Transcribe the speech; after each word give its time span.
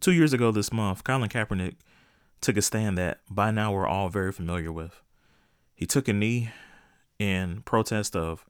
Two 0.00 0.12
years 0.12 0.32
ago 0.32 0.50
this 0.50 0.72
month, 0.72 1.04
Colin 1.04 1.28
Kaepernick 1.28 1.74
took 2.40 2.56
a 2.56 2.62
stand 2.62 2.96
that 2.96 3.20
by 3.28 3.50
now 3.50 3.70
we're 3.70 3.86
all 3.86 4.08
very 4.08 4.32
familiar 4.32 4.72
with. 4.72 5.02
He 5.74 5.84
took 5.84 6.08
a 6.08 6.14
knee 6.14 6.50
in 7.18 7.60
protest 7.66 8.16
of 8.16 8.46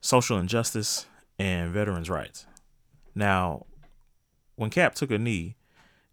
social 0.00 0.36
injustice 0.36 1.06
and 1.38 1.70
veterans' 1.72 2.10
rights. 2.10 2.46
Now, 3.14 3.66
when 4.56 4.70
Cap 4.70 4.96
took 4.96 5.12
a 5.12 5.18
knee, 5.18 5.54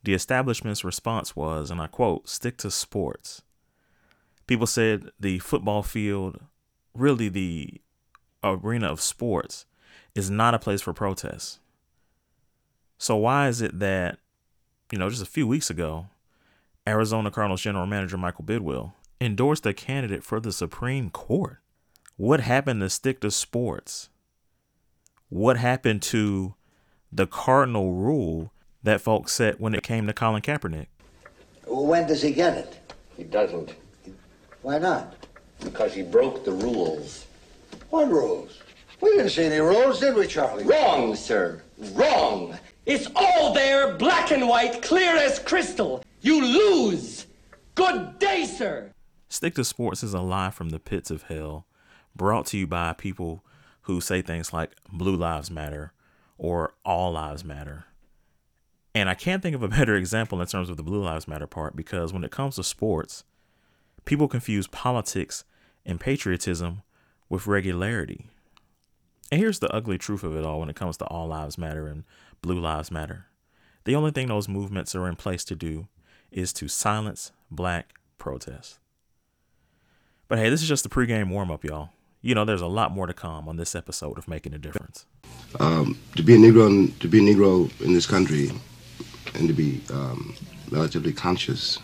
the 0.03 0.13
establishment's 0.13 0.83
response 0.83 1.35
was, 1.35 1.71
and 1.71 1.81
I 1.81 1.87
quote, 1.87 2.29
stick 2.29 2.57
to 2.57 2.69
sports. 2.69 3.41
People 4.45 4.67
said 4.67 5.09
the 5.19 5.39
football 5.39 5.81
field, 5.81 6.39
really 6.93 7.29
the 7.29 7.81
arena 8.43 8.91
of 8.91 9.01
sports, 9.01 9.65
is 10.13 10.29
not 10.29 10.53
a 10.53 10.59
place 10.59 10.81
for 10.81 10.93
protests. 10.93 11.59
So, 12.99 13.15
why 13.15 13.47
is 13.47 13.61
it 13.61 13.79
that, 13.79 14.19
you 14.91 14.97
know, 14.97 15.09
just 15.09 15.21
a 15.21 15.25
few 15.25 15.47
weeks 15.47 15.69
ago, 15.69 16.07
Arizona 16.87 17.31
Cardinals 17.31 17.61
general 17.61 17.85
manager 17.85 18.17
Michael 18.17 18.43
Bidwill 18.43 18.93
endorsed 19.19 19.65
a 19.65 19.73
candidate 19.73 20.23
for 20.23 20.39
the 20.39 20.51
Supreme 20.51 21.09
Court? 21.09 21.59
What 22.17 22.41
happened 22.41 22.81
to 22.81 22.89
stick 22.89 23.21
to 23.21 23.31
sports? 23.31 24.09
What 25.29 25.57
happened 25.57 26.01
to 26.03 26.55
the 27.11 27.27
cardinal 27.27 27.93
rule 27.93 28.51
that 28.83 29.01
folks 29.01 29.33
set 29.33 29.59
when 29.59 29.73
it 29.73 29.83
came 29.83 30.07
to 30.07 30.13
Colin 30.13 30.41
Kaepernick? 30.41 30.87
When 31.67 32.07
does 32.07 32.21
he 32.21 32.31
get 32.31 32.57
it? 32.57 32.95
He 33.15 33.23
doesn't. 33.23 33.75
Why 34.61 34.77
not? 34.77 35.15
Because 35.61 35.93
he 35.93 36.01
broke 36.01 36.43
the 36.43 36.51
rules. 36.51 37.25
What 37.89 38.09
rules? 38.09 38.59
We 38.99 39.11
didn't 39.11 39.29
see 39.29 39.45
any 39.45 39.59
rules, 39.59 39.99
did 39.99 40.15
we, 40.15 40.27
Charlie? 40.27 40.63
Wrong, 40.63 41.15
sir. 41.15 41.61
Wrong. 41.93 42.57
It's 42.85 43.07
all 43.15 43.53
there, 43.53 43.95
black 43.95 44.31
and 44.31 44.47
white, 44.47 44.81
clear 44.81 45.15
as 45.15 45.37
crystal. 45.37 46.03
You 46.21 46.43
lose. 46.43 47.27
Good 47.75 48.17
day, 48.17 48.45
sir. 48.45 48.91
Stick 49.29 49.55
to 49.55 49.63
Sports 49.63 50.03
is 50.03 50.13
a 50.13 50.21
lie 50.21 50.49
from 50.49 50.69
the 50.69 50.79
pits 50.79 51.11
of 51.11 51.23
hell, 51.23 51.67
brought 52.15 52.47
to 52.47 52.57
you 52.57 52.65
by 52.67 52.93
people 52.93 53.45
who 53.83 54.01
say 54.01 54.21
things 54.21 54.51
like 54.51 54.71
Blue 54.91 55.15
Lives 55.15 55.51
Matter 55.51 55.93
or 56.37 56.73
All 56.83 57.11
Lives 57.11 57.45
Matter. 57.45 57.85
And 58.95 59.09
I 59.09 59.13
can't 59.13 59.43
think 59.43 59.55
of 59.55 59.63
a 59.63 59.67
better 59.69 59.95
example 59.95 60.41
in 60.41 60.47
terms 60.47 60.69
of 60.69 60.77
the 60.77 60.83
Blue 60.83 61.03
Lives 61.03 61.27
Matter 61.27 61.47
part 61.47 61.75
because 61.75 62.11
when 62.11 62.23
it 62.23 62.31
comes 62.31 62.55
to 62.55 62.63
sports, 62.63 63.23
people 64.05 64.27
confuse 64.27 64.67
politics 64.67 65.43
and 65.85 65.99
patriotism 65.99 66.81
with 67.29 67.47
regularity. 67.47 68.27
And 69.31 69.39
here's 69.39 69.59
the 69.59 69.73
ugly 69.73 69.97
truth 69.97 70.23
of 70.23 70.35
it 70.35 70.45
all 70.45 70.59
when 70.59 70.69
it 70.69 70.75
comes 70.75 70.97
to 70.97 71.05
All 71.05 71.27
Lives 71.27 71.57
Matter 71.57 71.87
and 71.87 72.03
Blue 72.41 72.59
Lives 72.59 72.91
Matter. 72.91 73.27
The 73.85 73.95
only 73.95 74.11
thing 74.11 74.27
those 74.27 74.49
movements 74.49 74.93
are 74.93 75.07
in 75.07 75.15
place 75.15 75.45
to 75.45 75.55
do 75.55 75.87
is 76.31 76.51
to 76.53 76.67
silence 76.67 77.31
black 77.49 77.93
protest. 78.17 78.79
But 80.27 80.37
hey, 80.37 80.49
this 80.49 80.61
is 80.61 80.67
just 80.67 80.83
the 80.83 80.89
pregame 80.89 81.29
warm 81.29 81.49
up, 81.49 81.63
y'all. 81.63 81.89
You 82.21 82.35
know, 82.35 82.45
there's 82.45 82.61
a 82.61 82.67
lot 82.67 82.91
more 82.91 83.07
to 83.07 83.13
come 83.13 83.47
on 83.47 83.55
this 83.55 83.73
episode 83.73 84.17
of 84.17 84.27
Making 84.27 84.53
a 84.53 84.59
Difference. 84.59 85.05
Um, 85.59 85.97
to 86.15 86.23
be 86.23 86.35
a 86.35 86.37
Negro, 86.37 86.67
in, 86.67 86.91
to 86.99 87.07
be 87.07 87.17
a 87.19 87.35
Negro 87.35 87.71
in 87.81 87.93
this 87.93 88.05
country, 88.05 88.51
and 89.33 89.47
to 89.47 89.53
be 89.53 89.81
um, 89.91 90.35
relatively 90.69 91.13
conscious, 91.13 91.79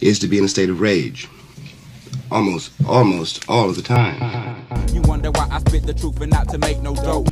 is 0.00 0.18
to 0.20 0.28
be 0.28 0.38
in 0.38 0.44
a 0.44 0.48
state 0.48 0.70
of 0.70 0.80
rage, 0.80 1.26
almost, 2.30 2.72
almost 2.86 3.48
all 3.48 3.70
of 3.70 3.76
the 3.76 3.82
time. 3.82 4.56
You 4.92 5.02
wonder 5.02 5.30
why 5.30 5.46
I 5.50 5.60
spit 5.60 5.84
the 5.84 5.94
truth 5.94 6.20
and 6.20 6.32
not 6.32 6.48
to 6.48 6.58
make 6.58 6.80
no 6.80 6.94
dope. 6.96 7.28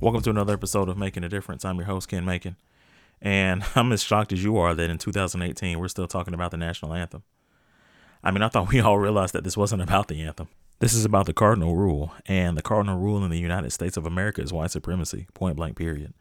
Welcome 0.00 0.20
to 0.22 0.30
another 0.30 0.52
episode 0.52 0.88
of 0.88 0.98
Making 0.98 1.24
a 1.24 1.30
Difference. 1.30 1.64
I'm 1.64 1.76
your 1.76 1.86
host, 1.86 2.08
Ken 2.08 2.24
Macon. 2.24 2.56
And 3.22 3.64
I'm 3.74 3.90
as 3.90 4.02
shocked 4.02 4.32
as 4.32 4.44
you 4.44 4.58
are 4.58 4.74
that 4.74 4.90
in 4.90 4.98
2018, 4.98 5.78
we're 5.78 5.88
still 5.88 6.06
talking 6.06 6.34
about 6.34 6.50
the 6.50 6.56
national 6.58 6.92
anthem. 6.92 7.22
I 8.24 8.30
mean, 8.30 8.42
I 8.42 8.48
thought 8.48 8.72
we 8.72 8.80
all 8.80 8.98
realized 8.98 9.34
that 9.34 9.44
this 9.44 9.56
wasn't 9.56 9.82
about 9.82 10.08
the 10.08 10.22
anthem. 10.22 10.48
This 10.80 10.94
is 10.94 11.04
about 11.04 11.26
the 11.26 11.32
cardinal 11.32 11.76
rule. 11.76 12.12
And 12.26 12.56
the 12.56 12.62
cardinal 12.62 12.98
rule 12.98 13.22
in 13.22 13.30
the 13.30 13.38
United 13.38 13.70
States 13.70 13.96
of 13.96 14.06
America 14.06 14.42
is 14.42 14.52
white 14.52 14.70
supremacy, 14.70 15.26
point 15.34 15.56
blank, 15.56 15.76
period. 15.76 16.14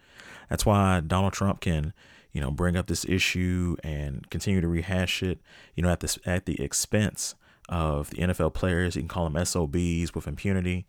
That's 0.50 0.66
why 0.66 1.00
Donald 1.00 1.34
Trump 1.34 1.62
can, 1.62 1.94
you 2.32 2.42
know, 2.42 2.52
bring 2.52 2.76
up 2.76 2.88
this 2.88 3.06
issue 3.06 3.78
and 3.84 4.30
continue 4.30 4.62
to 4.62 4.68
rehash 4.68 5.24
it, 5.24 5.40
you 5.76 5.82
know, 5.82 5.90
at 5.90 6.02
this 6.02 6.20
at 6.26 6.46
the 6.46 6.62
expense 6.62 7.36
of 7.70 8.10
the 8.12 8.18
NFL 8.18 8.54
players. 8.54 8.96
You 8.96 9.02
can 9.02 9.10
call 9.10 9.28
them 9.28 9.44
SOBs 9.44 10.14
with 10.14 10.28
impunity. 10.28 10.86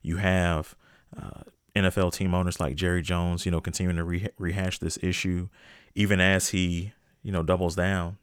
You 0.00 0.16
have 0.16 0.74
uh, 1.20 1.42
NFL 1.76 2.14
team 2.14 2.34
owners 2.34 2.60
like 2.60 2.76
Jerry 2.76 3.02
Jones, 3.02 3.44
you 3.44 3.52
know, 3.52 3.60
continuing 3.60 3.96
to 3.96 4.04
re- 4.04 4.28
rehash 4.38 4.78
this 4.78 4.98
issue, 5.02 5.48
even 5.94 6.20
as 6.20 6.48
he, 6.50 6.92
you 7.22 7.32
know, 7.32 7.42
doubles 7.42 7.74
down 7.74 8.16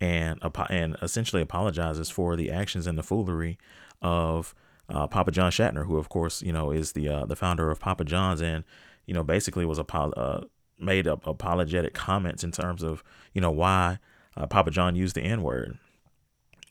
and 0.00 0.40
and 0.68 0.96
essentially 1.02 1.42
apologizes 1.42 2.10
for 2.10 2.36
the 2.36 2.50
actions 2.50 2.86
and 2.86 2.98
the 2.98 3.02
foolery 3.02 3.58
of 4.02 4.54
uh, 4.88 5.06
Papa 5.06 5.30
John 5.30 5.50
Schnatter, 5.50 5.86
who 5.86 5.96
of 5.96 6.08
course, 6.08 6.42
you 6.42 6.52
know, 6.52 6.70
is 6.70 6.92
the 6.92 7.08
uh, 7.08 7.26
the 7.26 7.36
founder 7.36 7.70
of 7.70 7.80
Papa 7.80 8.04
John's, 8.04 8.40
and 8.40 8.64
you 9.06 9.14
know, 9.14 9.22
basically 9.22 9.64
was 9.64 9.78
a 9.78 9.96
uh, 9.96 10.44
made 10.78 11.08
up 11.08 11.26
apologetic 11.26 11.94
comments 11.94 12.44
in 12.44 12.52
terms 12.52 12.82
of 12.82 13.02
you 13.32 13.40
know 13.40 13.50
why 13.50 13.98
uh, 14.36 14.46
Papa 14.46 14.70
John 14.70 14.94
used 14.94 15.16
the 15.16 15.22
N 15.22 15.42
word. 15.42 15.78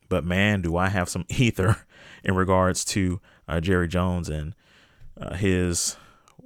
But 0.08 0.24
man, 0.24 0.62
do 0.62 0.78
I 0.78 0.90
have 0.90 1.10
some 1.10 1.26
ether 1.30 1.86
in 2.24 2.36
regards 2.36 2.86
to 2.86 3.20
uh, 3.48 3.60
Jerry 3.60 3.88
Jones 3.88 4.30
and 4.30 4.56
uh, 5.20 5.36
his 5.36 5.98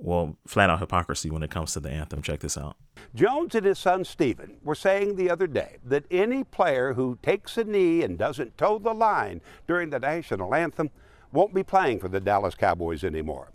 well, 0.01 0.37
flat 0.47 0.69
out 0.69 0.79
hypocrisy 0.79 1.29
when 1.29 1.43
it 1.43 1.51
comes 1.51 1.73
to 1.73 1.79
the 1.79 1.89
anthem. 1.89 2.21
Check 2.21 2.39
this 2.39 2.57
out. 2.57 2.77
Jones 3.13 3.53
and 3.55 3.65
his 3.65 3.79
son 3.79 4.05
Stephen 4.05 4.57
were 4.63 4.75
saying 4.75 5.15
the 5.15 5.29
other 5.29 5.47
day 5.47 5.77
that 5.83 6.05
any 6.09 6.43
player 6.43 6.93
who 6.93 7.17
takes 7.21 7.57
a 7.57 7.63
knee 7.63 8.01
and 8.01 8.17
doesn't 8.17 8.57
toe 8.57 8.79
the 8.79 8.93
line 8.93 9.41
during 9.67 9.89
the 9.89 9.99
national 9.99 10.55
anthem 10.55 10.89
won't 11.31 11.53
be 11.53 11.63
playing 11.63 11.99
for 11.99 12.07
the 12.07 12.19
Dallas 12.19 12.55
Cowboys 12.55 13.03
anymore. 13.03 13.51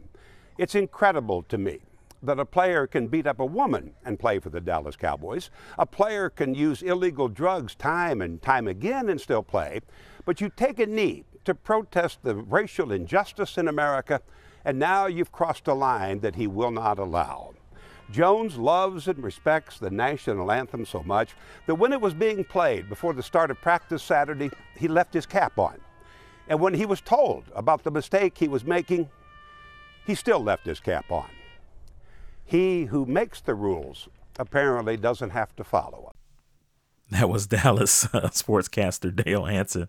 It's 0.58 0.74
incredible 0.74 1.42
to 1.44 1.58
me 1.58 1.80
that 2.22 2.38
a 2.38 2.44
player 2.44 2.86
can 2.86 3.08
beat 3.08 3.26
up 3.26 3.40
a 3.40 3.46
woman 3.46 3.92
and 4.04 4.18
play 4.18 4.38
for 4.38 4.50
the 4.50 4.60
Dallas 4.60 4.96
Cowboys. 4.96 5.50
A 5.78 5.86
player 5.86 6.30
can 6.30 6.54
use 6.54 6.82
illegal 6.82 7.28
drugs 7.28 7.74
time 7.74 8.22
and 8.22 8.40
time 8.40 8.68
again 8.68 9.08
and 9.08 9.20
still 9.20 9.42
play. 9.42 9.80
But 10.24 10.40
you 10.40 10.48
take 10.48 10.78
a 10.78 10.86
knee 10.86 11.24
to 11.44 11.54
protest 11.54 12.20
the 12.22 12.34
racial 12.34 12.92
injustice 12.92 13.58
in 13.58 13.68
America 13.68 14.22
and 14.64 14.78
now 14.78 15.06
you've 15.06 15.32
crossed 15.32 15.68
a 15.68 15.74
line 15.74 16.20
that 16.20 16.36
he 16.36 16.46
will 16.46 16.70
not 16.70 16.98
allow. 16.98 17.54
Jones 18.10 18.56
loves 18.56 19.08
and 19.08 19.22
respects 19.22 19.78
the 19.78 19.90
national 19.90 20.52
anthem 20.52 20.84
so 20.84 21.02
much 21.02 21.30
that 21.66 21.74
when 21.74 21.92
it 21.92 22.00
was 22.00 22.14
being 22.14 22.44
played 22.44 22.88
before 22.88 23.12
the 23.14 23.22
start 23.22 23.50
of 23.50 23.60
practice 23.60 24.02
Saturday, 24.02 24.50
he 24.76 24.88
left 24.88 25.14
his 25.14 25.26
cap 25.26 25.58
on. 25.58 25.80
And 26.48 26.60
when 26.60 26.74
he 26.74 26.86
was 26.86 27.00
told 27.00 27.44
about 27.54 27.82
the 27.82 27.90
mistake 27.90 28.36
he 28.36 28.48
was 28.48 28.64
making, 28.64 29.08
he 30.06 30.14
still 30.14 30.40
left 30.40 30.66
his 30.66 30.80
cap 30.80 31.10
on. 31.10 31.28
He 32.44 32.84
who 32.84 33.06
makes 33.06 33.40
the 33.40 33.54
rules 33.54 34.08
apparently 34.38 34.96
doesn't 34.96 35.30
have 35.30 35.56
to 35.56 35.64
follow 35.64 36.02
them. 36.02 37.18
That 37.18 37.28
was 37.30 37.46
Dallas 37.48 38.04
uh, 38.06 38.28
sportscaster 38.28 39.14
Dale 39.14 39.46
Hansen 39.46 39.88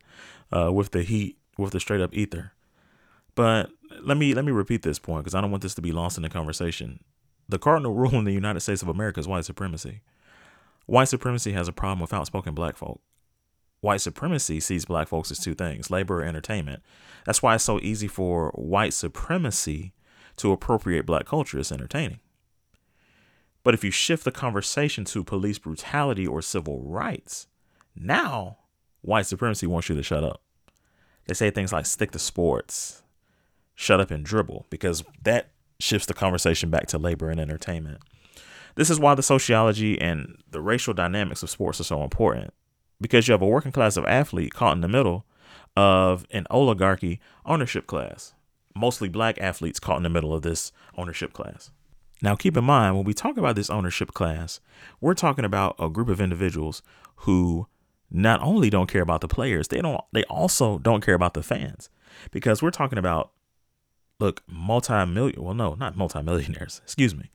uh, 0.51 0.71
with 0.71 0.91
the 0.91 1.03
heat, 1.03 1.37
with 1.57 1.73
the 1.73 1.79
straight 1.79 2.01
up 2.01 2.13
ether. 2.13 2.53
But 3.35 3.69
let 4.01 4.17
me 4.17 4.33
let 4.33 4.45
me 4.45 4.51
repeat 4.51 4.81
this 4.81 4.99
point 4.99 5.23
because 5.23 5.35
I 5.35 5.41
don't 5.41 5.51
want 5.51 5.63
this 5.63 5.75
to 5.75 5.81
be 5.81 5.91
lost 5.91 6.17
in 6.17 6.23
the 6.23 6.29
conversation. 6.29 7.03
The 7.47 7.59
cardinal 7.59 7.93
rule 7.95 8.15
in 8.15 8.25
the 8.25 8.31
United 8.31 8.61
States 8.61 8.81
of 8.81 8.87
America 8.87 9.19
is 9.19 9.27
white 9.27 9.45
supremacy. 9.45 10.01
White 10.85 11.09
supremacy 11.09 11.51
has 11.53 11.67
a 11.67 11.73
problem 11.73 11.99
with 11.99 12.13
outspoken 12.13 12.53
black 12.53 12.77
folk. 12.77 13.01
White 13.81 14.01
supremacy 14.01 14.59
sees 14.59 14.85
black 14.85 15.07
folks 15.07 15.31
as 15.31 15.39
two 15.39 15.53
things 15.53 15.91
labor 15.91 16.21
or 16.21 16.25
entertainment. 16.25 16.81
That's 17.25 17.41
why 17.41 17.55
it's 17.55 17.63
so 17.63 17.79
easy 17.81 18.07
for 18.07 18.51
white 18.55 18.93
supremacy 18.93 19.93
to 20.37 20.51
appropriate 20.51 21.05
black 21.05 21.25
culture 21.25 21.59
as 21.59 21.71
entertaining. 21.71 22.19
But 23.63 23.73
if 23.73 23.83
you 23.83 23.91
shift 23.91 24.23
the 24.23 24.31
conversation 24.31 25.05
to 25.05 25.23
police 25.23 25.57
brutality 25.57 26.27
or 26.27 26.41
civil 26.41 26.81
rights, 26.83 27.47
now 27.95 28.57
white 29.01 29.25
supremacy 29.25 29.65
wants 29.65 29.89
you 29.89 29.95
to 29.95 30.03
shut 30.03 30.23
up. 30.23 30.41
They 31.27 31.33
say 31.33 31.49
things 31.49 31.73
like 31.73 31.87
stick 31.87 32.11
to 32.11 32.19
sports, 32.19 33.01
shut 33.75 33.99
up 33.99 34.11
and 34.11 34.25
dribble 34.25 34.65
because 34.69 35.03
that 35.23 35.51
shifts 35.79 36.07
the 36.07 36.13
conversation 36.13 36.69
back 36.69 36.87
to 36.87 36.97
labor 36.97 37.29
and 37.29 37.39
entertainment. 37.39 37.99
This 38.75 38.89
is 38.89 38.99
why 38.99 39.15
the 39.15 39.23
sociology 39.23 39.99
and 39.99 40.37
the 40.49 40.61
racial 40.61 40.93
dynamics 40.93 41.43
of 41.43 41.49
sports 41.49 41.79
are 41.79 41.85
so 41.85 42.03
important 42.03 42.53
because 42.99 43.27
you 43.27 43.33
have 43.33 43.41
a 43.41 43.47
working 43.47 43.71
class 43.71 43.97
of 43.97 44.05
athlete 44.05 44.53
caught 44.53 44.75
in 44.75 44.81
the 44.81 44.87
middle 44.87 45.25
of 45.75 46.25
an 46.31 46.45
oligarchy 46.49 47.19
ownership 47.45 47.87
class, 47.87 48.33
mostly 48.75 49.09
black 49.09 49.39
athletes 49.39 49.79
caught 49.79 49.97
in 49.97 50.03
the 50.03 50.09
middle 50.09 50.33
of 50.33 50.41
this 50.41 50.71
ownership 50.97 51.33
class. 51.33 51.71
Now, 52.21 52.35
keep 52.35 52.55
in 52.55 52.63
mind, 52.63 52.95
when 52.95 53.05
we 53.05 53.13
talk 53.13 53.37
about 53.37 53.55
this 53.55 53.69
ownership 53.69 54.13
class, 54.13 54.59
we're 55.01 55.13
talking 55.13 55.45
about 55.45 55.75
a 55.77 55.89
group 55.89 56.07
of 56.07 56.21
individuals 56.21 56.81
who 57.17 57.67
not 58.09 58.41
only 58.41 58.69
don't 58.69 58.89
care 58.89 59.01
about 59.01 59.21
the 59.21 59.27
players, 59.27 59.67
they 59.67 59.81
don't 59.81 60.01
they 60.13 60.23
also 60.25 60.77
don't 60.77 61.03
care 61.03 61.15
about 61.15 61.33
the 61.33 61.43
fans. 61.43 61.89
Because 62.31 62.61
we're 62.61 62.71
talking 62.71 62.97
about 62.97 63.31
look, 64.19 64.43
multi-million, 64.47 65.41
well 65.41 65.53
no, 65.53 65.75
not 65.75 65.95
multi-millionaires, 65.95 66.81
excuse 66.83 67.15
me, 67.15 67.29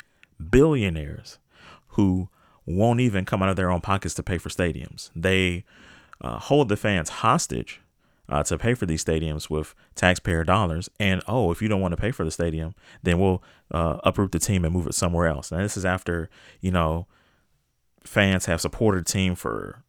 billionaires 0.50 1.38
who 1.88 2.28
won't 2.66 3.00
even 3.00 3.24
come 3.24 3.42
out 3.42 3.48
of 3.48 3.56
their 3.56 3.70
own 3.70 3.80
pockets 3.80 4.14
to 4.14 4.22
pay 4.22 4.38
for 4.38 4.48
stadiums. 4.48 5.10
They 5.14 5.64
uh, 6.20 6.38
hold 6.38 6.68
the 6.68 6.76
fans 6.76 7.08
hostage 7.08 7.80
uh, 8.28 8.42
to 8.44 8.56
pay 8.56 8.74
for 8.74 8.86
these 8.86 9.04
stadiums 9.04 9.50
with 9.50 9.74
taxpayer 9.94 10.44
dollars. 10.44 10.88
And 11.00 11.22
oh, 11.26 11.50
if 11.50 11.60
you 11.60 11.68
don't 11.68 11.80
want 11.80 11.92
to 11.92 12.00
pay 12.00 12.12
for 12.12 12.24
the 12.24 12.30
stadium, 12.30 12.74
then 13.02 13.18
we'll 13.18 13.42
uh, 13.70 13.98
uproot 14.04 14.32
the 14.32 14.38
team 14.38 14.64
and 14.64 14.72
move 14.72 14.86
it 14.86 14.94
somewhere 14.94 15.26
else. 15.26 15.50
Now, 15.50 15.58
this 15.58 15.76
is 15.76 15.84
after, 15.84 16.30
you 16.60 16.70
know, 16.70 17.06
fans 18.04 18.46
have 18.46 18.60
supported 18.60 19.02
a 19.02 19.04
team 19.04 19.34
for 19.34 19.82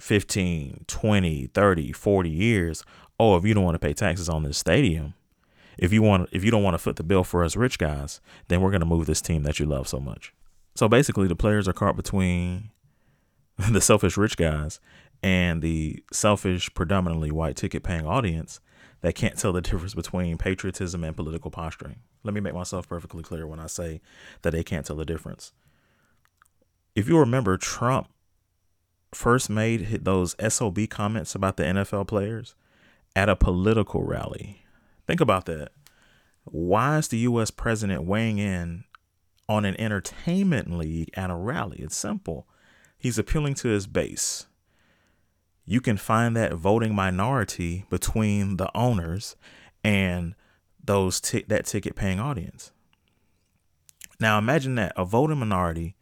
15, 0.00 0.84
20, 0.86 1.46
30, 1.46 1.92
40 1.92 2.30
years. 2.30 2.84
Oh, 3.20 3.36
if 3.36 3.44
you 3.44 3.54
don't 3.54 3.64
want 3.64 3.76
to 3.76 3.86
pay 3.86 3.94
taxes 3.94 4.28
on 4.28 4.42
this 4.42 4.58
stadium, 4.58 5.14
if 5.78 5.92
you 5.92 6.02
want 6.02 6.28
if 6.32 6.44
you 6.44 6.50
don't 6.50 6.62
want 6.62 6.74
to 6.74 6.78
foot 6.78 6.96
the 6.96 7.02
bill 7.02 7.24
for 7.24 7.44
us 7.44 7.56
rich 7.56 7.78
guys, 7.78 8.20
then 8.48 8.60
we're 8.60 8.70
going 8.70 8.80
to 8.80 8.86
move 8.86 9.06
this 9.06 9.20
team 9.20 9.42
that 9.44 9.58
you 9.58 9.66
love 9.66 9.88
so 9.88 10.00
much. 10.00 10.32
So 10.74 10.88
basically 10.88 11.28
the 11.28 11.36
players 11.36 11.68
are 11.68 11.72
caught 11.72 11.96
between 11.96 12.70
the 13.70 13.80
selfish 13.80 14.16
rich 14.16 14.36
guys 14.36 14.80
and 15.22 15.62
the 15.62 16.02
selfish 16.12 16.72
predominantly 16.74 17.30
white 17.30 17.56
ticket 17.56 17.82
paying 17.82 18.06
audience 18.06 18.60
that 19.00 19.14
can't 19.14 19.38
tell 19.38 19.52
the 19.52 19.60
difference 19.60 19.94
between 19.94 20.38
patriotism 20.38 21.04
and 21.04 21.14
political 21.14 21.50
posturing. 21.50 21.96
Let 22.22 22.34
me 22.34 22.40
make 22.40 22.54
myself 22.54 22.88
perfectly 22.88 23.22
clear 23.22 23.46
when 23.46 23.60
I 23.60 23.66
say 23.66 24.00
that 24.42 24.50
they 24.50 24.64
can't 24.64 24.86
tell 24.86 24.96
the 24.96 25.04
difference. 25.04 25.52
If 26.94 27.08
you 27.08 27.18
remember 27.18 27.56
Trump 27.56 28.08
first 29.14 29.48
made 29.48 30.04
those 30.04 30.34
SOB 30.46 30.88
comments 30.88 31.34
about 31.34 31.56
the 31.56 31.64
NFL 31.64 32.06
players 32.06 32.54
at 33.16 33.28
a 33.28 33.36
political 33.36 34.02
rally. 34.02 34.63
Think 35.06 35.20
about 35.20 35.46
that. 35.46 35.70
Why 36.44 36.98
is 36.98 37.08
the 37.08 37.18
US 37.18 37.50
president 37.50 38.04
weighing 38.04 38.38
in 38.38 38.84
on 39.48 39.64
an 39.64 39.78
entertainment 39.80 40.76
league 40.76 41.10
at 41.14 41.30
a 41.30 41.34
rally? 41.34 41.78
It's 41.80 41.96
simple. 41.96 42.46
He's 42.98 43.18
appealing 43.18 43.54
to 43.56 43.68
his 43.68 43.86
base. 43.86 44.46
You 45.66 45.80
can 45.80 45.96
find 45.96 46.36
that 46.36 46.54
voting 46.54 46.94
minority 46.94 47.84
between 47.88 48.56
the 48.56 48.70
owners 48.76 49.36
and 49.82 50.34
those 50.82 51.20
t- 51.20 51.44
that 51.48 51.66
ticket 51.66 51.96
paying 51.96 52.20
audience. 52.20 52.72
Now 54.20 54.38
imagine 54.38 54.74
that 54.76 54.92
a 54.96 55.04
voting 55.04 55.38
minority 55.38 55.96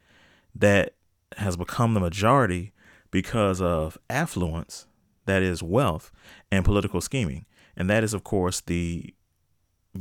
that 0.55 0.95
has 1.39 1.57
become 1.57 1.95
the 1.95 2.01
majority 2.01 2.73
because 3.11 3.61
of 3.61 3.99
affluence, 4.11 4.87
that 5.27 5.43
is 5.43 5.63
wealth, 5.63 6.11
and 6.51 6.65
political 6.65 7.01
scheming. 7.01 7.47
And 7.77 7.89
that 7.91 8.05
is, 8.05 8.15
of 8.15 8.25
course, 8.25 8.61
the, 8.61 9.15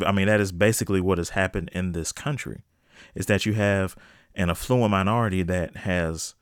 I 0.05 0.11
mean, 0.11 0.27
that 0.27 0.39
is 0.39 0.51
basically 0.51 1.01
what 1.01 1.17
has 1.17 1.29
happened 1.29 1.69
in 1.73 1.91
this 1.91 2.11
country 2.11 2.63
is 3.15 3.25
that 3.27 3.45
you 3.45 3.53
have 3.53 3.95
an 4.35 4.49
affluent 4.49 4.91
minority 4.91 5.43
that 5.43 5.77
has 5.77 6.35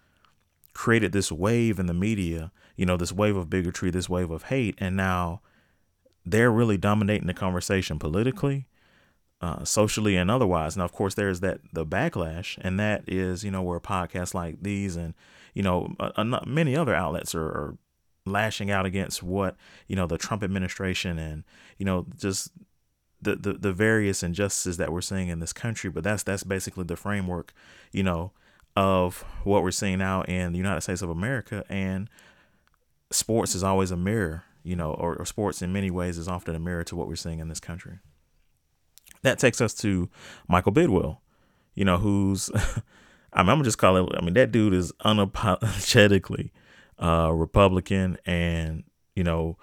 created 0.73 1.11
this 1.11 1.31
wave 1.31 1.79
in 1.79 1.87
the 1.87 1.93
media, 1.93 2.51
you 2.75 2.85
know, 2.85 2.97
this 2.97 3.11
wave 3.11 3.35
of 3.35 3.49
bigotry, 3.49 3.89
this 3.89 4.09
wave 4.09 4.31
of 4.31 4.43
hate. 4.43 4.75
And 4.77 4.95
now 4.95 5.41
they're 6.25 6.51
really 6.51 6.77
dominating 6.77 7.27
the 7.27 7.33
conversation 7.33 7.99
politically, 7.99 8.67
uh, 9.41 9.63
socially, 9.63 10.15
and 10.15 10.29
otherwise. 10.29 10.77
Now, 10.77 10.85
of 10.85 10.91
course, 10.91 11.15
there's 11.15 11.39
that 11.39 11.61
the 11.73 11.85
backlash, 11.85 12.57
and 12.61 12.79
that 12.79 13.03
is, 13.07 13.43
you 13.43 13.51
know, 13.51 13.63
where 13.63 13.79
podcasts 13.79 14.33
like 14.33 14.61
these 14.61 14.95
and 14.95 15.13
you 15.53 15.63
know, 15.63 15.93
many 16.45 16.75
other 16.75 16.95
outlets 16.95 17.35
are, 17.35 17.45
are 17.45 17.77
lashing 18.29 18.71
out 18.71 18.85
against 18.85 19.23
what 19.23 19.55
you 19.87 19.95
know 19.95 20.07
the 20.07 20.17
Trump 20.17 20.43
administration 20.43 21.17
and 21.19 21.43
you 21.77 21.85
know 21.85 22.05
just 22.17 22.51
the, 23.21 23.35
the 23.35 23.53
the 23.53 23.73
various 23.73 24.23
injustices 24.23 24.77
that 24.77 24.91
we're 24.91 25.01
seeing 25.01 25.27
in 25.27 25.39
this 25.39 25.53
country. 25.53 25.89
But 25.89 26.03
that's 26.03 26.23
that's 26.23 26.43
basically 26.43 26.85
the 26.85 26.95
framework, 26.95 27.53
you 27.91 28.03
know, 28.03 28.31
of 28.75 29.23
what 29.43 29.63
we're 29.63 29.71
seeing 29.71 29.99
now 29.99 30.23
in 30.23 30.51
the 30.51 30.57
United 30.57 30.81
States 30.81 31.01
of 31.01 31.09
America. 31.09 31.63
And 31.69 32.09
sports 33.11 33.55
is 33.55 33.63
always 33.63 33.91
a 33.91 33.97
mirror, 33.97 34.43
you 34.63 34.75
know, 34.75 34.93
or, 34.93 35.15
or 35.15 35.25
sports 35.25 35.61
in 35.61 35.73
many 35.73 35.91
ways 35.91 36.17
is 36.17 36.27
often 36.27 36.55
a 36.55 36.59
mirror 36.59 36.83
to 36.85 36.95
what 36.95 37.07
we're 37.07 37.15
seeing 37.15 37.39
in 37.39 37.49
this 37.49 37.59
country. 37.59 37.99
That 39.21 39.39
takes 39.39 39.59
us 39.59 39.73
to 39.75 40.09
Michael 40.47 40.71
Bidwill, 40.71 41.17
you 41.75 41.83
know, 41.83 41.97
who's 41.97 42.49
I 43.33 43.41
am 43.41 43.47
gonna 43.47 43.63
just 43.63 43.77
call 43.77 43.97
it. 43.97 44.15
I 44.17 44.21
mean, 44.21 44.33
that 44.35 44.51
dude 44.51 44.73
is 44.73 44.91
unapologetically 45.05 46.51
uh, 46.99 47.31
Republican, 47.33 48.17
and 48.25 48.83
you 49.15 49.23
know, 49.23 49.57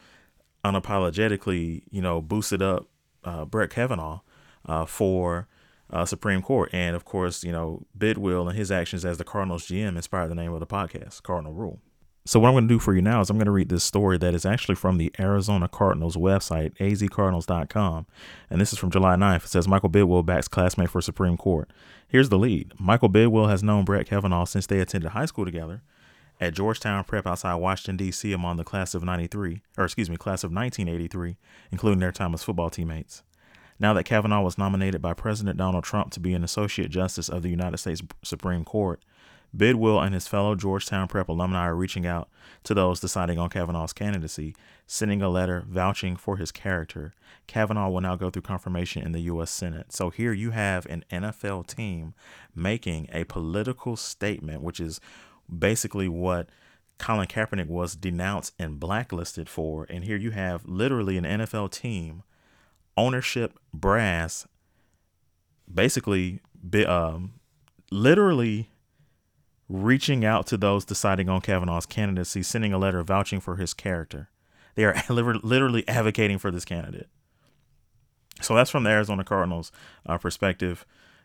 unapologetically, 0.65 1.83
you 1.91 2.03
know, 2.03 2.21
boosted 2.21 2.63
up 2.63 2.89
uh, 3.25 3.45
Brett 3.45 3.71
Kavanaugh 3.71 4.21
uh, 4.67 4.85
for 4.85 5.49
uh, 5.91 6.05
Supreme 6.05 6.43
Court, 6.43 6.71
and 6.73 6.97
of 6.97 7.05
course, 7.05 7.45
you 7.45 7.53
know, 7.53 7.87
Bidwill 7.97 8.49
and 8.49 8.57
his 8.57 8.73
actions 8.73 9.05
as 9.05 9.19
the 9.19 9.25
Cardinals 9.25 9.67
GM 9.67 9.97
inspired 9.97 10.29
the 10.29 10.35
name 10.35 10.53
of 10.53 10.61
the 10.61 10.67
podcast, 10.67 11.23
Cardinal 11.23 11.53
Rule. 11.53 11.81
So 12.27 12.41
what 12.41 12.49
I'm 12.49 12.55
going 12.55 12.67
to 12.67 12.75
do 12.75 12.81
for 12.81 12.93
you 12.93 13.01
now 13.01 13.21
is 13.21 13.31
I'm 13.31 13.37
going 13.37 13.47
to 13.47 13.53
read 13.53 13.69
this 13.69 13.85
story 13.85 14.19
that 14.19 14.35
is 14.35 14.45
actually 14.45 14.75
from 14.75 14.99
the 14.99 15.13
Arizona 15.17 15.69
Cardinals 15.69 16.17
website, 16.17 16.77
azcardinals.com. 16.79 18.07
And 18.51 18.61
this 18.61 18.73
is 18.73 18.81
from 18.81 18.91
July 18.91 19.15
9th. 19.15 19.45
It 19.45 19.49
says 19.49 19.69
Michael 19.69 19.91
Bidwill 19.91 20.27
backs 20.27 20.49
classmate 20.49 20.91
for 20.91 21.01
Supreme 21.01 21.37
Court. 21.37 21.71
Here's 22.09 22.29
the 22.29 22.37
lead. 22.37 22.73
Michael 22.81 23.11
Bidwill 23.11 23.49
has 23.49 23.63
known 23.63 23.85
Brett 23.85 24.09
Kavanaugh 24.09 24.45
since 24.45 24.67
they 24.67 24.81
attended 24.81 25.13
high 25.13 25.27
school 25.27 25.45
together 25.45 25.83
at 26.41 26.55
Georgetown 26.55 27.05
Prep 27.05 27.27
outside 27.27 27.55
Washington, 27.55 27.97
D.C. 27.97 28.33
among 28.33 28.57
the 28.57 28.65
class 28.65 28.95
of 28.95 29.03
93, 29.03 29.63
or 29.77 29.85
excuse 29.85 30.11
me, 30.11 30.17
class 30.17 30.45
of 30.45 30.53
1983, 30.53 31.37
including 31.71 32.01
their 32.01 32.13
time 32.13 32.35
as 32.35 32.43
football 32.43 32.71
teammates. 32.71 33.23
Now 33.79 33.93
that 33.95 34.05
Kavanaugh 34.05 34.43
was 34.43 34.59
nominated 34.59 35.03
by 35.03 35.15
President 35.15 35.59
Donald 35.59 35.85
Trump 35.85 36.11
to 36.13 36.21
be 36.21 36.35
an 36.35 36.45
Associate 36.45 36.91
Justice 36.91 37.29
of 37.29 37.43
the 37.43 37.51
United 37.51 37.77
States 37.77 38.03
Supreme 38.23 38.65
Court, 38.65 39.01
Bidwill 39.57 40.05
and 40.05 40.15
his 40.15 40.29
fellow 40.29 40.55
Georgetown 40.55 41.09
Prep 41.09 41.29
alumni 41.29 41.67
are 41.67 41.75
reaching 41.75 42.07
out 42.07 42.29
to 42.65 42.75
those 42.75 43.01
deciding 43.01 43.39
on 43.39 43.49
Kavanaugh's 43.49 43.93
candidacy, 43.93 44.55
sending 44.87 45.23
a 45.23 45.29
letter 45.29 45.65
vouching 45.67 46.17
for 46.17 46.37
his 46.37 46.53
character. 46.53 47.15
Kavanaugh 47.47 47.89
will 47.89 48.01
now 48.01 48.17
go 48.17 48.29
through 48.29 48.43
confirmation 48.43 49.03
in 49.03 49.13
the 49.13 49.23
U.S. 49.23 49.51
Senate. 49.51 49.93
So 49.93 50.11
here 50.11 50.33
you 50.33 50.51
have 50.51 50.85
an 50.87 51.05
NFL 51.11 51.67
team 51.69 52.15
making 52.55 53.09
a 53.13 53.25
political 53.25 53.97
statement, 53.97 54.63
which 54.63 54.81
is 54.81 55.01
basically 55.55 56.09
what 56.09 56.49
Colin 56.99 57.27
Kaepernick 57.27 57.67
was 57.67 57.95
denounced 57.95 58.55
and 58.59 58.81
blacklisted 58.81 59.49
for. 59.49 59.87
And 59.89 60.05
here 60.05 60.17
you 60.17 60.31
have 60.31 60.65
literally 60.65 61.17
an 61.17 61.25
NFL 61.25 61.71
team, 61.71 62.23
ownership, 62.97 63.59
brass, 63.73 64.47
basically, 65.73 66.41
um, 66.87 67.35
literally 67.91 68.71
reaching 69.69 70.25
out 70.25 70.47
to 70.47 70.57
those 70.57 70.85
deciding 70.85 71.29
on 71.29 71.41
Kavanaugh's 71.41 71.87
candidacy, 71.87 72.43
sending 72.43 72.73
a 72.73 72.79
letter 72.79 73.03
vouching 73.03 73.41
for 73.41 73.57
his 73.57 73.75
character. 73.75 74.31
They 74.75 74.85
are 74.85 74.95
literally 75.09 75.87
advocating 75.89 76.39
for 76.39 76.51
this 76.51 76.65
candidate. 76.65 77.09
So 78.41 78.55
that's 78.55 78.71
from 78.71 78.85
the 78.85 78.91
Arizona 78.91 79.25
Cardinals 79.25 79.73
uh, 80.05 80.19
perspective. 80.19 80.85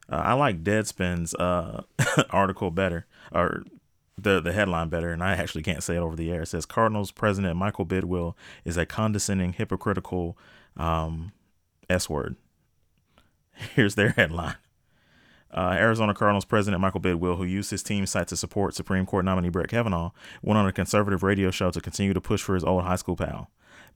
Uh, 0.10 0.16
I 0.16 0.34
like 0.34 0.64
Deadspin's 0.64 1.34
uh, 1.36 1.84
article 2.30 2.72
better, 2.72 3.06
or 3.32 3.64
the 4.18 4.40
the 4.40 4.52
headline 4.52 4.90
better, 4.90 5.12
and 5.12 5.24
I 5.24 5.34
actually 5.34 5.64
can't 5.64 5.84
say 5.84 5.96
it 5.96 6.00
over 6.00 6.16
the 6.16 6.32
air. 6.32 6.44
It 6.44 6.48
says 6.48 6.66
Cardinals 6.66 7.12
president 7.12 7.58
Michael 7.58 7.86
Bidwill 7.86 8.36
is 8.66 8.78
a 8.78 8.86
condescending, 8.86 9.54
hypocritical 9.54 10.38
um, 10.78 11.32
S 11.90 12.10
word. 12.10 12.36
Here's 13.76 13.96
their 13.96 14.10
headline. 14.10 14.56
Uh, 15.54 15.76
Arizona 15.78 16.14
Cardinals 16.14 16.46
president 16.46 16.82
Michael 16.82 17.02
Bidwill, 17.02 17.38
who 17.38 17.44
used 17.44 17.72
his 17.72 17.84
team 17.84 18.06
site 18.06 18.28
to 18.30 18.38
support 18.38 18.74
Supreme 18.74 19.06
Court 19.06 19.26
nominee 19.26 19.50
Brett 19.50 19.68
Kavanaugh, 19.68 20.12
went 20.42 20.58
on 20.58 20.66
a 20.66 20.72
conservative 20.72 21.24
radio 21.24 21.52
show 21.52 21.72
to 21.72 21.82
continue 21.82 22.14
to 22.14 22.22
push 22.22 22.42
for 22.42 22.56
his 22.56 22.64
old 22.64 22.84
high 22.84 22.96
school 22.96 23.18
pal. 23.18 23.50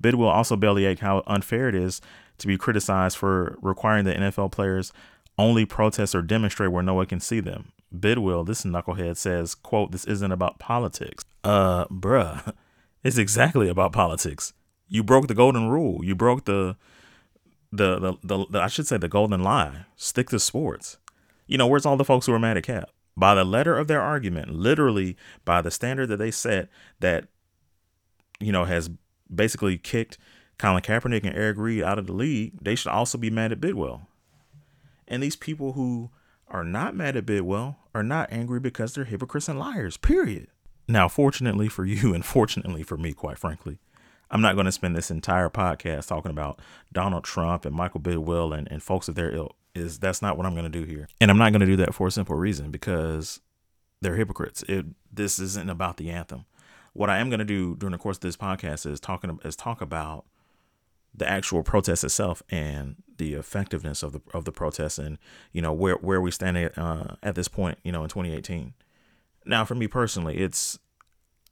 Bidwill 0.04 0.28
also 0.28 0.58
bellyached 0.58 1.00
how 1.00 1.24
unfair 1.26 1.70
it 1.70 1.76
is 1.76 2.02
to 2.40 2.48
be 2.48 2.58
criticized 2.58 3.16
for 3.16 3.58
requiring 3.62 4.04
that 4.06 4.18
NFL 4.18 4.52
players 4.52 4.92
only 5.38 5.66
protest 5.66 6.14
or 6.14 6.22
demonstrate 6.22 6.72
where 6.72 6.84
no 6.84 6.94
one 6.94 7.06
can 7.06 7.22
see 7.22 7.40
them. 7.40 7.72
Bidwill, 8.00 8.46
this 8.46 8.64
knucklehead, 8.64 9.18
says, 9.18 9.56
quote, 9.56 9.92
this 9.92 10.06
isn't 10.06 10.32
about 10.32 10.60
politics. 10.60 11.24
Uh, 11.44 11.86
bruh, 11.86 12.54
it's 13.04 13.18
exactly 13.18 13.70
about 13.70 13.94
politics. 13.94 14.54
You 14.88 15.04
broke 15.04 15.28
the 15.28 15.34
golden 15.34 15.70
rule. 15.70 16.04
You 16.04 16.16
broke 16.16 16.46
the, 16.46 16.76
the, 17.72 18.00
the, 18.00 18.14
the, 18.24 18.46
the 18.50 18.62
I 18.62 18.68
should 18.68 18.88
say 18.88 18.98
the 18.98 19.08
golden 19.08 19.44
lie. 19.44 19.86
Stick 19.96 20.30
to 20.30 20.40
sports 20.40 20.98
you 21.48 21.58
know, 21.58 21.68
where's 21.68 21.86
all 21.86 21.98
the 21.98 22.06
folks 22.06 22.26
who 22.26 22.34
are 22.34 22.40
mad 22.40 22.58
at 22.58 22.64
Cap? 22.64 22.90
By 23.18 23.36
the 23.36 23.46
letter 23.46 23.78
of 23.78 23.88
their 23.88 24.02
argument, 24.02 24.52
literally 24.52 25.16
by 25.46 25.62
the 25.62 25.72
standard 25.72 26.08
that 26.08 26.18
they 26.18 26.32
set 26.32 26.70
that, 27.00 27.28
you 28.40 28.52
know, 28.52 28.66
has 28.66 28.90
basically 29.34 29.78
kicked 29.78 30.18
Colin 30.58 30.82
Kaepernick 30.82 31.24
and 31.24 31.36
Eric 31.36 31.58
Reid 31.58 31.84
out 31.84 32.00
of 32.00 32.08
the 32.08 32.14
league, 32.14 32.54
they 32.62 32.76
should 32.76 32.92
also 32.92 33.18
be 33.18 33.30
mad 33.30 33.52
at 33.52 33.62
Bidwill. 33.62 34.02
And 35.08 35.22
these 35.22 35.36
people 35.36 35.74
who 35.74 36.10
are 36.48 36.64
not 36.64 36.96
mad 36.96 37.16
at 37.16 37.26
Bidwill, 37.26 37.76
are 37.94 38.04
not 38.04 38.32
angry 38.32 38.60
because 38.60 38.94
they're 38.94 39.06
hypocrites 39.06 39.50
and 39.50 39.60
liars, 39.60 39.98
period. 39.98 40.48
Now, 40.88 41.08
fortunately 41.08 41.68
for 41.68 41.86
you, 41.86 42.14
and 42.16 42.26
fortunately 42.26 42.84
for 42.84 42.98
me, 42.98 43.14
quite 43.14 43.38
frankly, 43.38 43.80
I'm 44.30 44.42
not 44.42 44.56
going 44.56 44.66
to 44.66 44.72
spend 44.72 44.96
this 44.96 45.12
entire 45.12 45.50
podcast 45.50 46.08
talking 46.08 46.32
about 46.32 46.60
Donald 46.92 47.24
Trump 47.24 47.66
and 47.66 47.76
Michael 47.76 48.02
Bidwill 48.02 48.58
and, 48.58 48.72
and 48.72 48.82
folks 48.82 49.08
of 49.08 49.16
their 49.16 49.34
ilk. 49.34 49.56
Is 49.74 50.00
that's 50.00 50.22
not 50.22 50.38
what 50.38 50.46
I'm 50.46 50.54
going 50.54 50.72
to 50.72 50.80
do 50.80 50.86
here, 50.86 51.10
and 51.20 51.30
I'm 51.30 51.38
not 51.38 51.52
going 51.52 51.60
to 51.60 51.66
do 51.66 51.76
that 51.76 51.94
for 51.94 52.08
a 52.08 52.12
simple 52.12 52.38
reason 52.38 52.72
because 52.72 53.42
they're 54.00 54.16
hypocrites. 54.16 54.64
It 54.70 54.86
this 55.12 55.38
isn't 55.38 55.70
about 55.70 55.98
the 55.98 56.12
anthem. 56.12 56.46
What 56.94 57.10
I 57.10 57.18
am 57.18 57.30
going 57.30 57.40
to 57.40 57.46
do 57.46 57.76
during 57.76 57.92
the 57.92 57.98
course 57.98 58.16
of 58.16 58.22
this 58.22 58.38
podcast 58.38 58.90
is 58.90 59.02
talking 59.02 59.38
is 59.44 59.58
talk 59.58 59.82
about 59.82 60.24
the 61.18 61.30
actual 61.30 61.64
protest 61.64 62.04
itself 62.04 62.44
and 62.50 62.96
the 63.18 63.34
effectiveness 63.34 64.04
of 64.04 64.12
the 64.12 64.22
of 64.34 64.46
the 64.46 64.52
protest 64.52 65.00
and 65.00 65.18
you 65.52 65.62
know 65.62 65.72
where 65.72 65.96
where 65.96 66.20
we 66.22 66.32
stand 66.32 66.58
at, 66.58 66.78
uh, 66.78 67.16
at 67.24 67.36
this 67.36 67.48
point 67.48 67.78
you 67.84 67.92
know 67.92 68.04
in 68.04 68.10
2018 68.10 68.74
now 69.46 69.64
for 69.64 69.76
me 69.76 69.88
personally 69.88 70.38
it's 70.38 70.80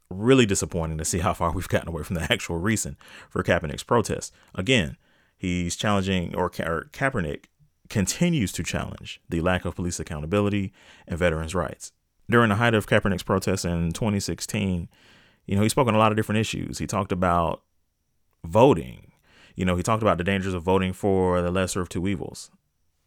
really 0.09 0.45
disappointing 0.45 0.97
to 0.97 1.05
see 1.05 1.19
how 1.27 1.33
far 1.33 1.51
we've 1.51 1.69
gotten 1.69 1.89
away 1.89 2.03
from 2.03 2.15
the 2.15 2.31
actual 2.31 2.57
reason 2.57 2.97
for 3.29 3.43
Kaepernick's 3.43 3.83
protest. 3.83 4.33
Again 4.55 4.97
he's 5.37 5.75
challenging 5.75 6.35
or, 6.35 6.45
or 6.59 6.89
Kaepernick 6.91 7.45
continues 7.89 8.51
to 8.53 8.63
challenge 8.63 9.21
the 9.29 9.41
lack 9.41 9.65
of 9.65 9.75
police 9.75 9.99
accountability 9.99 10.73
and 11.07 11.19
veterans 11.19 11.53
rights. 11.53 11.91
During 12.29 12.49
the 12.49 12.55
height 12.55 12.73
of 12.73 12.87
Kaepernick's 12.87 13.23
protest 13.23 13.65
in 13.65 13.91
2016 13.93 14.89
you 15.45 15.55
know 15.55 15.63
he 15.63 15.69
spoke 15.69 15.87
on 15.87 15.95
a 15.95 15.99
lot 15.99 16.11
of 16.11 16.17
different 16.17 16.39
issues. 16.39 16.79
He 16.79 16.87
talked 16.87 17.11
about 17.11 17.63
voting 18.45 19.12
you 19.55 19.65
know, 19.65 19.75
he 19.75 19.83
talked 19.83 20.03
about 20.03 20.17
the 20.17 20.23
dangers 20.23 20.53
of 20.53 20.63
voting 20.63 20.93
for 20.93 21.41
the 21.41 21.51
lesser 21.51 21.81
of 21.81 21.89
two 21.89 22.07
evils. 22.07 22.49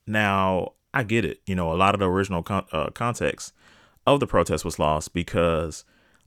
Now, 0.06 0.72
I 0.94 1.02
get 1.02 1.24
it. 1.24 1.40
You 1.46 1.54
know, 1.54 1.72
a 1.72 1.74
lot 1.74 1.94
of 1.94 2.00
the 2.00 2.08
original 2.08 2.42
con- 2.42 2.66
uh, 2.72 2.90
context 2.90 3.52
of 4.06 4.20
the 4.20 4.26
protest 4.26 4.64
was 4.64 4.78
lost 4.78 5.12
because 5.12 5.84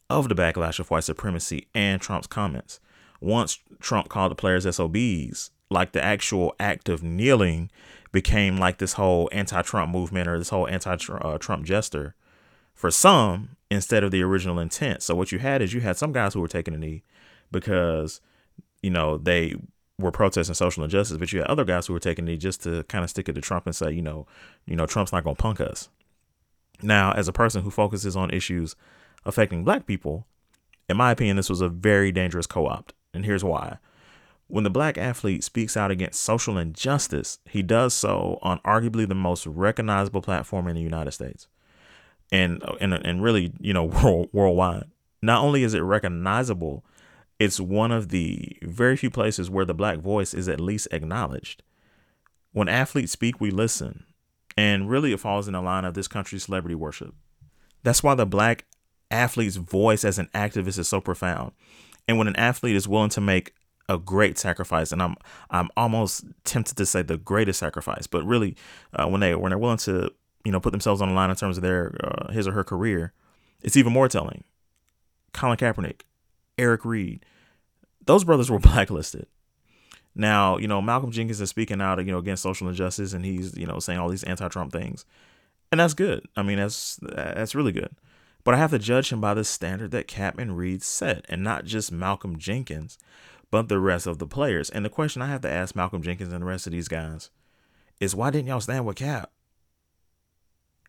of 0.10 0.28
the 0.28 0.36
backlash 0.36 0.80
of 0.80 0.90
white 0.92 1.04
supremacy 1.04 1.68
and 1.74 2.02
Trump's 2.02 2.28
comments. 2.28 2.80
Once 3.22 3.60
Trump 3.80 4.10
called 4.10 4.32
the 4.32 4.36
players 4.36 4.64
SOBs, 4.64 5.52
like 5.70 5.92
the 5.92 6.04
actual 6.04 6.56
act 6.60 6.90
of 6.90 7.04
kneeling 7.04 7.70
became 8.12 8.58
like 8.58 8.80
this 8.80 8.94
whole 8.94 9.30
anti 9.32 9.62
Trump 9.62 9.92
movement 9.92 10.28
or 10.28 10.38
this 10.38 10.50
whole 10.50 10.68
anti 10.68 10.96
Trump 10.96 11.66
gesture 11.66 12.16
for 12.74 12.90
some 12.90 13.56
instead 13.70 14.04
of 14.04 14.12
the 14.12 14.24
original 14.24 14.60
intent. 14.60 15.04
So, 15.04 15.16
what 15.16 15.32
you 15.32 15.40
had 15.40 15.62
is 15.62 15.74
you 15.74 15.82
had 15.82 15.98
some 15.98 16.12
guys 16.12 16.34
who 16.34 16.42
were 16.42 16.48
taking 16.48 16.74
a 16.74 16.78
knee 16.78 17.04
because, 17.52 18.22
you 18.82 18.90
know, 18.90 19.18
they 19.18 19.56
were 20.00 20.12
protesting 20.12 20.56
social 20.56 20.84
injustice, 20.84 21.18
but 21.18 21.32
you 21.32 21.40
had 21.40 21.48
other 21.48 21.66
guys 21.66 21.86
who 21.86 21.94
were 21.94 22.00
taking 22.00 22.28
it 22.28 22.38
just 22.38 22.64
to 22.64 22.84
kind 22.86 23.04
of 23.04 23.10
stick 23.10 23.28
it 23.28 23.34
to 23.34 23.42
Trump 23.42 23.66
and 23.66 23.76
say, 23.76 23.92
you 23.92 24.02
know, 24.02 24.26
you 24.66 24.76
know, 24.76 24.86
Trump's 24.86 25.12
not 25.12 25.24
going 25.24 25.36
to 25.36 25.42
punk 25.42 25.60
us. 25.60 25.90
Now, 26.82 27.12
as 27.12 27.28
a 27.28 27.34
person 27.34 27.64
who 27.64 27.70
focuses 27.70 28.16
on 28.16 28.32
issues 28.32 28.76
affecting 29.26 29.66
black 29.66 29.86
people, 29.86 30.26
in 30.88 30.96
my 30.96 31.12
opinion, 31.12 31.36
this 31.36 31.50
was 31.50 31.62
a 31.62 31.70
very 31.70 32.12
dangerous 32.12 32.48
co-opt, 32.48 32.94
and 33.14 33.26
here's 33.26 33.44
why. 33.44 33.78
When 34.48 34.64
the 34.64 34.70
black 34.72 34.98
athlete 34.98 35.44
speaks 35.44 35.78
out 35.78 35.92
against 35.92 36.22
social 36.22 36.58
injustice, 36.58 37.38
he 37.46 37.62
does 37.62 37.94
so 37.94 38.40
on 38.42 38.60
arguably 38.60 39.08
the 39.08 39.14
most 39.14 39.46
recognizable 39.46 40.22
platform 40.22 40.68
in 40.68 40.76
the 40.76 40.82
United 40.82 41.12
States, 41.12 41.48
and 42.32 42.64
and 42.82 42.94
and 42.94 43.22
really, 43.22 43.54
you 43.60 43.74
know, 43.74 43.84
world, 44.04 44.30
worldwide. 44.32 44.86
Not 45.22 45.44
only 45.44 45.64
is 45.64 45.74
it 45.74 45.82
recognizable, 45.82 46.84
it's 47.40 47.60
one 47.60 47.92
of 47.92 48.10
the 48.10 48.58
very 48.62 48.98
few 48.98 49.10
places 49.10 49.50
where 49.50 49.66
the 49.66 49.74
black 49.74 50.00
voice 50.00 50.34
is 50.34 50.50
at 50.50 50.60
least 50.60 50.90
acknowledged. 50.92 51.64
When 52.52 52.68
athletes 52.68 53.14
speak, 53.14 53.40
we 53.40 53.50
listen. 53.50 54.06
And 54.58 54.90
really, 54.90 55.14
it 55.14 55.22
falls 55.22 55.48
in 55.48 55.54
the 55.54 55.62
line 55.62 55.86
of 55.86 55.94
this 55.94 56.08
country's 56.08 56.44
celebrity 56.44 56.76
worship. 56.76 57.16
That's 57.84 58.04
why 58.04 58.16
the 58.16 58.26
black 58.26 58.66
athlete's 59.10 59.56
voice 59.56 60.04
as 60.04 60.20
an 60.20 60.30
activist 60.36 60.78
is 60.78 60.90
so 60.90 61.00
profound. 61.00 61.54
And 62.08 62.18
when 62.18 62.28
an 62.28 62.36
athlete 62.36 62.76
is 62.76 62.88
willing 62.88 63.10
to 63.12 63.22
make 63.22 63.54
a 63.88 63.98
great 63.98 64.38
sacrifice, 64.38 64.92
and 64.92 65.02
I'm 65.02 65.16
I'm 65.50 65.70
almost 65.78 66.26
tempted 66.44 66.76
to 66.76 66.86
say 66.86 67.02
the 67.02 67.18
greatest 67.18 67.60
sacrifice, 67.60 68.06
but 68.06 68.26
really, 68.26 68.56
uh, 68.94 69.08
when 69.08 69.22
they 69.22 69.34
when 69.36 69.52
they're 69.52 69.58
willing 69.58 69.78
to 69.80 70.12
you 70.44 70.52
know 70.52 70.60
put 70.60 70.72
themselves 70.72 71.02
on 71.02 71.10
the 71.10 71.16
line 71.16 71.30
in 71.30 71.36
terms 71.36 71.58
of 71.58 71.64
their 71.64 71.96
uh, 72.04 72.32
his 72.32 72.48
or 72.48 72.52
her 72.52 72.64
career, 72.64 73.14
it's 73.62 73.78
even 73.78 73.94
more 73.94 74.10
telling. 74.10 74.44
Colin 75.34 75.58
Kaepernick, 75.58 76.02
Eric 76.60 76.86
Reid. 76.86 77.26
Those 78.06 78.24
brothers 78.24 78.52
were 78.52 78.60
blacklisted. 78.70 79.28
Now, 80.16 80.58
you 80.58 80.68
know, 80.68 80.82
Malcolm 80.82 81.12
Jenkins 81.12 81.40
is 81.40 81.50
speaking 81.50 81.82
out, 81.82 82.04
you 82.06 82.12
know, 82.12 82.18
against 82.18 82.44
social 82.44 82.68
injustice 82.68 83.14
and 83.14 83.24
he's, 83.24 83.56
you 83.56 83.66
know, 83.66 83.80
saying 83.80 84.00
all 84.00 84.10
these 84.10 84.24
anti-Trump 84.24 84.72
things. 84.72 85.06
And 85.72 85.80
that's 85.80 85.94
good. 85.94 86.26
I 86.36 86.44
mean, 86.44 86.58
that's 86.58 87.00
that's 87.02 87.56
really 87.56 87.72
good. 87.72 87.96
But 88.44 88.54
I 88.54 88.58
have 88.58 88.72
to 88.72 88.80
judge 88.80 89.12
him 89.12 89.22
by 89.22 89.34
the 89.34 89.44
standard 89.44 89.92
that 89.92 90.08
Cap 90.08 90.40
and 90.40 90.58
Reid 90.58 90.82
set, 90.82 91.26
and 91.30 91.44
not 91.44 91.66
just 91.66 91.92
Malcolm 91.92 92.40
Jenkins, 92.40 92.98
but 93.52 93.68
the 93.68 93.80
rest 93.80 94.08
of 94.08 94.18
the 94.18 94.26
players. 94.26 94.70
And 94.70 94.84
the 94.84 94.90
question 94.90 95.22
I 95.22 95.28
have 95.28 95.42
to 95.42 95.52
ask 95.52 95.76
Malcolm 95.76 96.02
Jenkins 96.02 96.34
and 96.34 96.42
the 96.42 96.48
rest 96.48 96.66
of 96.66 96.72
these 96.72 96.88
guys 96.88 97.30
is 98.00 98.16
why 98.16 98.32
didn't 98.32 98.48
y'all 98.48 98.62
stand 98.62 98.86
with 98.86 98.96
Cap? 98.96 99.32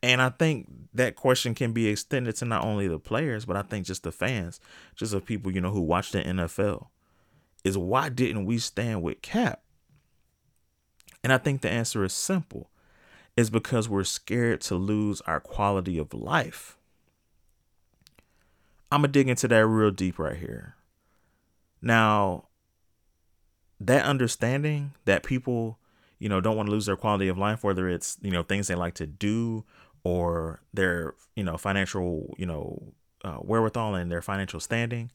And 0.03 0.23
I 0.23 0.31
think 0.31 0.69
that 0.95 1.17
question 1.17 1.55
can 1.55 1.73
be 1.73 1.89
extended 1.89 2.37
to 2.37 2.45
not 2.45 2.65
only 2.65 2.89
the 2.89 2.99
players, 2.99 3.45
but 3.45 3.57
I 3.57 3.63
think 3.63 3.87
just 3.87 4.03
the 4.03 4.13
fans, 4.13 4.61
just 4.97 5.13
the 5.13 5.21
people, 5.21 5.53
you 5.53 5.61
know, 5.61 5.71
who 5.71 5.83
watch 5.83 6.13
the 6.13 6.23
NFL. 6.23 6.89
Is 7.63 7.77
why 7.77 8.09
didn't 8.09 8.47
we 8.47 8.59
stand 8.59 9.03
with 9.03 9.21
Cap? 9.21 9.61
And 11.23 11.33
I 11.33 11.39
think 11.39 11.61
the 11.61 11.69
answer 11.69 12.03
is 12.05 12.15
simple. 12.15 12.71
It's 13.37 13.51
because 13.51 13.89
we're 13.89 14.05
scared 14.05 14.63
to 14.63 14.75
lose 14.77 15.21
our 15.23 15.41
quality 15.41 15.99
of 15.99 16.15
life. 16.15 16.79
I'm 18.91 19.03
going 19.03 19.13
to 19.13 19.19
dig 19.19 19.29
into 19.29 19.47
that 19.49 19.67
real 19.67 19.91
deep 19.91 20.19
right 20.19 20.37
here. 20.37 20.75
Now, 21.81 22.49
that 23.79 24.05
understanding 24.05 24.93
that 25.05 25.23
people, 25.23 25.79
you 26.19 26.29
know, 26.29 26.41
don't 26.41 26.57
want 26.57 26.67
to 26.67 26.73
lose 26.73 26.87
their 26.87 26.97
quality 26.97 27.29
of 27.29 27.39
life, 27.39 27.63
whether 27.63 27.89
it's, 27.89 28.19
you 28.21 28.31
know, 28.31 28.43
things 28.43 28.67
they 28.67 28.75
like 28.75 28.95
to 28.95 29.07
do 29.07 29.65
or 30.05 30.61
their 30.73 31.15
you 31.37 31.45
know 31.45 31.57
financial 31.57 32.35
you 32.39 32.47
know 32.47 32.93
uh, 33.25 33.37
wherewithal 33.37 33.95
and 33.95 34.11
their 34.11 34.23
financial 34.23 34.61
standing, 34.61 35.11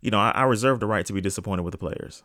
you 0.00 0.10
know 0.10 0.18
I, 0.18 0.30
I 0.30 0.42
reserve 0.44 0.80
the 0.80 0.86
right 0.86 1.06
to 1.06 1.12
be 1.12 1.20
disappointed 1.20 1.62
with 1.62 1.72
the 1.72 1.78
players. 1.78 2.22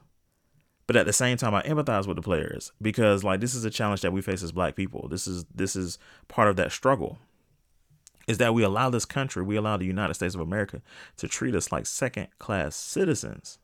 But 0.86 0.98
at 0.98 1.06
the 1.06 1.14
same 1.14 1.38
time, 1.38 1.56
I 1.56 1.62
empathize 1.64 2.08
with 2.08 2.18
the 2.18 2.22
players 2.22 2.72
because 2.82 3.24
like 3.24 3.40
this 3.40 3.56
is 3.56 3.64
a 3.64 3.70
challenge 3.70 4.02
that 4.02 4.12
we 4.12 4.22
face 4.22 4.44
as 4.44 4.52
Black 4.52 4.76
people. 4.76 5.08
This 5.08 5.28
is 5.28 5.46
this 5.54 5.76
is 5.76 5.98
part 6.28 6.50
of 6.50 6.56
that 6.58 6.72
struggle. 6.72 7.20
Is 8.28 8.38
that 8.38 8.54
we 8.54 8.64
allow 8.64 8.90
this 8.90 9.06
country, 9.06 9.44
we 9.44 9.58
allow 9.58 9.76
the 9.76 9.86
United 9.86 10.14
States 10.14 10.36
of 10.36 10.42
America 10.42 10.82
to 11.18 11.28
treat 11.28 11.56
us 11.56 11.72
like 11.72 11.86
second 11.86 12.28
class 12.40 12.76
citizens. 12.76 13.60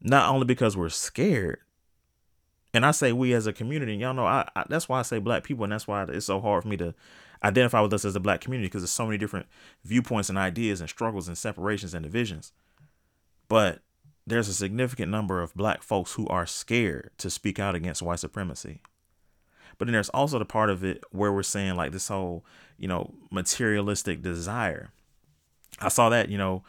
Not 0.00 0.30
only 0.30 0.44
because 0.44 0.76
we're 0.76 0.90
scared, 0.90 1.60
and 2.74 2.84
I 2.84 2.90
say 2.90 3.12
we 3.12 3.32
as 3.32 3.46
a 3.46 3.52
community, 3.52 3.96
y'all 3.96 4.14
know 4.14 4.26
I, 4.26 4.48
I, 4.54 4.64
that's 4.68 4.88
why 4.88 4.98
I 4.98 5.02
say 5.02 5.18
black 5.18 5.44
people, 5.44 5.64
and 5.64 5.72
that's 5.72 5.86
why 5.86 6.04
it's 6.04 6.26
so 6.26 6.40
hard 6.40 6.62
for 6.62 6.68
me 6.68 6.76
to 6.78 6.94
identify 7.42 7.80
with 7.80 7.92
us 7.92 8.04
as 8.04 8.16
a 8.16 8.20
black 8.20 8.40
community 8.40 8.66
because 8.66 8.82
there's 8.82 8.90
so 8.90 9.06
many 9.06 9.18
different 9.18 9.46
viewpoints 9.84 10.28
and 10.28 10.38
ideas 10.38 10.80
and 10.80 10.90
struggles 10.90 11.28
and 11.28 11.38
separations 11.38 11.94
and 11.94 12.02
divisions. 12.02 12.52
But 13.48 13.80
there's 14.26 14.48
a 14.48 14.54
significant 14.54 15.10
number 15.10 15.40
of 15.40 15.54
black 15.54 15.82
folks 15.82 16.12
who 16.12 16.26
are 16.28 16.46
scared 16.46 17.10
to 17.18 17.30
speak 17.30 17.58
out 17.58 17.74
against 17.74 18.02
white 18.02 18.18
supremacy. 18.18 18.82
But 19.78 19.86
then 19.86 19.92
there's 19.92 20.10
also 20.10 20.38
the 20.38 20.44
part 20.44 20.70
of 20.70 20.84
it 20.84 21.04
where 21.10 21.32
we're 21.32 21.42
saying 21.42 21.76
like 21.76 21.92
this 21.92 22.08
whole, 22.08 22.44
you 22.76 22.88
know, 22.88 23.14
materialistic 23.30 24.22
desire. 24.22 24.90
I 25.80 25.88
saw 25.88 26.08
that, 26.08 26.28
you 26.28 26.36
know, 26.36 26.64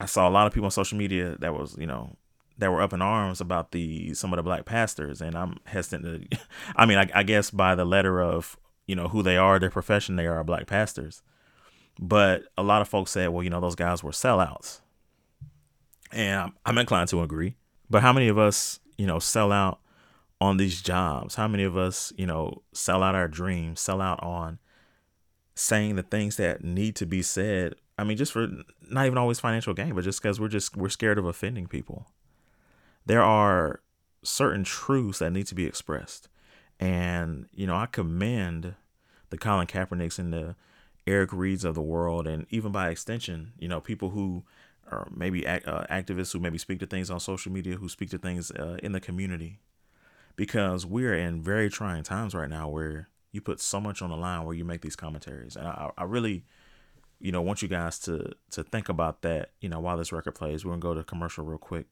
I 0.00 0.06
saw 0.06 0.28
a 0.28 0.30
lot 0.30 0.46
of 0.46 0.52
people 0.52 0.66
on 0.66 0.72
social 0.72 0.98
media 0.98 1.36
that 1.38 1.54
was, 1.54 1.76
you 1.78 1.86
know, 1.86 2.16
that 2.58 2.70
were 2.70 2.82
up 2.82 2.92
in 2.92 3.02
arms 3.02 3.40
about 3.40 3.72
the 3.72 4.14
some 4.14 4.32
of 4.32 4.36
the 4.36 4.42
black 4.42 4.64
pastors, 4.64 5.20
and 5.20 5.36
I'm 5.36 5.58
hesitant 5.66 6.30
to. 6.30 6.38
I 6.76 6.86
mean, 6.86 6.98
I, 6.98 7.10
I 7.14 7.22
guess 7.22 7.50
by 7.50 7.74
the 7.74 7.84
letter 7.84 8.20
of 8.20 8.56
you 8.86 8.96
know 8.96 9.08
who 9.08 9.22
they 9.22 9.36
are, 9.36 9.58
their 9.58 9.70
profession, 9.70 10.16
they 10.16 10.26
are 10.26 10.42
black 10.44 10.66
pastors. 10.66 11.22
But 11.98 12.44
a 12.58 12.62
lot 12.62 12.82
of 12.82 12.88
folks 12.88 13.10
said, 13.10 13.30
well, 13.30 13.42
you 13.42 13.50
know, 13.50 13.60
those 13.60 13.74
guys 13.74 14.02
were 14.02 14.10
sellouts, 14.10 14.80
and 16.12 16.40
I'm, 16.40 16.54
I'm 16.64 16.78
inclined 16.78 17.08
to 17.10 17.22
agree. 17.22 17.56
But 17.88 18.02
how 18.02 18.12
many 18.12 18.28
of 18.28 18.38
us, 18.38 18.80
you 18.98 19.06
know, 19.06 19.18
sell 19.18 19.52
out 19.52 19.80
on 20.40 20.56
these 20.56 20.82
jobs? 20.82 21.36
How 21.36 21.48
many 21.48 21.64
of 21.64 21.76
us, 21.76 22.12
you 22.16 22.26
know, 22.26 22.62
sell 22.72 23.02
out 23.02 23.14
our 23.14 23.28
dreams, 23.28 23.80
sell 23.80 24.00
out 24.00 24.22
on 24.22 24.58
saying 25.54 25.96
the 25.96 26.02
things 26.02 26.36
that 26.36 26.64
need 26.64 26.96
to 26.96 27.06
be 27.06 27.22
said? 27.22 27.74
I 27.98 28.04
mean, 28.04 28.18
just 28.18 28.32
for 28.32 28.48
not 28.90 29.06
even 29.06 29.16
always 29.16 29.40
financial 29.40 29.72
gain, 29.72 29.94
but 29.94 30.04
just 30.04 30.20
because 30.20 30.38
we're 30.38 30.48
just 30.48 30.76
we're 30.76 30.90
scared 30.90 31.18
of 31.18 31.24
offending 31.24 31.66
people 31.66 32.06
there 33.06 33.22
are 33.22 33.80
certain 34.22 34.64
truths 34.64 35.20
that 35.20 35.30
need 35.30 35.46
to 35.46 35.54
be 35.54 35.64
expressed. 35.64 36.28
And, 36.78 37.48
you 37.54 37.66
know, 37.66 37.76
I 37.76 37.86
commend 37.86 38.74
the 39.30 39.38
Colin 39.38 39.66
Kaepernicks 39.66 40.18
and 40.18 40.32
the 40.32 40.56
Eric 41.06 41.30
Reids 41.30 41.64
of 41.64 41.74
the 41.74 41.82
world, 41.82 42.26
and 42.26 42.46
even 42.50 42.72
by 42.72 42.90
extension, 42.90 43.52
you 43.58 43.68
know, 43.68 43.80
people 43.80 44.10
who 44.10 44.42
are 44.90 45.08
maybe 45.14 45.46
uh, 45.46 45.84
activists 45.90 46.32
who 46.32 46.40
maybe 46.40 46.58
speak 46.58 46.80
to 46.80 46.86
things 46.86 47.10
on 47.10 47.20
social 47.20 47.52
media, 47.52 47.76
who 47.76 47.88
speak 47.88 48.10
to 48.10 48.18
things 48.18 48.50
uh, 48.50 48.76
in 48.82 48.92
the 48.92 49.00
community, 49.00 49.60
because 50.34 50.84
we're 50.84 51.14
in 51.14 51.40
very 51.40 51.70
trying 51.70 52.02
times 52.02 52.34
right 52.34 52.50
now 52.50 52.68
where 52.68 53.08
you 53.32 53.40
put 53.40 53.60
so 53.60 53.80
much 53.80 54.02
on 54.02 54.10
the 54.10 54.16
line 54.16 54.44
where 54.44 54.54
you 54.54 54.64
make 54.64 54.80
these 54.80 54.96
commentaries, 54.96 55.56
and 55.56 55.66
I, 55.66 55.90
I 55.96 56.04
really, 56.04 56.44
you 57.20 57.32
know, 57.32 57.40
want 57.40 57.62
you 57.62 57.68
guys 57.68 57.98
to 58.00 58.32
to 58.50 58.64
think 58.64 58.88
about 58.88 59.22
that. 59.22 59.50
You 59.60 59.68
know, 59.68 59.80
while 59.80 59.96
this 59.96 60.12
record 60.12 60.34
plays, 60.34 60.64
we're 60.64 60.72
gonna 60.72 60.80
go 60.80 60.94
to 60.94 61.04
commercial 61.04 61.44
real 61.44 61.58
quick. 61.58 61.86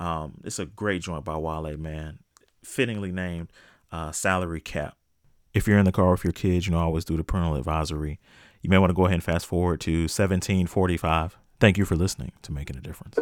Um, 0.00 0.40
it's 0.44 0.58
a 0.58 0.66
great 0.66 1.02
joint 1.02 1.24
by 1.24 1.36
Wale, 1.36 1.76
man. 1.76 2.18
Fittingly 2.64 3.12
named 3.12 3.52
uh, 3.92 4.10
"Salary 4.10 4.60
Cap." 4.60 4.96
If 5.52 5.68
you're 5.68 5.78
in 5.78 5.84
the 5.84 5.92
car 5.92 6.12
with 6.12 6.24
your 6.24 6.32
kids, 6.32 6.66
you 6.66 6.72
know, 6.72 6.78
I 6.78 6.82
always 6.82 7.04
do 7.04 7.16
the 7.16 7.24
parental 7.24 7.56
advisory. 7.56 8.18
You 8.62 8.70
may 8.70 8.78
want 8.78 8.90
to 8.90 8.94
go 8.94 9.04
ahead 9.04 9.14
and 9.14 9.24
fast 9.24 9.46
forward 9.46 9.80
to 9.82 10.02
1745. 10.02 11.36
Thank 11.58 11.76
you 11.76 11.84
for 11.84 11.96
listening 11.96 12.32
to 12.42 12.52
Making 12.52 12.76
a 12.76 12.80
Difference. 12.80 13.18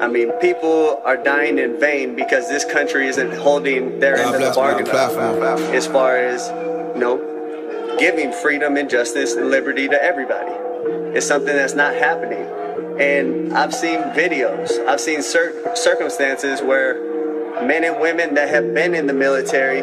I 0.00 0.08
mean, 0.08 0.30
people 0.32 1.00
are 1.04 1.16
dying 1.16 1.58
in 1.58 1.80
vain 1.80 2.14
because 2.14 2.48
this 2.48 2.64
country 2.64 3.08
isn't 3.08 3.32
holding 3.32 3.98
their 3.98 4.16
end 4.16 4.34
of 4.34 4.40
the 4.40 4.52
bargain 4.54 4.88
up 4.88 5.58
as 5.74 5.86
far 5.86 6.16
as, 6.18 6.48
you 6.94 7.00
know, 7.00 7.96
giving 7.98 8.30
freedom 8.30 8.76
and 8.76 8.90
justice 8.90 9.34
and 9.34 9.50
liberty 9.50 9.88
to 9.88 10.02
everybody. 10.02 10.52
It's 11.16 11.26
something 11.26 11.54
that's 11.54 11.74
not 11.74 11.94
happening. 11.94 12.46
And 12.98 13.52
I've 13.52 13.74
seen 13.74 13.98
videos, 14.14 14.86
I've 14.86 15.00
seen 15.00 15.22
cir- 15.22 15.74
circumstances 15.74 16.62
where 16.62 16.94
men 17.66 17.84
and 17.84 18.00
women 18.00 18.34
that 18.34 18.48
have 18.48 18.72
been 18.74 18.94
in 18.94 19.06
the 19.06 19.12
military 19.12 19.80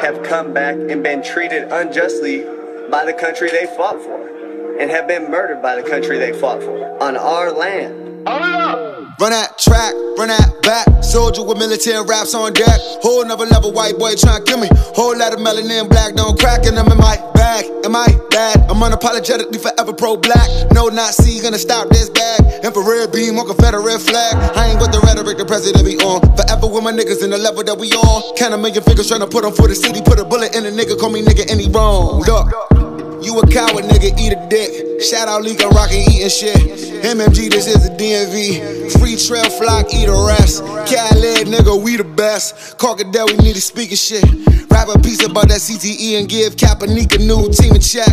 have 0.00 0.22
come 0.22 0.52
back 0.52 0.76
and 0.76 1.02
been 1.02 1.22
treated 1.22 1.64
unjustly 1.70 2.44
by 2.90 3.04
the 3.04 3.12
country 3.12 3.50
they 3.50 3.66
fought 3.76 4.00
for 4.02 4.78
and 4.78 4.90
have 4.90 5.06
been 5.06 5.30
murdered 5.30 5.62
by 5.62 5.76
the 5.76 5.88
country 5.88 6.18
they 6.18 6.32
fought 6.32 6.62
for 6.62 7.02
on 7.02 7.16
our 7.16 7.50
land. 7.52 8.28
Run 9.18 9.32
that 9.32 9.58
track, 9.58 9.92
run 10.16 10.28
that 10.28 10.62
back. 10.62 10.86
Soldier 11.02 11.42
with 11.42 11.58
military 11.58 12.04
raps 12.04 12.34
on 12.34 12.52
deck. 12.52 12.78
Whole 13.02 13.22
another 13.22 13.46
level, 13.46 13.72
white 13.72 13.98
boy 13.98 14.14
trying 14.14 14.44
to 14.44 14.44
kill 14.44 14.60
me. 14.60 14.68
Whole 14.94 15.16
lot 15.16 15.32
of 15.32 15.40
melanin 15.40 15.88
black, 15.88 16.14
don't 16.14 16.38
crack, 16.38 16.64
and 16.64 16.78
I'm 16.78 16.90
in 16.92 16.98
my 16.98 17.16
bag. 17.34 17.64
Am 17.84 17.96
I 17.96 18.06
bad? 18.30 18.60
I'm 18.70 18.76
unapologetically 18.80 19.60
forever 19.60 19.92
pro 19.92 20.16
black. 20.16 20.48
No 20.72 20.88
Nazi 20.88 21.40
gonna 21.40 21.58
stop 21.58 21.88
this 21.88 22.08
bag. 22.10 22.64
Infrared 22.64 23.12
beam 23.12 23.38
on 23.38 23.46
Confederate 23.46 24.00
flag. 24.00 24.36
I 24.56 24.72
ain't 24.72 24.80
with 24.80 24.92
the 24.92 25.00
rhetoric 25.00 25.38
the 25.38 25.44
president 25.44 25.84
be 25.84 25.96
on. 26.04 26.20
Forever 26.36 26.68
with 26.68 26.84
my 26.84 26.92
niggas 26.92 27.24
in 27.24 27.30
the 27.30 27.38
level 27.38 27.64
that 27.64 27.76
we 27.76 27.90
on. 27.92 28.36
Count 28.36 28.54
a 28.54 28.58
million 28.58 28.82
figures 28.84 29.08
trying 29.08 29.20
to 29.20 29.28
put 29.28 29.44
on 29.44 29.52
for 29.52 29.66
the 29.66 29.74
city. 29.74 30.00
Put 30.00 30.20
a 30.20 30.24
bullet 30.24 30.54
in 30.54 30.64
a 30.64 30.70
nigga, 30.70 30.98
call 30.98 31.10
me 31.10 31.22
nigga 31.24 31.50
any 31.50 31.68
wrong. 31.68 32.20
Look. 32.20 33.00
You 33.22 33.38
a 33.38 33.46
coward, 33.46 33.84
nigga, 33.84 34.18
eat 34.18 34.32
a 34.32 34.48
dick. 34.48 35.02
Shout 35.02 35.28
out 35.28 35.42
Leak, 35.42 35.60
rockin' 35.60 36.08
eating 36.08 36.30
shit. 36.30 36.56
MMG, 37.04 37.50
this 37.50 37.66
is 37.68 37.86
a 37.86 37.90
DMV. 37.90 38.90
Free 39.00 39.16
trail 39.16 39.48
flock, 39.48 39.86
eat 39.94 40.08
a 40.08 40.26
rest. 40.28 40.62
Khaled, 40.62 41.48
nigga, 41.48 41.82
we 41.82 41.96
the 41.96 42.04
best. 42.04 42.76
Crocodile, 42.76 43.26
we 43.28 43.36
need 43.38 43.54
to 43.54 43.60
speak 43.60 43.90
shit. 43.96 44.22
Rap 44.70 44.88
a 44.94 44.98
piece 44.98 45.24
about 45.24 45.48
that 45.48 45.60
CTE 45.60 46.18
and 46.18 46.28
give 46.28 46.54
Kapanika 46.54 47.18
new 47.18 47.50
team 47.50 47.72
a 47.72 47.78
check. 47.78 48.12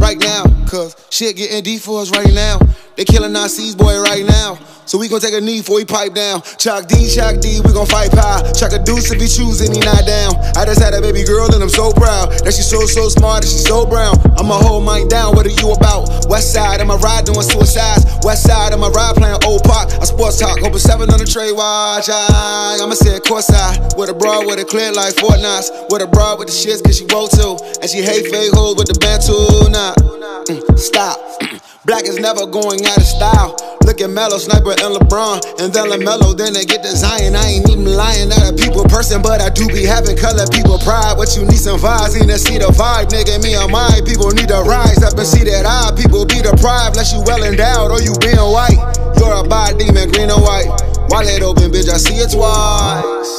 Right 0.00 0.18
now, 0.18 0.44
cause 0.66 0.96
shit 1.10 1.36
getting 1.36 1.62
deep 1.62 1.82
for 1.82 2.00
us 2.00 2.10
right 2.10 2.32
now. 2.32 2.58
They 2.96 3.04
killing 3.04 3.32
Nazis, 3.32 3.74
boy, 3.74 4.00
right 4.00 4.26
now. 4.26 4.58
So 4.88 4.96
we 4.96 5.06
gon' 5.06 5.20
take 5.20 5.34
a 5.34 5.40
knee 5.40 5.60
before 5.60 5.76
we 5.76 5.84
pipe 5.84 6.14
down. 6.14 6.40
Chuck 6.56 6.88
D, 6.88 7.06
Chuck 7.12 7.38
D, 7.44 7.60
we 7.60 7.76
gon' 7.76 7.84
fight 7.84 8.10
pie. 8.10 8.40
Chuck 8.56 8.72
a 8.72 8.80
deuce 8.80 9.12
if 9.12 9.20
he 9.20 9.28
choose 9.28 9.60
and 9.60 9.76
he 9.76 9.84
not 9.84 10.08
down. 10.08 10.32
I 10.56 10.64
just 10.64 10.80
had 10.80 10.94
a 10.94 11.00
baby 11.04 11.22
girl 11.28 11.44
and 11.52 11.62
I'm 11.62 11.68
so 11.68 11.92
proud 11.92 12.32
that 12.40 12.56
she's 12.56 12.64
so, 12.64 12.80
so 12.88 13.12
smart 13.12 13.44
and 13.44 13.52
she's 13.52 13.68
so 13.68 13.84
brown. 13.84 14.16
I'ma 14.40 14.56
hold 14.56 14.88
mine 14.88 15.06
down, 15.06 15.36
what 15.36 15.44
are 15.44 15.52
you 15.52 15.76
about? 15.76 16.24
West 16.32 16.56
side, 16.56 16.80
I'ma 16.80 16.96
ride 17.04 17.28
doing 17.28 17.44
suicides. 17.44 18.08
West 18.24 18.48
side, 18.48 18.72
I'ma 18.72 18.88
ride 18.88 19.14
playing 19.14 19.36
old 19.44 19.62
pop. 19.62 19.92
I 19.92 20.08
sports 20.08 20.40
talk, 20.40 20.56
open 20.64 20.80
seven 20.80 21.12
on 21.12 21.20
the 21.20 21.28
trade 21.28 21.52
watch. 21.52 22.08
I, 22.08 22.80
I'ma 22.80 22.96
say 22.96 23.20
course 23.20 23.52
side. 23.52 23.92
With 24.00 24.08
a 24.08 24.14
broad 24.14 24.46
with 24.48 24.58
a 24.58 24.64
clear 24.64 24.90
like 24.90 25.14
Fort 25.20 25.38
Knox. 25.44 25.68
With 25.92 26.00
a 26.00 26.08
broad 26.08 26.40
with 26.40 26.48
the 26.48 26.56
shits 26.56 26.80
cause 26.82 26.96
she 26.96 27.04
roll 27.12 27.28
too. 27.28 27.60
And 27.84 27.90
she 27.92 28.00
hate 28.00 28.32
fake 28.32 28.56
hoes 28.56 28.80
with 28.80 28.88
the 28.88 28.96
band 28.96 29.20
too. 29.20 29.68
Nah, 29.96 30.44
mm, 30.44 30.78
stop. 30.78 31.16
Black 31.86 32.04
is 32.04 32.18
never 32.20 32.44
going 32.44 32.84
out 32.84 32.98
of 32.98 33.08
style. 33.08 33.56
Look 33.88 34.02
at 34.02 34.10
Mello, 34.10 34.36
Sniper, 34.36 34.76
and 34.76 34.92
LeBron. 34.92 35.40
And 35.64 35.72
then 35.72 35.88
LaMelo, 35.88 36.36
then 36.36 36.52
they 36.52 36.66
get 36.68 36.82
to 36.82 36.92
Zion. 36.92 37.34
I 37.34 37.56
ain't 37.56 37.70
even 37.70 37.88
lying, 37.96 38.28
not 38.28 38.44
a 38.44 38.52
people 38.52 38.84
person, 38.84 39.22
but 39.22 39.40
I 39.40 39.48
do 39.48 39.64
be 39.68 39.88
having 39.88 40.16
color 40.16 40.44
people 40.52 40.76
pride. 40.84 41.16
What 41.16 41.32
you 41.36 41.48
need 41.48 41.56
some 41.56 41.80
vibes, 41.80 42.12
need 42.20 42.28
to 42.28 42.36
see 42.36 42.58
the 42.58 42.68
vibe, 42.68 43.08
nigga. 43.08 43.40
Me 43.40 43.56
and 43.56 43.72
my 43.72 43.88
people 44.04 44.28
need 44.36 44.52
to 44.52 44.60
rise 44.68 45.00
up 45.00 45.16
and 45.16 45.24
see 45.24 45.44
that 45.48 45.64
I 45.64 45.96
people 45.96 46.26
be 46.28 46.44
deprived. 46.44 47.00
Unless 47.00 47.16
you 47.16 47.24
well 47.24 47.40
endowed 47.40 47.88
or 47.88 48.04
you 48.04 48.12
being 48.20 48.36
white. 48.36 48.76
You're 49.16 49.40
a 49.40 49.48
body 49.48 49.88
demon, 49.88 50.12
green 50.12 50.28
or 50.28 50.44
white. 50.44 50.68
Wallet 51.08 51.40
open, 51.40 51.72
bitch, 51.72 51.88
I 51.88 51.96
see 51.96 52.20
it 52.20 52.28
twice. 52.28 53.32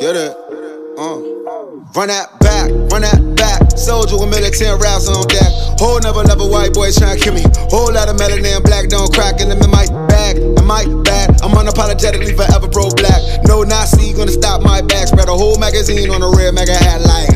Get 0.00 0.16
it? 0.16 0.32
Uh. 0.96 1.34
Run 1.94 2.08
that 2.08 2.40
back, 2.40 2.70
run 2.90 3.02
that. 3.02 3.33
Soldier 3.76 4.16
with 4.18 4.30
military 4.30 4.78
raps 4.78 5.08
on 5.08 5.26
deck. 5.26 5.50
Whole 5.78 6.00
never 6.00 6.22
level 6.22 6.50
white 6.50 6.72
boy 6.72 6.90
trying 6.92 7.18
to 7.18 7.22
kill 7.22 7.34
me. 7.34 7.42
Whole 7.68 7.92
lot 7.92 8.08
of 8.08 8.16
melanin 8.16 8.62
black 8.62 8.88
don't 8.88 9.12
crack 9.12 9.40
in 9.40 9.48
them 9.48 9.60
in 9.60 9.70
my 9.70 9.86
bag. 10.06 10.38
Am 10.38 10.70
I 10.70 10.86
bad? 11.02 11.42
I'm 11.42 11.52
unapologetically 11.52 12.36
forever 12.36 12.68
pro 12.68 12.90
black. 12.94 13.20
No 13.44 13.62
Nazi 13.62 14.12
gonna 14.14 14.30
stop 14.30 14.62
my 14.62 14.80
back. 14.80 15.08
Spread 15.08 15.28
a 15.28 15.34
whole 15.34 15.58
magazine 15.58 16.10
on 16.10 16.22
a 16.22 16.30
red 16.30 16.54
mega 16.54 16.74
hat 16.74 17.02
like. 17.02 17.34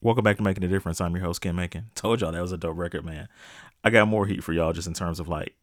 Welcome 0.00 0.22
back 0.22 0.36
to 0.36 0.42
Making 0.42 0.64
a 0.64 0.68
Difference. 0.68 1.00
I'm 1.00 1.16
your 1.16 1.24
host, 1.24 1.40
Ken 1.40 1.56
Macon. 1.56 1.86
Told 1.94 2.20
y'all 2.20 2.30
that 2.32 2.42
was 2.42 2.52
a 2.52 2.58
dope 2.58 2.76
record, 2.76 3.06
man. 3.06 3.26
I 3.84 3.90
got 3.90 4.08
more 4.08 4.26
heat 4.26 4.42
for 4.42 4.52
y'all 4.52 4.72
just 4.72 4.88
in 4.88 4.94
terms 4.94 5.20
of 5.20 5.28
like 5.28 5.54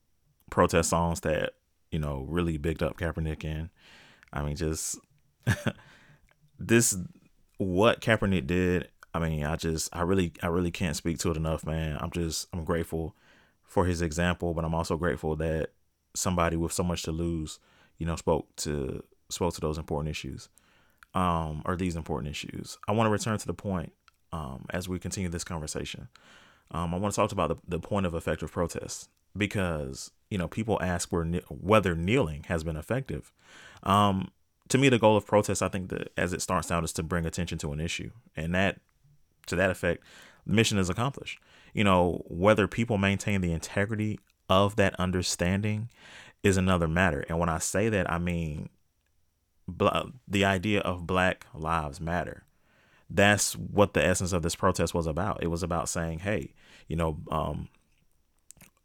protest 0.51 0.89
songs 0.89 1.21
that, 1.21 1.53
you 1.91 1.97
know, 1.97 2.25
really 2.29 2.57
bigged 2.57 2.83
up 2.83 2.97
Kaepernick 2.97 3.43
in. 3.43 3.71
I 4.31 4.43
mean, 4.43 4.55
just 4.55 4.99
this, 6.59 6.95
what 7.57 7.99
Kaepernick 7.99 8.45
did. 8.45 8.89
I 9.13 9.19
mean, 9.19 9.43
I 9.43 9.55
just, 9.55 9.89
I 9.91 10.03
really, 10.03 10.31
I 10.41 10.47
really 10.47 10.71
can't 10.71 10.95
speak 10.95 11.17
to 11.19 11.31
it 11.31 11.37
enough, 11.37 11.65
man. 11.65 11.97
I'm 11.99 12.11
just, 12.11 12.47
I'm 12.53 12.63
grateful 12.63 13.15
for 13.63 13.85
his 13.85 14.01
example, 14.01 14.53
but 14.53 14.63
I'm 14.63 14.75
also 14.75 14.95
grateful 14.97 15.35
that 15.37 15.71
somebody 16.15 16.55
with 16.55 16.71
so 16.71 16.83
much 16.83 17.03
to 17.03 17.11
lose, 17.11 17.59
you 17.97 18.05
know, 18.05 18.15
spoke 18.15 18.55
to, 18.57 19.03
spoke 19.29 19.53
to 19.55 19.61
those 19.61 19.77
important 19.77 20.09
issues, 20.11 20.47
um, 21.13 21.61
or 21.65 21.75
these 21.75 21.95
important 21.95 22.31
issues. 22.31 22.77
I 22.87 22.93
want 22.93 23.07
to 23.07 23.11
return 23.11 23.37
to 23.37 23.47
the 23.47 23.53
point 23.53 23.91
um, 24.31 24.65
as 24.69 24.87
we 24.87 24.99
continue 24.99 25.29
this 25.29 25.43
conversation. 25.43 26.07
Um, 26.71 26.93
I 26.93 26.97
want 26.97 27.13
to 27.13 27.15
talk 27.15 27.31
about 27.31 27.49
the, 27.49 27.57
the 27.67 27.79
point 27.79 28.05
of 28.05 28.15
effective 28.15 28.51
protest 28.51 29.09
because 29.35 30.11
you 30.29 30.37
know 30.37 30.47
people 30.47 30.79
ask 30.81 31.11
where 31.11 31.25
whether 31.49 31.95
kneeling 31.95 32.43
has 32.47 32.63
been 32.63 32.77
effective. 32.77 33.31
Um, 33.83 34.31
to 34.69 34.77
me, 34.77 34.89
the 34.89 34.99
goal 34.99 35.17
of 35.17 35.25
protest, 35.25 35.61
I 35.61 35.67
think 35.67 35.89
that 35.89 36.11
as 36.15 36.33
it 36.33 36.41
starts 36.41 36.71
out, 36.71 36.83
is 36.83 36.93
to 36.93 37.03
bring 37.03 37.25
attention 37.25 37.57
to 37.59 37.73
an 37.73 37.79
issue, 37.79 38.11
and 38.35 38.55
that 38.55 38.79
to 39.47 39.55
that 39.55 39.69
effect, 39.69 40.03
the 40.45 40.53
mission 40.53 40.77
is 40.77 40.89
accomplished. 40.89 41.39
You 41.73 41.83
know 41.83 42.23
whether 42.27 42.67
people 42.67 42.97
maintain 42.97 43.41
the 43.41 43.51
integrity 43.51 44.19
of 44.49 44.75
that 44.77 44.95
understanding 44.99 45.89
is 46.43 46.57
another 46.57 46.87
matter, 46.87 47.25
and 47.27 47.39
when 47.39 47.49
I 47.49 47.59
say 47.59 47.89
that, 47.89 48.09
I 48.11 48.17
mean 48.17 48.69
the 50.27 50.45
idea 50.45 50.81
of 50.81 51.07
Black 51.07 51.45
Lives 51.53 52.01
Matter 52.01 52.43
that's 53.13 53.53
what 53.53 53.93
the 53.93 54.03
essence 54.03 54.33
of 54.33 54.41
this 54.41 54.55
protest 54.55 54.93
was 54.93 55.07
about. 55.07 55.43
It 55.43 55.47
was 55.47 55.63
about 55.63 55.89
saying, 55.89 56.19
hey, 56.19 56.53
you 56.87 56.95
know, 56.95 57.17
um, 57.29 57.69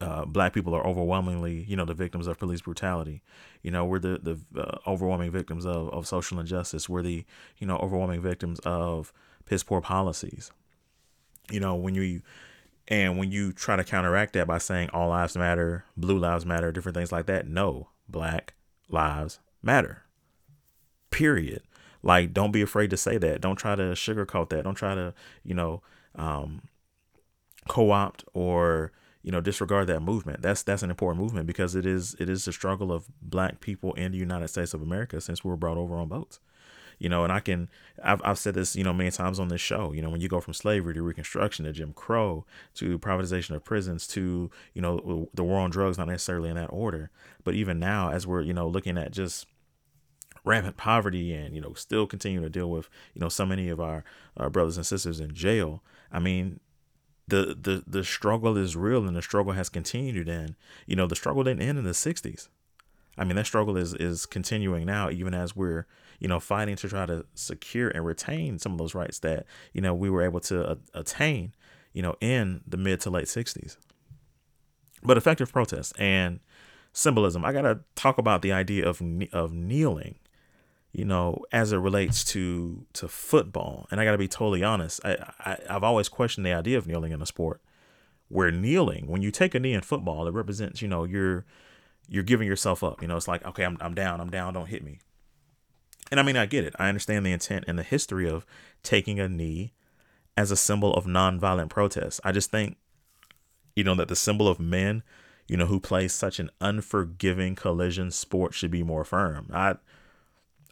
uh, 0.01 0.25
black 0.25 0.53
people 0.53 0.75
are 0.75 0.87
overwhelmingly, 0.87 1.65
you 1.67 1.77
know, 1.77 1.85
the 1.85 1.95
victims 1.95 2.27
of 2.27 2.39
police 2.39 2.61
brutality. 2.61 3.23
You 3.63 3.71
know, 3.71 3.85
we're 3.85 3.99
the 3.99 4.19
the 4.23 4.61
uh, 4.61 4.79
overwhelming 4.87 5.31
victims 5.31 5.65
of, 5.65 5.89
of 5.91 6.07
social 6.07 6.39
injustice. 6.39 6.89
We're 6.89 7.03
the, 7.03 7.25
you 7.59 7.67
know, 7.67 7.77
overwhelming 7.79 8.21
victims 8.21 8.59
of 8.61 9.13
piss 9.47 9.63
poor 9.63 9.81
policies. 9.81 10.51
You 11.51 11.61
know, 11.61 11.75
when 11.75 11.95
you 11.95 12.21
and 12.89 13.19
when 13.19 13.33
you 13.33 13.53
try 13.53 13.77
to 13.77 13.85
counteract 13.85 14.35
that 14.35 14.47
by 14.47 14.59
saying 14.59 14.91
all 14.93 15.09
lives 15.09 15.37
matter, 15.37 15.85
blue 15.97 16.19
lives 16.19 16.45
matter, 16.45 16.73
different 16.73 16.97
things 16.97 17.13
like 17.13 17.27
that, 17.27 17.47
no, 17.47 17.89
black 18.09 18.55
lives 18.89 19.41
matter. 19.63 20.03
Period. 21.11 21.63
Like, 22.07 22.33
don't 22.33 22.53
be 22.53 22.63
afraid 22.63 22.91
to 22.91 22.97
say 22.97 23.19
that. 23.19 23.41
Don't 23.41 23.57
try 23.57 23.75
to 23.75 23.83
sugarcoat 23.83 24.51
that. 24.51 24.63
Don't 24.63 24.77
try 24.77 24.95
to, 24.95 25.13
you 25.43 25.55
know, 25.55 25.83
um, 26.15 26.63
co-opt 27.67 28.25
or 28.33 28.93
you 29.25 29.33
know 29.33 29.41
disregard 29.41 29.89
that 29.89 29.99
movement. 29.99 30.41
That's 30.41 30.63
that's 30.63 30.85
an 30.85 30.91
important 30.91 31.21
movement 31.21 31.49
because 31.49 31.75
it 31.75 31.85
is 31.85 32.15
it 32.21 32.29
is 32.29 32.45
the 32.45 32.53
struggle 32.53 32.93
of 32.93 33.09
black 33.21 33.59
people 33.59 33.93
in 33.95 34.13
the 34.13 34.19
United 34.19 34.47
States 34.47 34.73
of 34.73 34.83
America 34.83 35.21
since 35.21 35.43
we 35.43 35.51
were 35.51 35.57
brought 35.57 35.79
over 35.79 35.97
on 35.97 36.07
boats. 36.07 36.39
You 37.01 37.09
know, 37.09 37.25
and 37.25 37.33
I 37.33 37.41
can 37.41 37.69
I've 38.05 38.23
I've 38.25 38.39
said 38.39 38.55
this 38.55 38.77
you 38.77 38.85
know 38.85 38.93
many 38.93 39.11
times 39.11 39.41
on 39.41 39.49
this 39.49 39.61
show. 39.61 39.91
You 39.91 40.01
know, 40.01 40.11
when 40.11 40.21
you 40.21 40.29
go 40.29 40.41
from 40.41 40.55
slavery 40.55 40.95
to 40.95 41.03
Reconstruction 41.03 41.65
to 41.65 41.73
Jim 41.73 41.93
Crow 41.93 42.47
to 42.75 43.01
privatization 43.01 43.57
of 43.57 43.65
prisons 43.65 44.07
to 44.09 44.49
you 44.75 44.81
know 44.81 45.29
the 45.35 45.43
war 45.43 45.59
on 45.59 45.71
drugs, 45.71 45.99
not 45.99 46.07
necessarily 46.07 46.51
in 46.51 46.57
that 46.57 46.71
order, 46.71 47.11
but 47.43 47.55
even 47.55 47.81
now 47.81 48.13
as 48.13 48.29
we're 48.29 48.43
you 48.43 48.55
know 48.55 48.69
looking 48.69 48.97
at 48.97 49.11
just 49.11 49.47
rampant 50.47 50.77
poverty 50.77 51.35
and 51.35 51.55
you 51.55 51.61
know 51.61 51.75
still 51.75 52.07
continuing 52.07 52.45
to 52.45 52.49
deal 52.49 52.71
with 52.71 52.89
you 53.13 53.21
know 53.21 53.29
so 53.29 53.45
many 53.45 53.69
of 53.69 53.81
our, 53.81 54.05
our 54.37 54.49
brothers 54.49 54.77
and 54.77 54.87
sisters 54.87 55.21
in 55.21 55.35
jail 55.35 55.83
i 56.13 56.19
mean 56.19 56.61
the 57.29 57.57
the 57.61 57.83
the 57.87 58.05
struggle 58.05 58.57
is 58.57 58.77
real 58.77 59.07
and 59.07 59.17
the 59.17 59.23
struggle 59.23 59.53
has 59.53 59.69
continued 59.69 60.29
and 60.29 60.55
you 60.87 60.95
know 60.95 61.07
the 61.07 61.17
struggle 61.17 61.43
didn't 61.43 61.63
end 61.63 61.77
in 61.77 61.85
the 61.85 61.91
60s 61.91 62.49
i 63.19 63.25
mean 63.25 63.35
that 63.35 63.47
struggle 63.47 63.77
is 63.77 63.93
is 63.95 64.25
continuing 64.25 64.87
now 64.87 65.11
even 65.11 65.35
as 65.35 65.57
we're 65.57 65.85
you 66.21 66.29
know 66.29 66.39
fighting 66.39 66.77
to 66.77 66.89
try 66.89 67.05
to 67.05 67.27
secure 67.35 67.89
and 67.89 68.07
retain 68.07 68.59
some 68.59 68.71
of 68.71 68.79
those 68.79 68.95
rights 68.95 69.19
that 69.19 69.45
you 69.73 69.81
know 69.81 69.93
we 69.93 70.09
were 70.09 70.23
able 70.23 70.41
to 70.41 70.65
uh, 70.65 70.77
attain 70.95 71.53
you 71.93 72.03
know 72.03 72.15
in 72.21 72.61
the 72.67 72.77
mid 72.77 73.01
to 73.01 73.11
late 73.11 73.27
60s 73.27 73.77
but 75.03 75.17
effective 75.17 75.53
protest 75.53 75.93
and 75.99 76.39
symbolism 76.93 77.45
i 77.45 77.53
got 77.53 77.63
to 77.63 77.81
talk 77.97 78.17
about 78.17 78.43
the 78.43 78.53
idea 78.53 78.89
of 78.89 79.03
of 79.33 79.53
kneeling 79.53 80.15
you 80.97 81.05
know, 81.05 81.43
as 81.53 81.73
it 81.73 81.77
relates 81.77 82.25
to 82.25 82.87
to 82.95 83.07
football. 83.07 83.87
And 83.91 84.01
I 84.01 84.05
got 84.07 84.13
to 84.13 84.19
be 84.19 84.29
totally 84.29 84.65
honest. 84.65 84.99
I, 85.05 85.31
I 85.41 85.59
I've 85.69 85.85
always 85.85 86.09
questioned 86.09 86.47
the 86.47 86.55
idea 86.55 86.79
of 86.79 86.87
kneeling 86.87 87.13
in 87.13 87.21
a 87.21 87.27
sport. 87.27 87.61
Where 88.29 88.51
kneeling, 88.51 89.07
when 89.07 89.21
you 89.21 89.31
take 89.31 89.55
a 89.55 89.61
knee 89.61 89.75
in 89.75 89.83
football, 89.83 90.27
it 90.27 90.33
represents, 90.33 90.81
you 90.81 90.89
know, 90.89 91.05
you're 91.05 91.45
you're 92.09 92.23
giving 92.23 92.49
yourself 92.49 92.83
up. 92.83 93.03
You 93.03 93.09
know, 93.09 93.17
it's 93.17 93.29
like, 93.29 93.45
okay, 93.45 93.63
I'm 93.63 93.77
I'm 93.83 93.95
down, 93.95 94.23
I'm 94.23 94.31
down, 94.31 94.55
don't 94.55 94.71
hit 94.71 94.83
me. 94.83 94.99
And 96.11 96.19
I 96.19 96.23
mean, 96.23 96.37
I 96.37 96.47
get 96.47 96.65
it. 96.65 96.75
I 96.79 96.89
understand 96.89 97.27
the 97.27 97.33
intent 97.33 97.67
and 97.69 97.79
the 97.79 97.83
history 97.83 98.27
of 98.27 98.47
taking 98.83 99.21
a 99.21 99.29
knee 99.29 99.75
as 100.35 100.51
a 100.51 100.57
symbol 100.57 100.95
of 100.95 101.05
nonviolent 101.05 101.69
protest. 101.69 102.23
I 102.25 102.33
just 102.33 102.51
think, 102.51 102.79
you 103.75 103.85
know, 103.85 103.95
that 103.97 104.09
the 104.09 104.17
symbol 104.17 104.49
of 104.49 104.59
men, 104.59 105.03
you 105.47 105.59
know, 105.59 105.67
who 105.67 105.79
play 105.79 106.09
such 106.09 106.39
an 106.39 106.49
unforgiving 106.59 107.55
collision 107.55 108.11
sport 108.11 108.55
should 108.55 108.71
be 108.71 108.83
more 108.83 109.05
firm. 109.05 109.51
I 109.53 109.77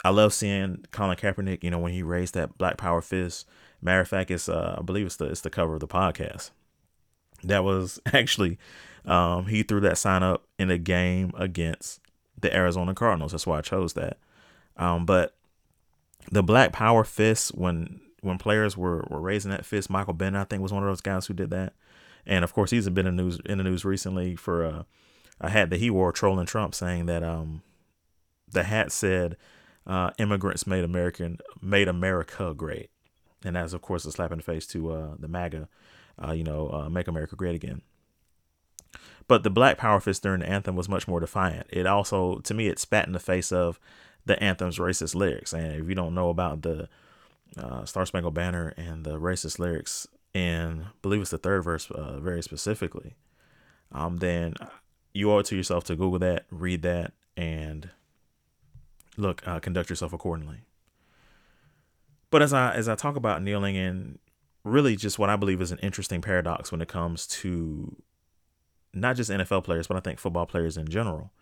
I 0.04 0.10
love 0.10 0.34
seeing 0.34 0.84
Colin 0.90 1.16
Kaepernick, 1.16 1.64
you 1.64 1.70
know, 1.70 1.78
when 1.78 1.92
he 1.92 2.02
raised 2.02 2.34
that 2.34 2.58
Black 2.58 2.76
Power 2.76 3.00
fist. 3.00 3.46
Matter 3.80 4.00
of 4.00 4.08
fact, 4.08 4.30
it's 4.30 4.48
uh, 4.48 4.76
I 4.78 4.82
believe 4.82 5.06
it's 5.06 5.16
the 5.16 5.24
it's 5.24 5.40
the 5.40 5.50
cover 5.50 5.74
of 5.74 5.80
the 5.80 5.88
podcast. 5.88 6.50
That 7.42 7.64
was 7.64 7.98
actually 8.12 8.58
um, 9.06 9.46
he 9.46 9.62
threw 9.62 9.80
that 9.80 9.98
sign 9.98 10.22
up 10.22 10.46
in 10.58 10.70
a 10.70 10.78
game 10.78 11.32
against 11.36 12.00
the 12.40 12.54
Arizona 12.54 12.94
Cardinals. 12.94 13.32
That's 13.32 13.46
why 13.46 13.58
I 13.58 13.62
chose 13.62 13.94
that. 13.94 14.18
Um, 14.76 15.06
but 15.06 15.34
the 16.30 16.42
Black 16.42 16.72
Power 16.72 17.04
fist 17.04 17.54
when 17.54 18.00
when 18.20 18.38
players 18.38 18.76
were, 18.76 19.06
were 19.10 19.20
raising 19.20 19.50
that 19.50 19.66
fist, 19.66 19.90
Michael 19.90 20.14
Bennett 20.14 20.40
I 20.40 20.44
think 20.44 20.62
was 20.62 20.72
one 20.72 20.82
of 20.82 20.88
those 20.88 21.00
guys 21.00 21.26
who 21.26 21.34
did 21.34 21.50
that. 21.50 21.72
And 22.26 22.44
of 22.44 22.52
course, 22.54 22.70
he's 22.70 22.88
been 22.90 23.06
in 23.06 23.16
news 23.16 23.40
in 23.46 23.58
the 23.58 23.64
news 23.64 23.84
recently 23.84 24.36
for 24.36 24.64
a, 24.64 24.86
a 25.40 25.50
hat 25.50 25.70
that 25.70 25.80
he 25.80 25.88
wore 25.90 26.12
trolling 26.12 26.46
Trump, 26.46 26.74
saying 26.74 27.06
that 27.06 27.22
um 27.22 27.62
the 28.50 28.64
hat 28.64 28.92
said 28.92 29.36
uh, 29.86 30.10
immigrants 30.18 30.66
made 30.66 30.84
American 30.84 31.38
made 31.60 31.88
America 31.88 32.54
great, 32.56 32.90
and 33.44 33.56
that's 33.56 33.72
of 33.72 33.82
course 33.82 34.04
a 34.04 34.12
slap 34.12 34.32
in 34.32 34.38
the 34.38 34.44
face 34.44 34.66
to 34.68 34.92
uh, 34.92 35.14
the 35.18 35.28
MAGA, 35.28 35.68
uh, 36.24 36.32
you 36.32 36.44
know, 36.44 36.70
uh, 36.70 36.88
make 36.88 37.08
America 37.08 37.36
great 37.36 37.54
again. 37.54 37.82
But 39.26 39.42
the 39.42 39.50
Black 39.50 39.78
Power 39.78 40.00
fist 40.00 40.22
during 40.22 40.40
the 40.40 40.48
anthem 40.48 40.76
was 40.76 40.88
much 40.88 41.08
more 41.08 41.20
defiant. 41.20 41.66
It 41.70 41.86
also, 41.86 42.38
to 42.40 42.54
me, 42.54 42.68
it 42.68 42.78
spat 42.78 43.06
in 43.06 43.12
the 43.12 43.18
face 43.18 43.52
of 43.52 43.80
the 44.26 44.40
anthem's 44.42 44.78
racist 44.78 45.14
lyrics. 45.14 45.52
And 45.52 45.72
if 45.72 45.88
you 45.88 45.94
don't 45.94 46.14
know 46.14 46.28
about 46.28 46.62
the 46.62 46.88
uh, 47.56 47.84
Star 47.86 48.04
Spangled 48.04 48.34
Banner 48.34 48.74
and 48.76 49.04
the 49.04 49.18
racist 49.18 49.58
lyrics 49.58 50.06
I 50.34 50.76
believe 51.02 51.20
it's 51.20 51.30
the 51.30 51.38
third 51.38 51.62
verse, 51.62 51.90
uh, 51.90 52.18
very 52.18 52.42
specifically, 52.42 53.14
um, 53.92 54.18
then 54.18 54.54
you 55.12 55.30
owe 55.30 55.38
it 55.38 55.46
to 55.46 55.56
yourself 55.56 55.84
to 55.84 55.96
Google 55.96 56.18
that, 56.20 56.46
read 56.50 56.82
that, 56.82 57.12
and 57.36 57.90
look, 59.16 59.46
uh, 59.46 59.60
conduct 59.60 59.90
yourself 59.90 60.12
accordingly. 60.12 60.64
But 62.30 62.42
as 62.42 62.52
I 62.52 62.74
as 62.74 62.88
I 62.88 62.94
talk 62.94 63.16
about 63.16 63.42
kneeling 63.42 63.76
and 63.76 64.18
really 64.64 64.96
just 64.96 65.18
what 65.18 65.30
I 65.30 65.36
believe 65.36 65.60
is 65.60 65.70
an 65.70 65.78
interesting 65.78 66.20
paradox 66.20 66.72
when 66.72 66.80
it 66.80 66.88
comes 66.88 67.26
to 67.26 67.96
not 68.92 69.16
just 69.16 69.30
NFL 69.30 69.64
players, 69.64 69.86
but 69.86 69.96
I 69.96 70.00
think 70.00 70.18
football 70.18 70.46
players 70.46 70.76
in 70.76 70.88
general. 70.88 71.32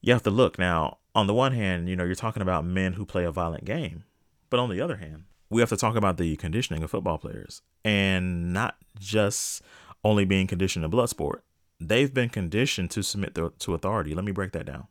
You 0.00 0.12
have 0.12 0.22
to 0.22 0.30
look 0.30 0.58
now. 0.58 0.98
On 1.14 1.26
the 1.26 1.34
one 1.34 1.52
hand, 1.52 1.88
you 1.88 1.96
know 1.96 2.04
you're 2.04 2.14
talking 2.14 2.42
about 2.42 2.64
men 2.64 2.94
who 2.94 3.04
play 3.04 3.24
a 3.24 3.32
violent 3.32 3.64
game, 3.64 4.04
but 4.50 4.60
on 4.60 4.70
the 4.70 4.80
other 4.80 4.96
hand, 4.96 5.24
we 5.50 5.60
have 5.60 5.68
to 5.70 5.76
talk 5.76 5.96
about 5.96 6.16
the 6.16 6.36
conditioning 6.36 6.82
of 6.82 6.90
football 6.90 7.18
players 7.18 7.62
and 7.84 8.52
not 8.52 8.76
just 8.98 9.62
only 10.04 10.24
being 10.24 10.46
conditioned 10.46 10.84
in 10.84 10.90
blood 10.90 11.08
sport. 11.08 11.44
They've 11.80 12.12
been 12.12 12.28
conditioned 12.28 12.90
to 12.92 13.02
submit 13.02 13.34
to 13.36 13.74
authority. 13.74 14.14
Let 14.14 14.24
me 14.24 14.32
break 14.32 14.52
that 14.52 14.66
down. 14.66 14.86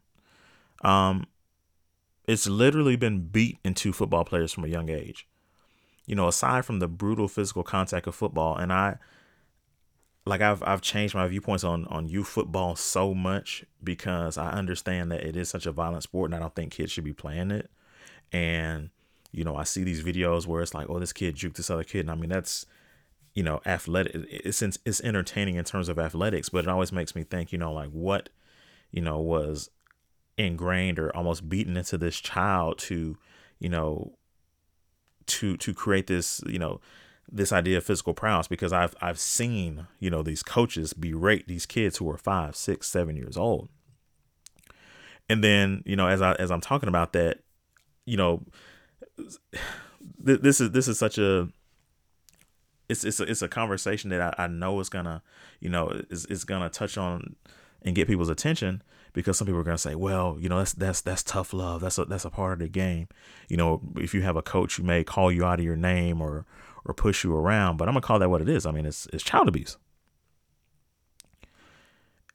Um, 0.83 1.27
it's 2.27 2.47
literally 2.47 2.95
been 2.95 3.27
beat 3.27 3.57
into 3.63 3.93
football 3.93 4.25
players 4.25 4.51
from 4.51 4.65
a 4.65 4.67
young 4.67 4.89
age. 4.89 5.27
You 6.05 6.15
know, 6.15 6.27
aside 6.27 6.65
from 6.65 6.79
the 6.79 6.87
brutal 6.87 7.27
physical 7.27 7.63
contact 7.63 8.07
of 8.07 8.15
football, 8.15 8.55
and 8.55 8.71
I 8.71 8.97
like 10.25 10.41
I've 10.41 10.61
I've 10.63 10.81
changed 10.81 11.15
my 11.15 11.27
viewpoints 11.27 11.63
on 11.63 11.85
on 11.85 12.09
youth 12.09 12.27
football 12.27 12.75
so 12.75 13.13
much 13.13 13.65
because 13.83 14.37
I 14.37 14.51
understand 14.51 15.11
that 15.11 15.23
it 15.23 15.35
is 15.35 15.49
such 15.49 15.65
a 15.65 15.71
violent 15.71 16.03
sport 16.03 16.29
and 16.29 16.35
I 16.35 16.39
don't 16.39 16.55
think 16.55 16.73
kids 16.73 16.91
should 16.91 17.03
be 17.03 17.13
playing 17.13 17.51
it. 17.51 17.69
And 18.31 18.89
you 19.31 19.43
know, 19.43 19.55
I 19.55 19.63
see 19.63 19.83
these 19.83 20.03
videos 20.03 20.47
where 20.47 20.61
it's 20.61 20.73
like, 20.73 20.89
oh, 20.89 20.99
this 20.99 21.13
kid 21.13 21.35
juked 21.35 21.55
this 21.55 21.69
other 21.69 21.83
kid, 21.83 22.01
and 22.01 22.11
I 22.11 22.15
mean 22.15 22.29
that's 22.29 22.65
you 23.37 23.43
know, 23.43 23.61
athletic. 23.67 24.15
It's 24.31 24.63
it's 24.63 24.99
entertaining 25.01 25.57
in 25.57 25.63
terms 25.63 25.89
of 25.89 25.99
athletics, 25.99 26.49
but 26.49 26.65
it 26.65 26.67
always 26.67 26.91
makes 26.91 27.15
me 27.15 27.23
think, 27.23 27.51
you 27.51 27.59
know, 27.59 27.71
like 27.71 27.91
what 27.91 28.29
you 28.89 28.99
know 28.99 29.19
was 29.19 29.69
ingrained 30.37 30.99
or 30.99 31.15
almost 31.15 31.49
beaten 31.49 31.77
into 31.77 31.97
this 31.97 32.19
child 32.19 32.77
to, 32.77 33.17
you 33.59 33.69
know, 33.69 34.13
to 35.25 35.57
to 35.57 35.73
create 35.73 36.07
this, 36.07 36.41
you 36.45 36.59
know, 36.59 36.79
this 37.29 37.51
idea 37.51 37.77
of 37.77 37.83
physical 37.83 38.13
prowess 38.13 38.47
because 38.47 38.71
I've 38.71 38.95
I've 39.01 39.19
seen, 39.19 39.87
you 39.99 40.09
know, 40.09 40.23
these 40.23 40.43
coaches 40.43 40.93
berate 40.93 41.47
these 41.47 41.65
kids 41.65 41.97
who 41.97 42.09
are 42.09 42.17
five, 42.17 42.55
six, 42.55 42.87
seven 42.87 43.17
years 43.17 43.37
old. 43.37 43.69
And 45.29 45.43
then, 45.43 45.83
you 45.85 45.95
know, 45.95 46.07
as 46.07 46.21
I 46.21 46.33
as 46.33 46.51
I'm 46.51 46.61
talking 46.61 46.89
about 46.89 47.13
that, 47.13 47.39
you 48.05 48.15
know, 48.17 48.43
this 50.19 50.61
is 50.61 50.71
this 50.71 50.87
is 50.87 50.97
such 50.97 51.17
a 51.17 51.49
it's 52.89 53.03
it's 53.03 53.19
a, 53.19 53.23
it's 53.23 53.41
a 53.41 53.47
conversation 53.47 54.09
that 54.11 54.21
I, 54.21 54.43
I 54.43 54.47
know 54.47 54.79
is 54.79 54.89
gonna 54.89 55.21
you 55.59 55.69
know 55.69 55.89
is 56.09 56.25
is 56.27 56.45
gonna 56.45 56.69
touch 56.69 56.97
on 56.97 57.35
and 57.81 57.95
get 57.95 58.07
people's 58.07 58.29
attention 58.29 58.81
because 59.17 59.35
some 59.35 59.47
people 59.47 59.59
are 59.59 59.63
going 59.63 59.75
to 59.75 59.81
say, 59.81 59.95
well, 59.95 60.37
you 60.39 60.47
know, 60.47 60.59
that's 60.59 60.73
that's 60.73 61.01
that's 61.01 61.23
tough 61.23 61.51
love. 61.51 61.81
That's 61.81 61.97
a 61.97 62.05
that's 62.05 62.23
a 62.23 62.29
part 62.29 62.53
of 62.53 62.59
the 62.59 62.67
game. 62.67 63.07
You 63.49 63.57
know, 63.57 63.81
if 63.95 64.13
you 64.13 64.21
have 64.21 64.35
a 64.35 64.43
coach 64.43 64.75
who 64.75 64.83
may 64.83 65.03
call 65.03 65.31
you 65.31 65.43
out 65.43 65.57
of 65.57 65.65
your 65.65 65.75
name 65.75 66.21
or 66.21 66.45
or 66.85 66.93
push 66.93 67.23
you 67.23 67.35
around, 67.35 67.77
but 67.77 67.87
I'm 67.87 67.95
gonna 67.95 68.01
call 68.01 68.19
that 68.19 68.29
what 68.29 68.43
it 68.43 68.47
is. 68.47 68.67
I 68.67 68.71
mean, 68.71 68.85
it's 68.85 69.07
it's 69.11 69.23
child 69.23 69.47
abuse. 69.47 69.75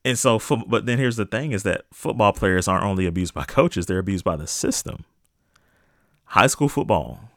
And 0.05 0.19
so, 0.19 0.41
but 0.67 0.87
then 0.87 0.99
here's 0.99 1.15
the 1.15 1.25
thing: 1.25 1.53
is 1.53 1.63
that 1.63 1.85
football 1.93 2.33
players 2.33 2.67
aren't 2.67 2.85
only 2.85 3.07
abused 3.07 3.33
by 3.33 3.45
coaches; 3.47 3.87
they're 3.87 4.01
abused 4.01 4.25
by 4.25 4.35
the 4.35 4.49
system. 4.49 5.05
High 6.25 6.49
school 6.49 6.69
football 6.69 7.31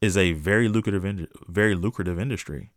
is 0.00 0.16
a 0.16 0.32
very 0.32 0.68
lucrative, 0.68 1.28
very 1.48 1.74
lucrative 1.74 2.18
industry, 2.18 2.70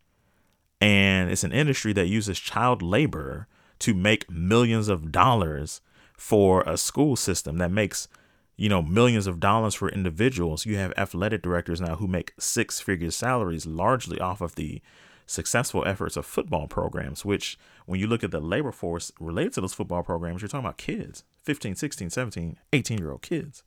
and 0.82 1.32
it's 1.32 1.46
an 1.46 1.54
industry 1.54 1.94
that 1.94 2.08
uses 2.08 2.40
child 2.40 2.82
labor 2.82 3.48
to 3.82 3.94
make 3.94 4.30
millions 4.30 4.88
of 4.88 5.12
dollars 5.12 5.82
for 6.16 6.62
a 6.64 6.78
school 6.78 7.16
system 7.16 7.58
that 7.58 7.72
makes 7.72 8.08
you 8.56 8.70
know 8.70 8.82
millions 8.82 9.26
of 9.26 9.40
dollars 9.40 9.74
for 9.74 9.90
individuals. 9.90 10.66
You 10.66 10.78
have 10.78 10.94
athletic 10.98 11.42
directors 11.42 11.82
now 11.82 11.96
who 11.96 12.08
make 12.08 12.34
six 12.40 12.80
figure 12.80 13.12
salaries 13.12 13.66
largely 13.66 14.20
off 14.20 14.40
of 14.40 14.56
the 14.56 14.82
successful 15.26 15.84
efforts 15.86 16.18
of 16.18 16.26
football 16.26 16.68
programs 16.68 17.24
which 17.24 17.58
when 17.86 18.00
you 18.00 18.06
look 18.06 18.22
at 18.22 18.32
the 18.32 18.40
labor 18.40 18.72
force 18.72 19.14
related 19.18 19.54
to 19.54 19.62
those 19.62 19.74
football 19.74 20.04
programs 20.04 20.42
you're 20.42 20.50
talking 20.50 20.66
about 20.66 20.78
kids 20.78 21.24
15 21.44 21.76
16 21.76 22.10
17 22.10 22.58
18 22.74 22.98
year 22.98 23.12
old 23.12 23.22
kids. 23.22 23.64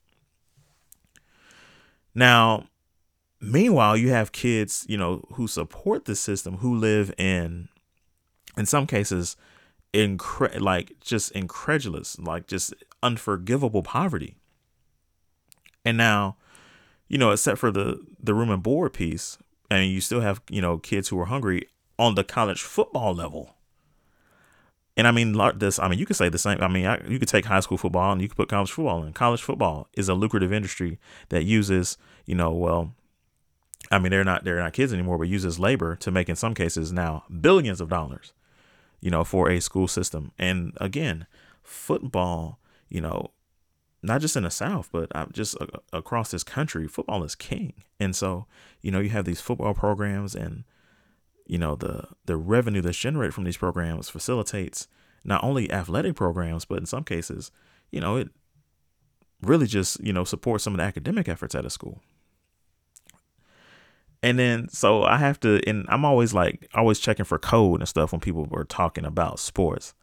Now 2.13 2.67
meanwhile 3.41 3.97
you 3.97 4.11
have 4.11 4.31
kids 4.31 4.85
you 4.87 4.97
know 4.97 5.25
who 5.33 5.47
support 5.47 6.05
the 6.05 6.15
system 6.15 6.57
who 6.57 6.73
live 6.73 7.13
in 7.17 7.67
in 8.57 8.65
some 8.65 8.87
cases 8.87 9.35
incre- 9.95 10.59
like 10.59 10.99
just 10.99 11.31
incredulous, 11.31 12.19
like 12.19 12.47
just 12.47 12.73
unforgivable 13.01 13.81
poverty. 13.81 14.35
And 15.83 15.97
now, 15.97 16.37
you 17.07 17.17
know, 17.17 17.31
except 17.31 17.59
for 17.59 17.71
the 17.71 18.05
the 18.21 18.33
room 18.33 18.49
and 18.49 18.61
board 18.61 18.93
piece, 18.93 19.37
and 19.71 19.89
you 19.89 20.01
still 20.01 20.21
have 20.21 20.41
you 20.49 20.61
know 20.61 20.77
kids 20.77 21.09
who 21.09 21.19
are 21.19 21.25
hungry 21.25 21.67
on 21.97 22.15
the 22.15 22.23
college 22.23 22.61
football 22.61 23.13
level. 23.13 23.55
And 24.97 25.07
I 25.07 25.11
mean 25.11 25.37
this. 25.57 25.77
I 25.79 25.87
mean, 25.87 25.99
you 25.99 26.05
could 26.05 26.15
say 26.15 26.29
the 26.29 26.37
same. 26.37 26.61
I 26.61 26.67
mean, 26.67 26.85
I, 26.85 27.05
you 27.07 27.19
could 27.19 27.27
take 27.27 27.45
high 27.45 27.59
school 27.59 27.77
football 27.77 28.11
and 28.11 28.21
you 28.21 28.27
could 28.27 28.37
put 28.37 28.49
college 28.49 28.71
football 28.71 29.03
in. 29.03 29.13
College 29.13 29.41
football 29.41 29.87
is 29.93 30.09
a 30.09 30.13
lucrative 30.13 30.53
industry 30.53 30.99
that 31.29 31.43
uses, 31.43 31.97
you 32.25 32.35
know, 32.35 32.51
well, 32.51 32.93
I 33.91 33.99
mean, 33.99 34.11
they're 34.11 34.23
not 34.23 34.45
they're 34.45 34.59
not 34.59 34.73
kids 34.73 34.93
anymore, 34.93 35.17
but 35.17 35.27
uses 35.27 35.59
labor 35.59 35.95
to 35.97 36.11
make 36.11 36.29
in 36.29 36.35
some 36.35 36.53
cases 36.53 36.91
now 36.91 37.25
billions 37.41 37.81
of 37.81 37.89
dollars 37.89 38.33
you 39.01 39.11
know, 39.11 39.23
for 39.23 39.49
a 39.49 39.59
school 39.59 39.87
system. 39.87 40.31
And 40.37 40.73
again, 40.77 41.27
football, 41.63 42.59
you 42.89 43.01
know, 43.01 43.31
not 44.01 44.21
just 44.21 44.35
in 44.35 44.43
the 44.43 44.51
South, 44.51 44.89
but 44.91 45.11
uh, 45.15 45.25
just 45.31 45.59
uh, 45.59 45.65
across 45.91 46.31
this 46.31 46.43
country, 46.43 46.87
football 46.87 47.23
is 47.23 47.35
king. 47.35 47.73
And 47.99 48.15
so, 48.15 48.45
you 48.81 48.91
know, 48.91 48.99
you 48.99 49.09
have 49.09 49.25
these 49.25 49.41
football 49.41 49.73
programs, 49.73 50.35
and 50.35 50.63
you 51.45 51.57
know 51.57 51.75
the 51.75 52.07
the 52.25 52.37
revenue 52.37 52.81
that's 52.81 52.97
generated 52.97 53.33
from 53.33 53.43
these 53.43 53.57
programs 53.57 54.09
facilitates 54.09 54.87
not 55.23 55.43
only 55.43 55.71
athletic 55.71 56.15
programs 56.15 56.65
but 56.65 56.79
in 56.79 56.85
some 56.85 57.03
cases 57.03 57.51
you 57.91 57.99
know 57.99 58.17
it 58.17 58.29
really 59.41 59.67
just 59.67 59.99
you 60.03 60.11
know 60.11 60.23
supports 60.23 60.63
some 60.63 60.73
of 60.73 60.77
the 60.77 60.83
academic 60.83 61.29
efforts 61.29 61.55
at 61.55 61.65
a 61.65 61.69
school 61.69 62.01
and 64.25 64.37
then 64.39 64.67
so 64.69 65.03
i 65.03 65.17
have 65.17 65.39
to 65.39 65.61
and 65.67 65.85
i'm 65.89 66.03
always 66.03 66.33
like 66.33 66.67
always 66.73 66.99
checking 66.99 67.25
for 67.25 67.39
code 67.39 67.79
and 67.79 67.87
stuff 67.87 68.11
when 68.11 68.19
people 68.19 68.47
are 68.51 68.63
talking 68.63 69.05
about 69.05 69.39
sports 69.39 69.93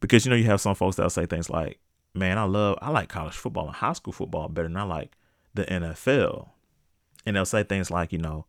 because 0.00 0.24
you 0.24 0.30
know 0.30 0.36
you 0.36 0.44
have 0.44 0.60
some 0.60 0.74
folks 0.74 0.96
that'll 0.96 1.10
say 1.10 1.26
things 1.26 1.48
like 1.48 1.78
man 2.14 2.38
i 2.38 2.44
love 2.44 2.76
i 2.82 2.90
like 2.90 3.08
college 3.08 3.34
football 3.34 3.66
and 3.66 3.76
high 3.76 3.92
school 3.92 4.12
football 4.12 4.48
better 4.48 4.68
than 4.68 4.76
i 4.76 4.82
like 4.82 5.12
the 5.54 5.64
nfl 5.64 6.48
and 7.24 7.36
they'll 7.36 7.44
say 7.44 7.62
things 7.62 7.90
like 7.90 8.12
you 8.12 8.18
know 8.18 8.44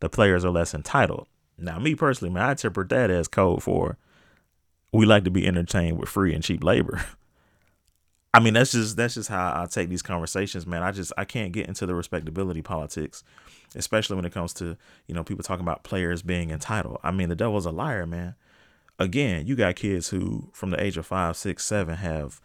the 0.00 0.08
players 0.08 0.44
are 0.44 0.50
less 0.50 0.72
entitled 0.72 1.26
now, 1.60 1.78
me 1.78 1.94
personally, 1.94 2.32
man, 2.32 2.44
I 2.44 2.50
interpret 2.52 2.88
that 2.88 3.10
as 3.10 3.28
code 3.28 3.62
for 3.62 3.98
we 4.92 5.06
like 5.06 5.24
to 5.24 5.30
be 5.30 5.46
entertained 5.46 5.98
with 5.98 6.08
free 6.08 6.34
and 6.34 6.42
cheap 6.42 6.64
labor. 6.64 7.04
I 8.34 8.40
mean, 8.40 8.54
that's 8.54 8.72
just 8.72 8.96
that's 8.96 9.14
just 9.14 9.28
how 9.28 9.62
I 9.62 9.66
take 9.66 9.88
these 9.88 10.02
conversations, 10.02 10.66
man. 10.66 10.82
I 10.82 10.92
just 10.92 11.12
I 11.18 11.24
can't 11.24 11.52
get 11.52 11.66
into 11.66 11.84
the 11.84 11.94
respectability 11.94 12.62
politics, 12.62 13.22
especially 13.74 14.16
when 14.16 14.24
it 14.24 14.32
comes 14.32 14.52
to 14.54 14.76
you 15.06 15.14
know 15.14 15.24
people 15.24 15.44
talking 15.44 15.64
about 15.64 15.84
players 15.84 16.22
being 16.22 16.50
entitled. 16.50 16.98
I 17.02 17.10
mean, 17.10 17.28
the 17.28 17.36
devil's 17.36 17.66
a 17.66 17.70
liar, 17.70 18.06
man. 18.06 18.34
Again, 18.98 19.46
you 19.46 19.56
got 19.56 19.76
kids 19.76 20.08
who 20.08 20.50
from 20.52 20.70
the 20.70 20.82
age 20.82 20.96
of 20.96 21.06
five, 21.06 21.36
six, 21.36 21.64
seven 21.64 21.96
have 21.96 22.40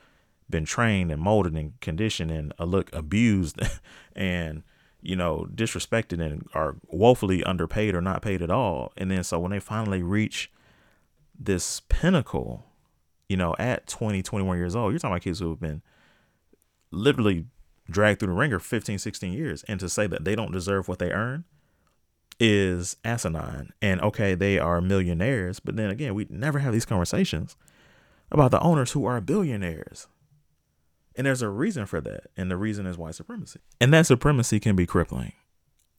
been 0.49 0.65
trained 0.65 1.11
and 1.11 1.21
molded 1.21 1.53
and 1.53 1.79
conditioned 1.81 2.31
and 2.31 2.53
uh, 2.59 2.65
look 2.65 2.93
abused 2.93 3.59
and 4.15 4.63
you 5.05 5.15
know, 5.15 5.47
disrespected 5.53 6.19
and 6.19 6.47
are 6.55 6.77
woefully 6.87 7.43
underpaid 7.43 7.93
or 7.93 8.01
not 8.01 8.23
paid 8.23 8.41
at 8.41 8.49
all. 8.49 8.91
And 8.97 9.11
then 9.11 9.23
so 9.23 9.39
when 9.39 9.51
they 9.51 9.59
finally 9.59 10.01
reach 10.01 10.51
this 11.39 11.81
pinnacle, 11.89 12.65
you 13.29 13.37
know, 13.37 13.55
at 13.59 13.85
20, 13.85 14.23
21 14.23 14.57
years 14.57 14.75
old, 14.75 14.91
you're 14.91 14.99
talking 14.99 15.13
about 15.13 15.21
kids 15.21 15.37
who 15.39 15.49
have 15.51 15.59
been 15.59 15.83
literally 16.89 17.45
dragged 17.89 18.19
through 18.19 18.29
the 18.29 18.33
ringer 18.33 18.59
15, 18.59 18.97
16 18.97 19.33
years. 19.33 19.63
And 19.67 19.79
to 19.79 19.89
say 19.89 20.07
that 20.07 20.25
they 20.25 20.35
don't 20.35 20.51
deserve 20.51 20.87
what 20.87 20.99
they 20.99 21.11
earn 21.11 21.45
is 22.39 22.97
asinine. 23.03 23.71
And 23.81 24.01
okay, 24.01 24.35
they 24.35 24.59
are 24.59 24.81
millionaires, 24.81 25.59
but 25.59 25.75
then 25.75 25.89
again, 25.89 26.13
we 26.15 26.27
never 26.29 26.59
have 26.59 26.73
these 26.73 26.85
conversations 26.85 27.55
about 28.31 28.51
the 28.51 28.59
owners 28.59 28.91
who 28.91 29.05
are 29.05 29.21
billionaires. 29.21 30.07
And 31.15 31.25
there's 31.25 31.41
a 31.41 31.49
reason 31.49 31.85
for 31.85 32.01
that. 32.01 32.25
And 32.35 32.51
the 32.51 32.57
reason 32.57 32.85
is 32.85 32.97
white 32.97 33.15
supremacy. 33.15 33.61
And 33.79 33.93
that 33.93 34.05
supremacy 34.05 34.59
can 34.59 34.75
be 34.75 34.85
crippling. 34.85 35.31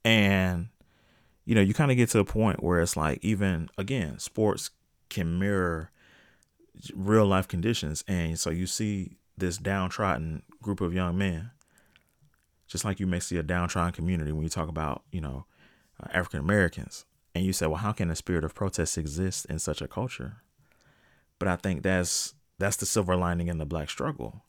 And, 0.04 0.68
you 1.44 1.54
know, 1.54 1.62
you 1.62 1.72
kind 1.72 1.90
of 1.90 1.96
get 1.96 2.10
to 2.10 2.18
a 2.18 2.24
point 2.24 2.62
where 2.62 2.80
it's 2.80 2.96
like, 2.96 3.24
even 3.24 3.70
again, 3.78 4.18
sports 4.18 4.70
can 5.08 5.38
mirror 5.38 5.90
real 6.94 7.26
life 7.26 7.48
conditions. 7.48 8.04
And 8.06 8.38
so 8.38 8.50
you 8.50 8.66
see 8.66 9.16
this 9.38 9.56
downtrodden 9.56 10.42
group 10.62 10.80
of 10.80 10.92
young 10.92 11.16
men, 11.16 11.50
just 12.76 12.84
like 12.84 13.00
you 13.00 13.06
may 13.06 13.20
see 13.20 13.38
a 13.38 13.42
downtrodden 13.42 13.94
community 13.94 14.32
when 14.32 14.42
you 14.42 14.50
talk 14.50 14.68
about, 14.68 15.02
you 15.10 15.18
know, 15.18 15.46
uh, 15.98 16.08
African 16.12 16.40
Americans. 16.40 17.06
And 17.34 17.42
you 17.42 17.54
say, 17.54 17.66
well, 17.66 17.76
how 17.76 17.92
can 17.92 18.10
a 18.10 18.14
spirit 18.14 18.44
of 18.44 18.54
protest 18.54 18.98
exist 18.98 19.46
in 19.46 19.58
such 19.58 19.80
a 19.80 19.88
culture? 19.88 20.42
But 21.38 21.48
I 21.48 21.56
think 21.56 21.82
that's 21.82 22.34
that's 22.58 22.76
the 22.76 22.84
silver 22.84 23.16
lining 23.16 23.48
in 23.48 23.56
the 23.56 23.64
black 23.64 23.88
struggle 23.88 24.44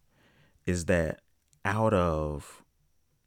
is 0.66 0.86
that 0.86 1.22
out 1.64 1.94
of 1.94 2.64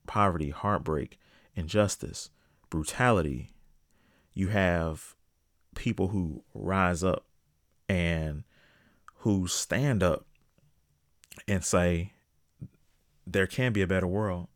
poverty, 0.07 0.51
heartbreak, 0.51 1.19
injustice, 1.55 2.29
brutality, 2.69 3.55
you 4.35 4.49
have 4.49 5.17
people 5.75 6.09
who 6.09 6.45
rise 6.53 7.03
up 7.03 7.25
and 7.89 8.45
who 9.21 9.47
stand 9.47 10.03
up 10.03 10.27
and 11.49 11.65
say, 11.65 12.13
there 13.27 13.47
can 13.47 13.73
be 13.73 13.81
a 13.81 13.87
better 13.87 14.07
world. 14.07 14.49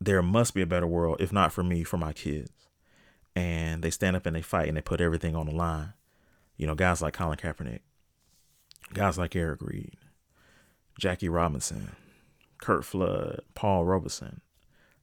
There 0.00 0.22
must 0.22 0.54
be 0.54 0.62
a 0.62 0.66
better 0.66 0.86
world, 0.86 1.16
if 1.20 1.32
not 1.32 1.52
for 1.52 1.62
me, 1.62 1.84
for 1.84 1.96
my 1.96 2.12
kids. 2.12 2.50
And 3.34 3.82
they 3.82 3.90
stand 3.90 4.16
up 4.16 4.26
and 4.26 4.34
they 4.34 4.42
fight 4.42 4.68
and 4.68 4.76
they 4.76 4.82
put 4.82 5.00
everything 5.00 5.34
on 5.34 5.46
the 5.46 5.54
line. 5.54 5.92
You 6.56 6.66
know, 6.66 6.74
guys 6.74 7.02
like 7.02 7.14
Colin 7.14 7.38
Kaepernick, 7.38 7.80
guys 8.94 9.18
like 9.18 9.36
Eric 9.36 9.60
Reid, 9.60 9.96
Jackie 10.98 11.28
Robinson, 11.28 11.92
Curt 12.58 12.84
Flood, 12.84 13.40
Paul 13.54 13.84
Robeson. 13.84 14.40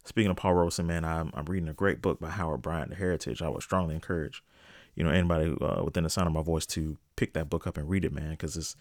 Speaking 0.06 0.32
of 0.32 0.38
Paul 0.38 0.56
Robeson, 0.56 0.88
man, 0.88 1.06
I'm, 1.06 1.32
I'm 1.34 1.46
reading 1.46 1.70
a 1.70 1.74
great 1.74 2.02
book 2.02 2.20
by 2.20 2.30
Howard 2.30 2.62
Bryant, 2.62 2.90
The 2.90 2.96
Heritage. 2.96 3.42
I 3.42 3.50
would 3.50 3.62
strongly 3.62 3.96
encourage, 3.96 4.44
you 4.96 5.04
know, 5.04 5.12
anybody 5.12 5.56
uh, 5.62 5.84
within 5.84 6.04
the 6.04 6.10
sound 6.10 6.28
of 6.28 6.34
my 6.34 6.42
voice 6.42 6.66
to 6.68 6.98
pick 7.16 7.34
that 7.34 7.50
book 7.50 7.68
up 7.68 7.78
and 7.78 7.88
read 7.90 8.04
it, 8.04 8.12
man, 8.12 8.32
because 8.32 8.58
it's 8.58 8.76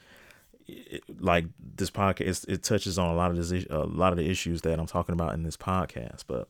it, 0.67 1.03
like 1.21 1.47
this 1.59 1.91
podcast. 1.91 2.49
It 2.49 2.63
touches 2.63 2.99
on 2.99 3.11
a 3.11 3.15
lot 3.15 3.31
of 3.31 3.37
this, 3.37 3.67
a 3.71 3.79
lot 3.79 4.13
of 4.13 4.19
the 4.19 4.29
issues 4.29 4.63
that 4.63 4.79
I'm 4.79 4.87
talking 4.87 5.13
about 5.13 5.35
in 5.35 5.43
this 5.43 5.57
podcast. 5.57 6.25
But 6.27 6.49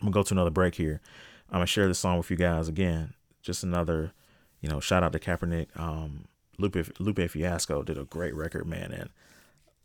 I'm 0.00 0.06
gonna 0.06 0.12
go 0.12 0.22
to 0.22 0.34
another 0.34 0.50
break 0.50 0.74
here. 0.74 1.00
I'm 1.50 1.56
gonna 1.56 1.66
share 1.66 1.88
this 1.88 1.98
song 1.98 2.18
with 2.18 2.30
you 2.30 2.36
guys 2.36 2.68
again. 2.68 3.14
Just 3.42 3.62
another, 3.62 4.12
you 4.60 4.68
know, 4.68 4.80
shout 4.80 5.02
out 5.02 5.12
to 5.12 5.18
Kaepernick. 5.18 5.68
Um, 5.78 6.26
Lupe 6.58 6.98
Lupe 6.98 7.30
Fiasco 7.30 7.82
did 7.82 7.98
a 7.98 8.04
great 8.04 8.34
record, 8.34 8.66
man, 8.66 8.92
and 8.92 9.10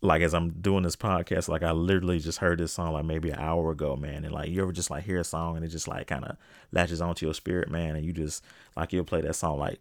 like 0.04 0.22
as 0.22 0.34
I'm 0.34 0.50
doing 0.50 0.82
this 0.82 0.96
podcast, 0.96 1.48
like 1.48 1.62
I 1.62 1.72
literally 1.72 2.18
just 2.18 2.38
heard 2.38 2.58
this 2.58 2.72
song 2.72 2.92
like 2.92 3.06
maybe 3.06 3.30
an 3.30 3.38
hour 3.38 3.70
ago, 3.70 3.96
man. 3.96 4.24
And 4.24 4.34
like 4.34 4.50
you 4.50 4.62
ever 4.62 4.72
just 4.72 4.90
like 4.90 5.04
hear 5.04 5.20
a 5.20 5.24
song 5.24 5.56
and 5.56 5.64
it 5.64 5.68
just 5.68 5.88
like 5.88 6.08
kind 6.08 6.24
of 6.24 6.36
latches 6.72 7.00
onto 7.00 7.24
your 7.24 7.34
spirit, 7.34 7.70
man, 7.70 7.96
and 7.96 8.04
you 8.04 8.12
just 8.12 8.44
like 8.76 8.92
you'll 8.92 9.04
play 9.04 9.22
that 9.22 9.34
song 9.34 9.58
like 9.58 9.80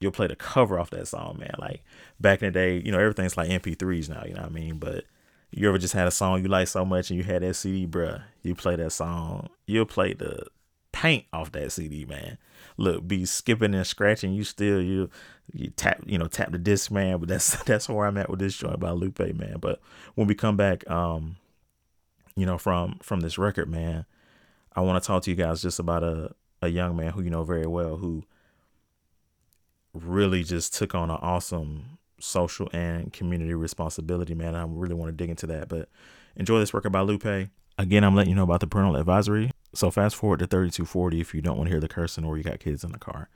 you'll 0.00 0.12
play 0.12 0.26
the 0.26 0.36
cover 0.36 0.78
off 0.78 0.90
that 0.90 1.08
song, 1.08 1.38
man. 1.38 1.54
Like 1.58 1.82
back 2.20 2.42
in 2.42 2.52
the 2.52 2.52
day, 2.52 2.82
you 2.84 2.92
know, 2.92 2.98
everything's 2.98 3.36
like 3.36 3.50
MP3s 3.50 4.08
now, 4.08 4.24
you 4.26 4.34
know 4.34 4.42
what 4.42 4.50
I 4.50 4.54
mean? 4.54 4.78
But 4.78 5.04
you 5.50 5.68
ever 5.68 5.78
just 5.78 5.94
had 5.94 6.08
a 6.08 6.10
song 6.10 6.42
you 6.42 6.48
like 6.48 6.68
so 6.68 6.84
much 6.84 7.10
and 7.10 7.18
you 7.18 7.24
had 7.24 7.42
that 7.42 7.54
CD, 7.54 7.86
bruh, 7.86 8.22
you 8.42 8.54
play 8.54 8.76
that 8.76 8.90
song, 8.90 9.48
you'll 9.66 9.86
play 9.86 10.12
the 10.12 10.46
paint 10.92 11.24
off 11.32 11.52
that 11.52 11.72
CD, 11.72 12.04
man 12.04 12.38
look, 12.76 13.06
be 13.06 13.24
skipping 13.24 13.74
and 13.74 13.86
scratching, 13.86 14.32
you 14.32 14.44
still 14.44 14.80
you 14.82 15.10
you 15.52 15.70
tap 15.70 16.00
you 16.06 16.18
know 16.18 16.26
tap 16.26 16.52
the 16.52 16.58
disc, 16.58 16.90
man. 16.90 17.18
But 17.18 17.28
that's 17.28 17.62
that's 17.64 17.88
where 17.88 18.06
I'm 18.06 18.18
at 18.18 18.30
with 18.30 18.40
this 18.40 18.56
joint 18.56 18.80
by 18.80 18.90
Lupe, 18.90 19.18
man. 19.34 19.56
But 19.60 19.80
when 20.14 20.26
we 20.26 20.34
come 20.34 20.56
back, 20.56 20.88
um, 20.90 21.36
you 22.34 22.46
know 22.46 22.58
from 22.58 22.98
from 23.02 23.20
this 23.20 23.38
record, 23.38 23.68
man, 23.68 24.06
I 24.74 24.80
want 24.80 25.02
to 25.02 25.06
talk 25.06 25.22
to 25.24 25.30
you 25.30 25.36
guys 25.36 25.62
just 25.62 25.78
about 25.78 26.02
a 26.02 26.34
a 26.62 26.68
young 26.68 26.96
man 26.96 27.12
who 27.12 27.22
you 27.22 27.30
know 27.30 27.44
very 27.44 27.66
well 27.66 27.96
who 27.96 28.24
really 30.04 30.42
just 30.42 30.74
took 30.74 30.94
on 30.94 31.10
an 31.10 31.18
awesome 31.20 31.98
social 32.20 32.68
and 32.72 33.12
community 33.12 33.54
responsibility, 33.54 34.34
man. 34.34 34.54
I 34.54 34.64
really 34.66 34.94
want 34.94 35.10
to 35.10 35.16
dig 35.16 35.30
into 35.30 35.46
that, 35.48 35.68
but 35.68 35.88
enjoy 36.36 36.58
this 36.58 36.74
record 36.74 36.92
by 36.92 37.00
Lupe. 37.00 37.48
Again, 37.78 38.04
I'm 38.04 38.14
letting 38.14 38.30
you 38.30 38.36
know 38.36 38.44
about 38.44 38.60
the 38.60 38.66
parental 38.66 38.96
advisory. 38.96 39.50
So 39.74 39.90
fast 39.90 40.16
forward 40.16 40.38
to 40.38 40.46
3240 40.46 41.20
if 41.20 41.34
you 41.34 41.42
don't 41.42 41.58
want 41.58 41.68
to 41.68 41.72
hear 41.72 41.80
the 41.80 41.88
cursing 41.88 42.24
or 42.24 42.38
you 42.38 42.44
got 42.44 42.60
kids 42.60 42.84
in 42.84 42.92
the 42.92 42.98
car. 42.98 43.28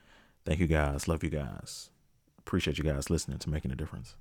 Thank 0.46 0.60
you 0.60 0.66
guys. 0.66 1.06
Love 1.06 1.22
you 1.22 1.30
guys. 1.30 1.90
Appreciate 2.38 2.78
you 2.78 2.84
guys 2.84 3.10
listening 3.10 3.38
to 3.38 3.50
Making 3.50 3.72
a 3.72 3.76
Difference. 3.76 4.16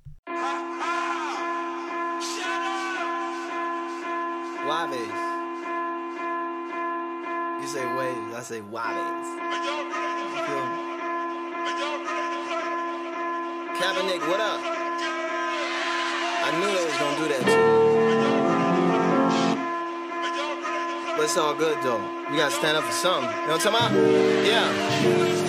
Waves. 4.68 5.10
You 7.60 7.66
say 7.66 7.84
waves, 7.96 8.34
I 8.34 8.42
say 8.42 8.60
waves. 8.60 9.28
Kaepernick, 13.80 14.20
what 14.28 14.40
up? 14.40 14.60
I 16.44 16.52
knew 16.60 16.68
they 16.68 16.84
was 16.84 16.96
gonna 17.00 17.16
do 17.16 17.28
that 17.32 17.40
too. 17.48 17.64
But 21.16 21.24
it's 21.24 21.38
all 21.38 21.54
good 21.54 21.78
though. 21.82 22.04
You 22.30 22.36
gotta 22.36 22.54
stand 22.54 22.76
up 22.76 22.84
for 22.84 22.92
something. 22.92 23.30
You 23.30 23.46
know 23.46 23.56
what 23.56 23.64
I'm 23.66 23.72
talking 23.72 23.96
about? 23.96 24.44
Yeah. 24.44 24.68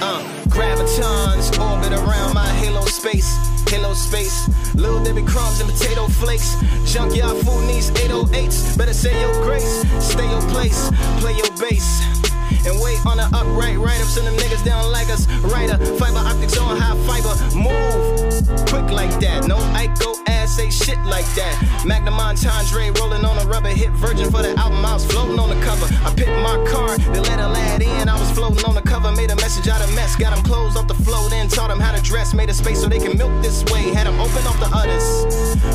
Uh, 0.02 0.24
gravitons 0.48 1.52
orbit 1.60 1.92
around 1.92 2.34
my 2.34 2.48
halo 2.64 2.86
space. 2.86 3.36
Halo 3.70 3.94
space. 3.94 4.48
Little 4.76 5.04
Debbie 5.04 5.26
crumbs 5.26 5.60
and 5.60 5.70
potato 5.70 6.08
flakes. 6.08 6.56
Junkyard 6.86 7.36
food 7.46 7.68
needs 7.68 7.92
808s. 7.92 8.78
Better 8.78 8.94
say 8.94 9.12
your 9.20 9.34
grace. 9.44 9.84
Stay 10.00 10.30
your 10.30 10.42
place. 10.52 10.90
Play 11.20 11.36
your 11.36 11.52
bass 11.60 12.31
and 12.66 12.80
wait 12.82 13.04
on 13.06 13.18
the 13.18 13.28
upright 13.34 13.78
right 13.78 14.00
ups 14.02 14.18
and 14.18 14.28
them 14.28 14.36
niggas 14.36 14.64
down 14.66 14.92
like 14.92 15.10
us. 15.10 15.28
Writer, 15.42 15.78
fiber 15.98 16.20
optics 16.20 16.58
on 16.58 16.78
high 16.78 16.98
fiber. 17.08 17.34
Move 17.56 18.68
quick 18.70 18.90
like 18.92 19.20
that. 19.20 19.48
No 19.48 19.58
I 19.58 19.88
ass 20.02 20.21
say 20.52 20.70
shit 20.70 21.00
like 21.08 21.26
that. 21.40 21.56
Magnum 21.86 22.16
Montandre 22.16 22.92
rolling 23.00 23.24
on 23.24 23.40
a 23.40 23.46
rubber 23.48 23.70
hit 23.70 23.92
virgin 23.92 24.30
for 24.30 24.44
the 24.44 24.52
album. 24.60 24.86
I 24.86 24.94
was 24.94 25.06
floating 25.06 25.40
on 25.40 25.50
the 25.50 25.60
cover. 25.64 25.88
I 26.04 26.14
picked 26.14 26.36
my 26.44 26.60
car, 26.68 26.98
they 26.98 27.22
let 27.22 27.40
a 27.40 27.48
lad 27.48 27.82
in. 27.82 28.10
I 28.10 28.20
was 28.20 28.30
floating 28.32 28.66
on 28.66 28.76
the 28.76 28.82
cover, 28.82 29.12
made 29.14 29.32
a 29.32 29.36
message 29.38 29.70
out 29.70 29.82
of 29.82 29.90
mess. 29.96 30.16
Got 30.16 30.38
him 30.38 30.44
clothes 30.44 30.76
off 30.76 30.88
the 30.88 31.00
flow, 31.08 31.30
then 31.30 31.48
taught 31.48 31.72
him 31.72 31.80
how 31.80 31.96
to 31.96 32.02
dress. 32.04 32.34
Made 32.34 32.50
a 32.50 32.54
space 32.54 32.82
so 32.82 32.88
they 32.88 33.00
can 33.00 33.18
milk 33.18 33.32
this 33.42 33.64
way. 33.72 33.94
Had 33.96 34.08
him 34.08 34.20
open 34.20 34.44
off 34.46 34.60
the 34.60 34.70
others. 34.76 35.06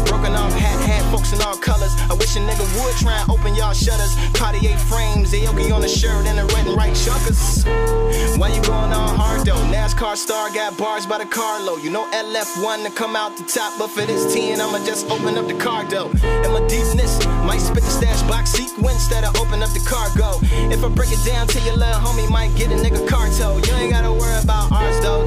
Broken 0.09 0.35
off 0.37 0.53
hat, 0.53 0.79
hat, 0.85 1.03
folks 1.11 1.33
in 1.33 1.41
all 1.41 1.57
colors. 1.57 1.93
I 2.11 2.15
wish 2.15 2.37
a 2.37 2.41
nigga 2.41 2.67
would 2.77 2.95
try 2.97 3.17
and 3.21 3.31
open 3.31 3.55
y'all 3.55 3.73
shutters. 3.73 4.13
Cartier 4.35 4.77
frames, 4.77 5.33
Aoki 5.33 5.73
on 5.73 5.81
the 5.81 5.89
shirt, 5.89 6.27
and 6.27 6.37
the 6.39 6.45
red 6.55 6.67
and 6.67 6.77
white 6.77 6.95
chuckers. 6.95 7.65
Why 8.37 8.53
you 8.53 8.63
going 8.63 8.93
on 8.93 9.17
hard 9.17 9.47
though? 9.47 9.65
NASCAR 9.73 10.17
star 10.17 10.53
got 10.53 10.77
bars 10.77 11.07
by 11.07 11.19
the 11.19 11.27
carload. 11.27 11.83
You 11.83 11.91
know 11.91 12.05
LF1 12.13 12.85
to 12.85 12.91
come 12.91 13.17
out 13.17 13.37
the 13.37 13.45
top, 13.45 13.79
but 13.79 13.89
for 13.89 14.05
this 14.05 14.35
10, 14.35 14.61
I'ma 14.67 14.85
just 14.85 15.07
open 15.07 15.39
up 15.39 15.47
the 15.47 15.55
cargo. 15.55 16.11
And 16.43 16.51
my 16.53 16.59
deepness 16.67 17.25
might 17.47 17.63
spit 17.63 17.87
the 17.87 17.91
stash 17.91 18.21
box 18.23 18.51
sequence 18.51 19.07
that 19.07 19.23
I 19.23 19.31
open 19.39 19.63
up 19.63 19.71
the 19.71 19.85
cargo. 19.87 20.43
If 20.75 20.83
I 20.83 20.89
break 20.89 21.13
it 21.13 21.23
down 21.25 21.47
to 21.47 21.61
your 21.61 21.77
little 21.77 22.03
homie, 22.03 22.29
might 22.29 22.51
get 22.57 22.75
a 22.75 22.75
nigga 22.75 23.07
car 23.07 23.31
tow. 23.39 23.63
You 23.63 23.73
ain't 23.79 23.93
gotta 23.93 24.11
worry 24.11 24.35
about 24.43 24.73
ours 24.73 24.99
though. 25.07 25.23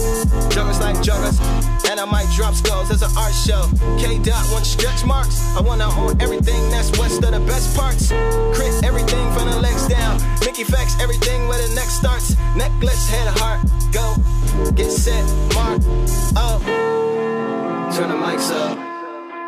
Joggers 0.52 0.82
like 0.84 0.98
joggers, 1.00 1.40
and 1.88 2.02
I 2.02 2.06
might 2.06 2.28
drop 2.36 2.54
skulls 2.54 2.92
as 2.92 3.02
an 3.02 3.16
art 3.16 3.32
show. 3.32 3.64
K 3.96 4.20
dot 4.20 4.44
want 4.52 4.66
stretch 4.66 5.06
marks. 5.06 5.40
I 5.56 5.62
wanna 5.62 5.88
own 5.88 6.20
everything 6.20 6.60
that's 6.70 6.92
west 7.00 7.24
of 7.24 7.32
the 7.32 7.40
best 7.48 7.72
parts. 7.78 8.12
Crit 8.52 8.84
everything 8.84 9.24
from 9.32 9.48
the 9.48 9.56
legs 9.56 9.88
down. 9.88 10.20
Mickey 10.44 10.66
facts 10.66 11.00
everything 11.00 11.48
where 11.48 11.66
the 11.66 11.74
neck 11.76 11.88
starts. 11.88 12.36
Necklace, 12.60 13.08
head, 13.08 13.32
heart, 13.40 13.64
go. 13.96 14.20
Get 14.76 14.92
set, 14.92 15.24
mark, 15.56 15.80
up. 16.36 16.60
Turn 17.96 18.12
the 18.12 18.20
mics 18.20 18.52
up. 18.52 18.99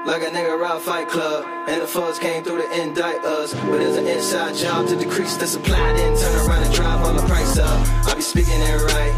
Like 0.06 0.24
a 0.24 0.32
nigga 0.32 0.60
round 0.60 0.82
Fight 0.82 1.08
Club. 1.10 1.46
And 1.68 1.82
the 1.82 1.88
fuzz 1.88 2.18
came 2.20 2.44
through 2.44 2.62
to 2.62 2.82
indict 2.82 3.24
us. 3.24 3.54
But 3.54 3.82
it's 3.82 3.98
an 3.98 4.08
inside 4.08 4.56
job 4.56 4.88
to 4.88 4.96
decrease 4.96 5.38
the 5.38 5.48
supply. 5.48 5.94
Then 5.94 6.18
turn 6.18 6.48
around 6.48 6.64
and 6.64 6.74
drive 6.74 7.06
all 7.06 7.14
the 7.14 7.28
price 7.28 7.58
up. 7.58 8.08
I 8.08 8.16
be 8.16 8.22
speaking 8.22 8.60
it 8.60 8.82
right. 8.94 9.14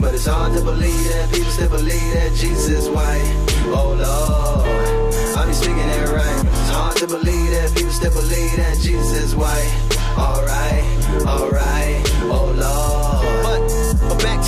But 0.00 0.14
it's 0.14 0.26
hard 0.26 0.56
to 0.56 0.64
believe 0.64 1.04
that 1.12 1.30
people 1.32 1.50
still 1.50 1.68
believe 1.68 2.12
that 2.14 2.32
Jesus 2.34 2.68
is 2.68 2.88
white. 2.88 3.28
Oh 3.66 3.92
Lord. 3.92 4.92
I 5.36 5.46
be 5.46 5.52
speaking 5.52 5.78
it 5.78 6.08
right. 6.08 6.44
It's 6.46 6.70
hard 6.70 6.96
to 6.96 7.06
believe 7.06 7.50
that 7.50 7.74
people 7.74 7.92
still 7.92 8.12
believe 8.12 8.56
that 8.56 8.78
Jesus 8.78 9.12
is 9.12 9.34
white. 9.34 9.92
Alright, 10.16 10.84
alright, 11.26 12.02
oh 12.30 12.54
Lord. 12.54 13.21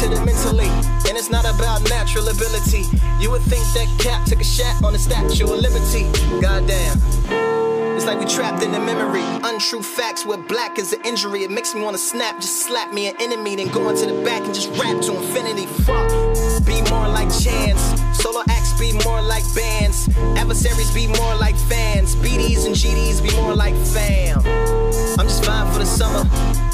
To 0.00 0.08
the 0.08 0.16
mentally. 0.26 0.66
And 1.08 1.16
it's 1.16 1.30
not 1.30 1.44
about 1.44 1.88
natural 1.88 2.28
ability. 2.28 2.84
You 3.20 3.30
would 3.30 3.42
think 3.42 3.64
that 3.74 3.86
Cap 4.00 4.26
took 4.26 4.40
a 4.40 4.44
shot 4.44 4.82
on 4.82 4.92
the 4.92 4.98
Statue 4.98 5.44
of 5.44 5.60
Liberty. 5.60 6.10
Goddamn. 6.40 7.63
Like 8.06 8.20
we 8.20 8.26
trapped 8.26 8.62
in 8.62 8.74
a 8.74 8.80
memory. 8.80 9.24
Untrue 9.44 9.82
facts 9.82 10.26
where 10.26 10.36
black 10.36 10.78
is 10.78 10.92
an 10.92 11.00
injury. 11.06 11.42
It 11.42 11.50
makes 11.50 11.74
me 11.74 11.80
wanna 11.80 11.96
snap, 11.96 12.36
just 12.36 12.60
slap 12.60 12.92
me 12.92 13.08
an 13.08 13.16
enemy, 13.18 13.56
then 13.56 13.68
go 13.68 13.88
into 13.88 14.04
the 14.04 14.22
back 14.22 14.42
and 14.42 14.54
just 14.54 14.68
rap 14.78 15.00
to 15.04 15.16
infinity. 15.16 15.64
Fuck. 15.84 16.10
Be 16.66 16.82
more 16.90 17.08
like 17.08 17.30
chance. 17.40 17.80
Solo 18.20 18.42
acts 18.50 18.78
be 18.78 18.92
more 19.04 19.22
like 19.22 19.42
bands. 19.54 20.08
Adversaries 20.36 20.92
be 20.92 21.06
more 21.06 21.34
like 21.36 21.56
fans. 21.56 22.14
BDs 22.16 22.66
and 22.66 22.74
GDs 22.74 23.22
be 23.22 23.34
more 23.36 23.54
like 23.54 23.74
fam. 23.94 24.40
I'm 25.18 25.26
just 25.26 25.42
fine 25.42 25.72
for 25.72 25.78
the 25.78 25.86
summer. 25.86 26.28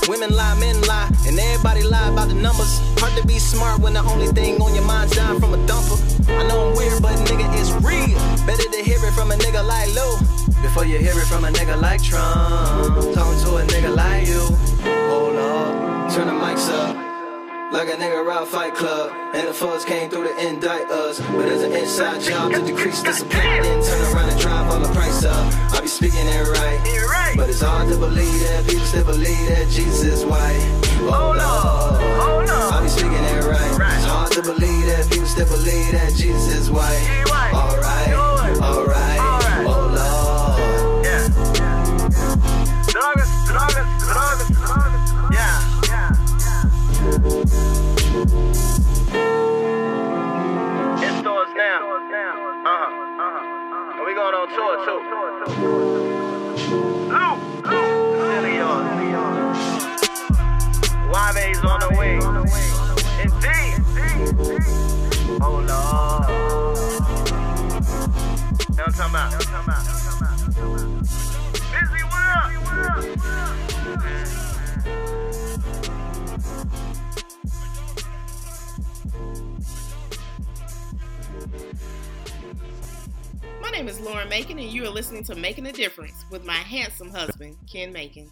Women 0.09 0.35
lie, 0.35 0.59
men 0.59 0.81
lie, 0.83 1.09
and 1.29 1.39
everybody 1.39 1.83
lie 1.85 2.09
about 2.09 2.29
the 2.29 2.35
numbers. 2.35 2.81
Hard 2.99 3.17
to 3.21 3.25
be 3.25 3.39
smart 3.39 3.81
when 3.81 3.93
the 3.93 4.01
only 4.01 4.27
thing 4.29 4.61
on 4.61 4.75
your 4.75 4.85
mind's 4.85 5.15
dying 5.15 5.39
from 5.39 5.55
a 5.55 5.59
dumper. 5.59 5.97
I 6.29 6.49
know 6.49 6.71
I'm 6.71 6.77
weird, 6.77 7.01
but 7.01 7.15
nigga, 7.29 7.47
it's 7.55 7.71
real. 7.85 8.00
You 10.91 10.99
hear 10.99 11.17
it 11.17 11.27
from 11.27 11.45
a 11.45 11.49
nigga 11.49 11.81
like 11.81 12.03
Trump. 12.03 13.15
Talking 13.15 13.41
to 13.45 13.57
a 13.57 13.65
nigga 13.67 13.95
like 13.95 14.27
you. 14.27 14.43
Hold 15.09 15.37
up, 15.37 16.13
turn 16.13 16.27
the 16.27 16.33
mics 16.33 16.69
up. 16.69 16.97
Like 17.73 17.89
a 17.89 17.93
nigga 17.93 18.27
round 18.27 18.49
Fight 18.49 18.75
Club. 18.75 19.13
And 19.33 19.47
the 19.47 19.55
fuzz 19.55 19.85
came 19.85 20.11
through 20.11 20.25
to 20.25 20.49
indict 20.49 20.91
us. 20.91 21.21
But 21.21 21.47
there's 21.47 21.63
an 21.63 21.73
inside 21.73 22.21
job 22.23 22.53
to 22.53 22.61
decrease 22.67 22.99
supply. 22.99 23.61
Then 23.63 23.85
turn 23.85 24.13
around 24.13 24.31
and 24.31 24.41
drive 24.41 24.67
all 24.69 24.81
the 24.81 24.93
price 24.93 25.25
up. 25.25 25.55
I 25.73 25.81
be 25.81 25.87
speaking 25.87 26.27
it 26.27 26.49
right. 26.59 27.37
But 27.37 27.49
it's 27.49 27.61
hard 27.61 27.89
to 27.91 27.97
believe 27.97 28.41
that 28.41 28.67
people 28.67 28.85
still 28.87 29.05
believe 29.05 29.47
that 29.49 29.69
Jesus 29.71 30.03
is 30.03 30.25
white. 30.25 30.59
Oh 31.03 31.31
Lord. 31.39 32.51
I 32.51 32.83
be 32.83 32.89
speaking 32.89 33.13
it 33.13 33.45
right. 33.45 33.95
It's 33.97 34.07
hard 34.07 34.33
to 34.33 34.43
believe 34.43 34.87
that 34.87 35.09
people 35.09 35.27
still 35.27 35.47
believe 35.47 35.93
that 35.93 36.13
Jesus 36.17 36.53
is 36.53 36.71
white. 36.71 37.25
Alright, 37.55 38.30
on 54.41 54.49
tour 54.49 54.75
too. 54.87 55.01
Wave's 61.41 61.65
on 61.65 61.81
the 61.81 61.89
way. 61.99 62.15
Indeed. 63.23 63.77
Oh 65.41 65.57
Lord. 65.57 66.27
Now 68.77 68.85
I'm 68.85 68.93
talking 68.93 69.55
about. 69.65 70.00
Name 83.81 83.89
is 83.89 84.01
Lauren 84.01 84.29
Macon, 84.29 84.59
and 84.59 84.69
you 84.69 84.85
are 84.85 84.91
listening 84.91 85.25
to 85.25 85.35
Making 85.35 85.67
a 85.67 85.73
Difference 85.73 86.27
with 86.31 86.45
my 86.45 86.53
handsome 86.53 87.09
husband, 87.09 87.57
Ken 87.67 87.91
Macon. 87.91 88.31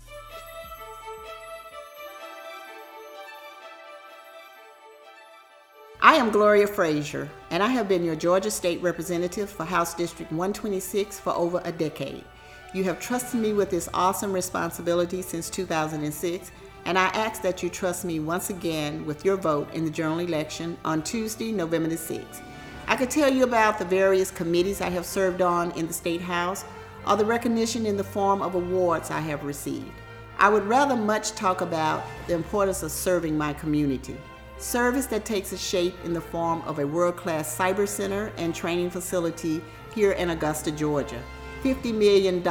I 6.03 6.17
am 6.17 6.31
Gloria 6.31 6.67
Frazier, 6.67 7.31
and 7.49 7.63
I 7.63 7.69
have 7.69 7.89
been 7.89 8.05
your 8.05 8.15
Georgia 8.15 8.51
State 8.51 8.83
Representative 8.83 9.49
for 9.49 9.65
House 9.65 9.95
District 9.95 10.31
126 10.31 11.19
for 11.19 11.35
over 11.35 11.63
a 11.65 11.73
decade. 11.73 12.27
You 12.75 12.85
have 12.85 13.01
trusted 13.01 13.41
me 13.41 13.55
with 13.55 13.71
this 13.71 13.89
awesome 13.95 14.35
responsibility 14.35 15.23
since 15.23 15.49
2006, 15.49 16.53
and 16.85 16.99
I 16.99 17.07
ask 17.07 17.41
that 17.41 17.63
you 17.63 17.71
trust 17.71 18.05
me 18.05 18.21
once 18.21 18.51
again 18.51 19.07
with 19.07 19.25
your 19.25 19.39
vote 19.39 19.73
in 19.73 19.87
the 19.87 19.91
general 19.91 20.19
election 20.19 20.77
on 20.85 21.03
Tuesday, 21.03 21.53
November 21.53 21.89
the 21.89 21.97
6th. 21.97 22.43
I 22.89 22.97
could 22.97 23.11
tell 23.11 23.31
you 23.31 23.45
about 23.45 23.79
the 23.79 23.85
various 23.85 24.31
committees 24.31 24.81
I 24.81 24.89
have 24.89 25.05
served 25.05 25.43
on 25.43 25.73
in 25.73 25.87
the 25.87 25.93
State 25.93 26.23
House 26.23 26.65
or 27.07 27.17
the 27.17 27.25
recognition 27.25 27.85
in 27.85 27.99
the 27.99 28.03
form 28.03 28.41
of 28.41 28.55
awards 28.55 29.11
I 29.11 29.21
have 29.21 29.45
received. 29.45 29.93
I 30.39 30.49
would 30.49 30.65
rather 30.67 30.97
much 30.97 31.33
talk 31.33 31.61
about 31.61 32.03
the 32.29 32.33
importance 32.33 32.83
of 32.83 32.91
serving 32.91 33.37
my 33.37 33.53
community. 33.53 34.17
Service 34.57 35.05
that 35.09 35.27
takes 35.27 35.53
a 35.53 35.59
shape 35.59 35.97
in 36.03 36.15
the 36.15 36.21
form 36.23 36.63
of 36.63 36.79
a 36.79 36.87
world 36.87 37.17
class 37.17 37.55
cyber 37.55 37.87
center 37.87 38.33
and 38.39 38.55
training 38.55 38.89
facility 38.89 39.63
here 39.95 40.13
in 40.13 40.31
Augusta, 40.31 40.71
Georgia. 40.71 41.23
$50 41.63 41.95
million 41.95 42.43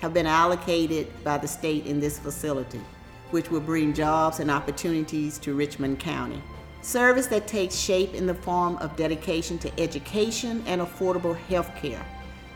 have 0.00 0.14
been 0.14 0.26
allocated 0.26 1.08
by 1.22 1.36
the 1.36 1.46
state 1.46 1.84
in 1.84 2.00
this 2.00 2.18
facility, 2.18 2.80
which 3.32 3.50
will 3.50 3.60
bring 3.60 3.92
jobs 3.92 4.40
and 4.40 4.50
opportunities 4.50 5.36
to 5.40 5.52
Richmond 5.52 5.98
County. 5.98 6.40
Service 6.82 7.28
that 7.28 7.46
takes 7.46 7.76
shape 7.76 8.12
in 8.12 8.26
the 8.26 8.34
form 8.34 8.76
of 8.78 8.96
dedication 8.96 9.56
to 9.56 9.80
education 9.80 10.64
and 10.66 10.80
affordable 10.80 11.36
health 11.36 11.70
care. 11.76 12.04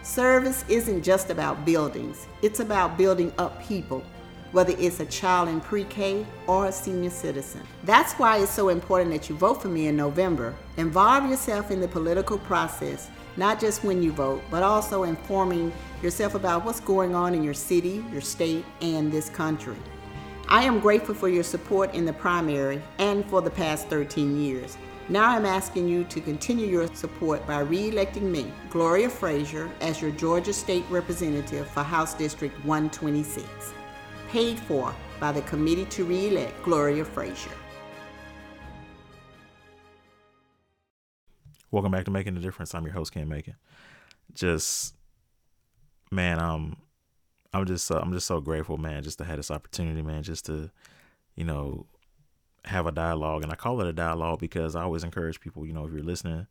Service 0.02 0.64
isn't 0.68 1.04
just 1.04 1.30
about 1.30 1.64
buildings, 1.64 2.26
it's 2.42 2.58
about 2.58 2.98
building 2.98 3.32
up 3.38 3.62
people, 3.62 4.02
whether 4.50 4.74
it's 4.78 4.98
a 4.98 5.06
child 5.06 5.48
in 5.48 5.60
pre 5.60 5.84
K 5.84 6.26
or 6.48 6.66
a 6.66 6.72
senior 6.72 7.10
citizen. 7.10 7.60
That's 7.84 8.14
why 8.14 8.38
it's 8.38 8.50
so 8.50 8.68
important 8.70 9.12
that 9.12 9.30
you 9.30 9.36
vote 9.36 9.62
for 9.62 9.68
me 9.68 9.86
in 9.86 9.96
November. 9.96 10.56
Involve 10.76 11.30
yourself 11.30 11.70
in 11.70 11.80
the 11.80 11.86
political 11.86 12.38
process, 12.38 13.08
not 13.36 13.60
just 13.60 13.84
when 13.84 14.02
you 14.02 14.10
vote, 14.10 14.42
but 14.50 14.64
also 14.64 15.04
informing 15.04 15.72
yourself 16.02 16.34
about 16.34 16.64
what's 16.64 16.80
going 16.80 17.14
on 17.14 17.32
in 17.32 17.44
your 17.44 17.54
city, 17.54 18.04
your 18.10 18.20
state, 18.20 18.64
and 18.80 19.12
this 19.12 19.30
country. 19.30 19.76
I 20.48 20.62
am 20.62 20.78
grateful 20.78 21.14
for 21.16 21.28
your 21.28 21.42
support 21.42 21.92
in 21.92 22.04
the 22.04 22.12
primary 22.12 22.80
and 22.98 23.28
for 23.28 23.42
the 23.42 23.50
past 23.50 23.88
13 23.88 24.40
years. 24.40 24.78
Now 25.08 25.30
I'm 25.30 25.44
asking 25.44 25.88
you 25.88 26.04
to 26.04 26.20
continue 26.20 26.68
your 26.68 26.86
support 26.94 27.44
by 27.48 27.60
re-electing 27.60 28.30
me, 28.30 28.52
Gloria 28.70 29.10
Frazier, 29.10 29.68
as 29.80 30.00
your 30.00 30.12
Georgia 30.12 30.52
State 30.52 30.84
Representative 30.88 31.68
for 31.68 31.82
House 31.82 32.14
District 32.14 32.54
126. 32.64 33.44
Paid 34.28 34.60
for 34.60 34.94
by 35.18 35.32
the 35.32 35.42
Committee 35.42 35.84
to 35.86 36.04
Re-elect 36.04 36.62
Gloria 36.62 37.04
Frazier. 37.04 37.50
Welcome 41.72 41.90
back 41.90 42.04
to 42.04 42.12
Making 42.12 42.36
a 42.36 42.40
Difference. 42.40 42.72
I'm 42.72 42.84
your 42.84 42.94
host, 42.94 43.12
Ken 43.12 43.28
Macon. 43.28 43.56
just 44.32 44.94
man, 46.12 46.38
um, 46.38 46.76
I'm 47.56 47.66
just 47.66 47.90
uh, 47.90 47.98
I'm 47.98 48.12
just 48.12 48.26
so 48.26 48.40
grateful, 48.40 48.76
man, 48.76 49.02
just 49.02 49.18
to 49.18 49.24
have 49.24 49.36
this 49.36 49.50
opportunity, 49.50 50.02
man, 50.02 50.22
just 50.22 50.46
to 50.46 50.70
you 51.34 51.44
know 51.44 51.86
have 52.64 52.86
a 52.86 52.92
dialogue, 52.92 53.42
and 53.42 53.52
I 53.52 53.54
call 53.54 53.80
it 53.80 53.86
a 53.86 53.92
dialogue 53.92 54.40
because 54.40 54.76
I 54.76 54.82
always 54.82 55.04
encourage 55.04 55.40
people, 55.40 55.66
you 55.66 55.72
know, 55.72 55.84
if 55.86 55.92
you're 55.92 56.02
listening, 56.02 56.46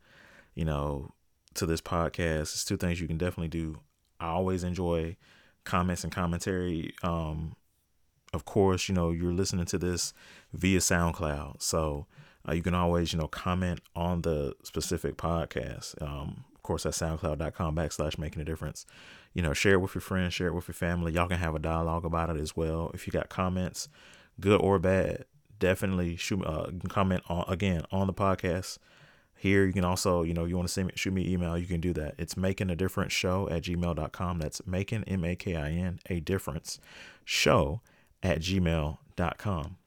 you 0.56 0.66
know, 0.66 1.14
to 1.56 1.66
this 1.66 1.82
podcast, 1.82 2.53
it's 2.53 2.66
two 2.66 2.78
things 2.78 2.99
you 2.99 3.08
can 3.08 3.18
definitely 3.18 3.49
do. 3.49 3.80
I 4.20 4.28
always 4.28 4.64
enjoy 4.64 5.18
comments 5.64 6.03
and 6.03 6.14
commentary. 6.14 6.93
Um, 7.03 7.56
of 8.34 8.45
course, 8.45 8.89
you 8.89 8.95
know, 8.95 9.12
you're 9.12 9.34
listening 9.34 9.66
to 9.66 9.78
this 9.78 10.14
via 10.53 10.80
SoundCloud, 10.80 11.62
so 11.62 12.08
uh, 12.47 12.53
you 12.53 12.62
can 12.62 12.74
always, 12.74 13.14
you 13.14 13.20
know, 13.20 13.28
comment 13.28 13.82
on 13.95 14.22
the 14.22 14.53
specific 14.64 15.18
podcast. 15.18 16.01
Um, 16.01 16.45
of 16.56 16.64
course, 16.64 16.86
at 16.86 16.93
soundcloud.com 16.93 17.76
backslash 17.76 18.18
making 18.18 18.41
a 18.41 18.45
difference. 18.45 18.86
You 19.36 19.42
know, 19.42 19.54
share 19.54 19.74
it 19.74 19.82
with 19.82 19.94
your 19.94 20.02
friends, 20.02 20.34
share 20.34 20.48
it 20.48 20.54
with 20.54 20.68
your 20.68 20.74
family. 20.74 21.12
Y'all 21.12 21.28
can 21.28 21.38
have 21.38 21.54
a 21.54 21.60
dialogue 21.60 22.06
about 22.06 22.30
it 22.30 22.38
as 22.38 22.56
well. 22.56 22.90
If 22.94 23.06
you 23.06 23.12
got 23.12 23.30
comments, 23.30 23.90
good 24.40 24.62
or 24.62 24.80
bad, 24.80 25.26
definitely 25.60 26.16
shoot 26.16 26.44
uh, 26.46 26.72
comment 26.88 27.22
on 27.28 27.44
again 27.48 27.84
on 27.92 28.08
the 28.08 28.14
podcast. 28.14 28.78
Here 29.38 29.66
you 29.66 29.74
can 29.74 29.84
also, 29.84 30.24
you 30.24 30.34
know, 30.34 30.46
you 30.46 30.56
want 30.56 30.70
to 30.70 30.74
send 30.74 30.88
me, 30.88 30.94
shoot 30.96 31.14
me 31.14 31.30
email, 31.30 31.58
you 31.58 31.68
can 31.68 31.82
do 31.82 31.92
that. 31.94 32.16
It's 32.18 32.38
making 32.38 32.70
a 32.70 32.76
difference 32.76 33.12
show 33.12 33.50
at 33.50 33.64
gmail.com. 33.64 34.40
That's 34.40 34.66
making 34.66 35.04
M 35.04 35.26
A 35.26 35.36
K 35.36 35.56
I 35.56 35.72
N 35.72 36.00
a 36.10 36.22
difference 36.22 36.80
show 37.26 37.82
at 38.24 38.40
gmail.com. 38.40 39.78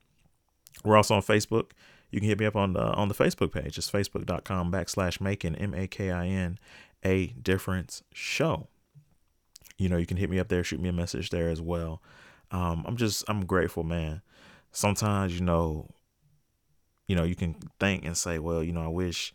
We're 0.84 0.96
also 0.96 1.14
on 1.14 1.22
Facebook. 1.22 1.70
You 2.10 2.20
can 2.20 2.28
hit 2.28 2.38
me 2.38 2.46
up 2.46 2.56
on 2.56 2.74
the 2.74 2.82
on 2.82 3.08
the 3.08 3.14
Facebook 3.14 3.52
page. 3.52 3.78
It's 3.78 3.90
facebook.com 3.90 4.70
backslash 4.70 5.22
making 5.22 5.56
M 5.56 5.72
A 5.72 5.86
K 5.86 6.10
I 6.10 6.26
N 6.26 6.58
a 7.02 7.28
difference 7.28 8.02
show. 8.12 8.68
You 9.78 9.88
know, 9.88 9.96
you 9.96 10.06
can 10.06 10.16
hit 10.16 10.28
me 10.28 10.38
up 10.38 10.48
there, 10.48 10.62
shoot 10.64 10.80
me 10.80 10.88
a 10.88 10.92
message 10.92 11.30
there 11.30 11.48
as 11.48 11.60
well. 11.60 12.02
Um, 12.50 12.84
I'm 12.86 12.96
just 12.96 13.24
I'm 13.28 13.46
grateful, 13.46 13.84
man. 13.84 14.22
Sometimes 14.72 15.38
you 15.38 15.44
know 15.44 15.88
you 17.08 17.16
know 17.16 17.24
you 17.24 17.34
can 17.34 17.56
think 17.80 18.04
and 18.04 18.16
say 18.16 18.38
well 18.38 18.62
you 18.62 18.70
know 18.70 18.84
i 18.84 18.88
wish 18.88 19.34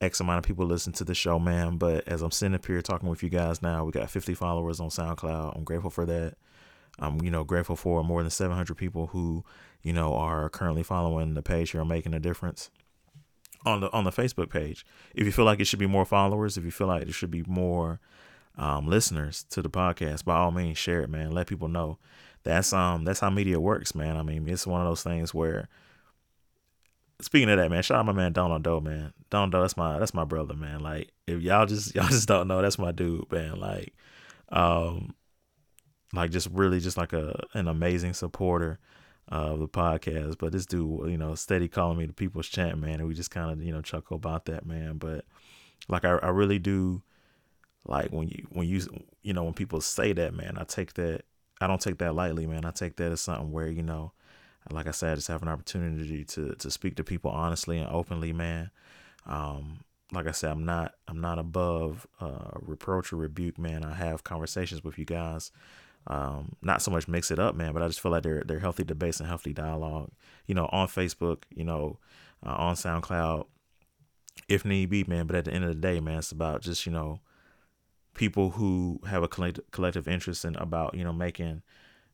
x 0.00 0.20
amount 0.20 0.38
of 0.38 0.44
people 0.44 0.66
listen 0.66 0.92
to 0.92 1.02
the 1.02 1.14
show 1.14 1.38
man 1.38 1.78
but 1.78 2.06
as 2.06 2.22
i'm 2.22 2.30
sitting 2.30 2.54
up 2.54 2.64
here 2.66 2.80
talking 2.82 3.08
with 3.08 3.22
you 3.22 3.30
guys 3.30 3.62
now 3.62 3.84
we 3.84 3.90
got 3.90 4.10
50 4.10 4.34
followers 4.34 4.78
on 4.78 4.90
soundcloud. 4.90 5.56
I'm 5.56 5.64
grateful 5.64 5.90
for 5.90 6.04
that. 6.06 6.34
I'm 6.98 7.22
you 7.22 7.30
know 7.30 7.42
grateful 7.42 7.76
for 7.76 8.04
more 8.04 8.22
than 8.22 8.30
700 8.30 8.74
people 8.76 9.08
who 9.08 9.44
you 9.82 9.92
know 9.92 10.14
are 10.14 10.48
currently 10.50 10.82
following 10.82 11.34
the 11.34 11.42
page 11.42 11.70
here 11.70 11.84
making 11.84 12.14
a 12.14 12.20
difference 12.20 12.70
on 13.64 13.80
the 13.80 13.90
on 13.92 14.04
the 14.04 14.12
facebook 14.12 14.50
page. 14.50 14.84
If 15.14 15.24
you 15.24 15.32
feel 15.32 15.46
like 15.46 15.60
it 15.60 15.66
should 15.66 15.78
be 15.78 15.86
more 15.86 16.04
followers 16.04 16.56
if 16.56 16.64
you 16.64 16.70
feel 16.70 16.86
like 16.86 17.02
it 17.02 17.14
should 17.14 17.30
be 17.30 17.42
more 17.46 18.00
um, 18.56 18.86
listeners 18.86 19.44
to 19.50 19.60
the 19.62 19.70
podcast 19.70 20.24
by 20.24 20.36
all 20.36 20.50
means 20.50 20.78
share 20.78 21.02
it 21.02 21.10
man 21.10 21.30
let 21.30 21.46
people 21.46 21.68
know 21.68 21.98
that's 22.46 22.72
um 22.72 23.04
that's 23.04 23.18
how 23.20 23.28
media 23.28 23.58
works, 23.58 23.94
man. 23.94 24.16
I 24.16 24.22
mean, 24.22 24.48
it's 24.48 24.68
one 24.68 24.80
of 24.80 24.86
those 24.86 25.02
things 25.02 25.34
where 25.34 25.68
speaking 27.20 27.50
of 27.50 27.58
that, 27.58 27.70
man, 27.70 27.82
shout 27.82 27.98
out 27.98 28.06
my 28.06 28.12
man 28.12 28.32
Donald 28.32 28.62
Doe, 28.62 28.80
man. 28.80 29.12
Donald 29.30 29.50
Doe, 29.50 29.62
that's 29.62 29.76
my 29.76 29.98
that's 29.98 30.14
my 30.14 30.24
brother, 30.24 30.54
man. 30.54 30.78
Like 30.78 31.10
if 31.26 31.42
y'all 31.42 31.66
just 31.66 31.94
y'all 31.96 32.06
just 32.06 32.28
don't 32.28 32.46
know, 32.46 32.62
that's 32.62 32.78
my 32.78 32.92
dude, 32.92 33.30
man. 33.32 33.58
Like 33.58 33.94
um 34.50 35.16
like 36.12 36.30
just 36.30 36.48
really 36.52 36.78
just 36.78 36.96
like 36.96 37.12
a 37.12 37.36
an 37.54 37.66
amazing 37.66 38.14
supporter 38.14 38.78
of 39.26 39.58
the 39.58 39.68
podcast. 39.68 40.38
But 40.38 40.52
this 40.52 40.66
dude, 40.66 41.10
you 41.10 41.18
know, 41.18 41.34
steady 41.34 41.66
calling 41.66 41.98
me 41.98 42.06
the 42.06 42.12
people's 42.12 42.46
champ, 42.46 42.78
man, 42.78 43.00
and 43.00 43.08
we 43.08 43.14
just 43.14 43.32
kind 43.32 43.50
of, 43.50 43.60
you 43.60 43.72
know, 43.72 43.82
chuckle 43.82 44.14
about 44.14 44.44
that, 44.44 44.64
man. 44.64 44.98
But 44.98 45.24
like 45.88 46.04
I, 46.04 46.10
I 46.18 46.28
really 46.28 46.60
do 46.60 47.02
like 47.86 48.10
when 48.10 48.28
you 48.28 48.46
when 48.50 48.66
you 48.66 48.82
you 49.22 49.32
know 49.32 49.44
when 49.44 49.54
people 49.54 49.80
say 49.80 50.12
that, 50.12 50.34
man, 50.34 50.56
I 50.58 50.64
take 50.64 50.94
that 50.94 51.22
I 51.60 51.66
don't 51.66 51.80
take 51.80 51.98
that 51.98 52.14
lightly, 52.14 52.46
man. 52.46 52.64
I 52.64 52.70
take 52.70 52.96
that 52.96 53.12
as 53.12 53.20
something 53.20 53.50
where, 53.50 53.68
you 53.68 53.82
know, 53.82 54.12
like 54.70 54.86
I 54.86 54.90
said, 54.90 55.16
just 55.16 55.28
have 55.28 55.42
an 55.42 55.48
opportunity 55.48 56.24
to 56.24 56.54
to 56.54 56.70
speak 56.70 56.96
to 56.96 57.04
people 57.04 57.30
honestly 57.30 57.78
and 57.78 57.88
openly, 57.90 58.32
man. 58.32 58.70
Um, 59.26 59.80
like 60.12 60.26
I 60.26 60.32
said, 60.32 60.50
I'm 60.50 60.64
not 60.64 60.94
I'm 61.08 61.20
not 61.20 61.38
above 61.38 62.06
uh, 62.20 62.58
reproach 62.60 63.12
or 63.12 63.16
rebuke, 63.16 63.58
man. 63.58 63.84
I 63.84 63.94
have 63.94 64.24
conversations 64.24 64.84
with 64.84 64.98
you 64.98 65.04
guys. 65.04 65.52
Um, 66.08 66.54
not 66.62 66.82
so 66.82 66.90
much 66.90 67.08
mix 67.08 67.30
it 67.32 67.38
up, 67.38 67.56
man, 67.56 67.72
but 67.72 67.82
I 67.82 67.88
just 67.88 68.00
feel 68.00 68.12
like 68.12 68.22
they're 68.22 68.42
they're 68.46 68.60
healthy 68.60 68.84
debates 68.84 69.20
and 69.20 69.28
healthy 69.28 69.52
dialogue. 69.52 70.10
You 70.46 70.54
know, 70.54 70.68
on 70.72 70.88
Facebook, 70.88 71.44
you 71.54 71.64
know, 71.64 71.98
uh, 72.44 72.54
on 72.54 72.74
SoundCloud, 72.74 73.46
if 74.48 74.64
need 74.64 74.90
be, 74.90 75.04
man. 75.04 75.26
But 75.26 75.36
at 75.36 75.44
the 75.46 75.52
end 75.52 75.64
of 75.64 75.70
the 75.70 75.80
day, 75.80 76.00
man, 76.00 76.18
it's 76.18 76.32
about 76.32 76.62
just 76.62 76.86
you 76.86 76.92
know 76.92 77.20
people 78.16 78.50
who 78.50 78.98
have 79.08 79.22
a 79.22 79.28
collective 79.28 80.08
interest 80.08 80.44
in 80.44 80.56
about 80.56 80.94
you 80.94 81.04
know 81.04 81.12
making 81.12 81.62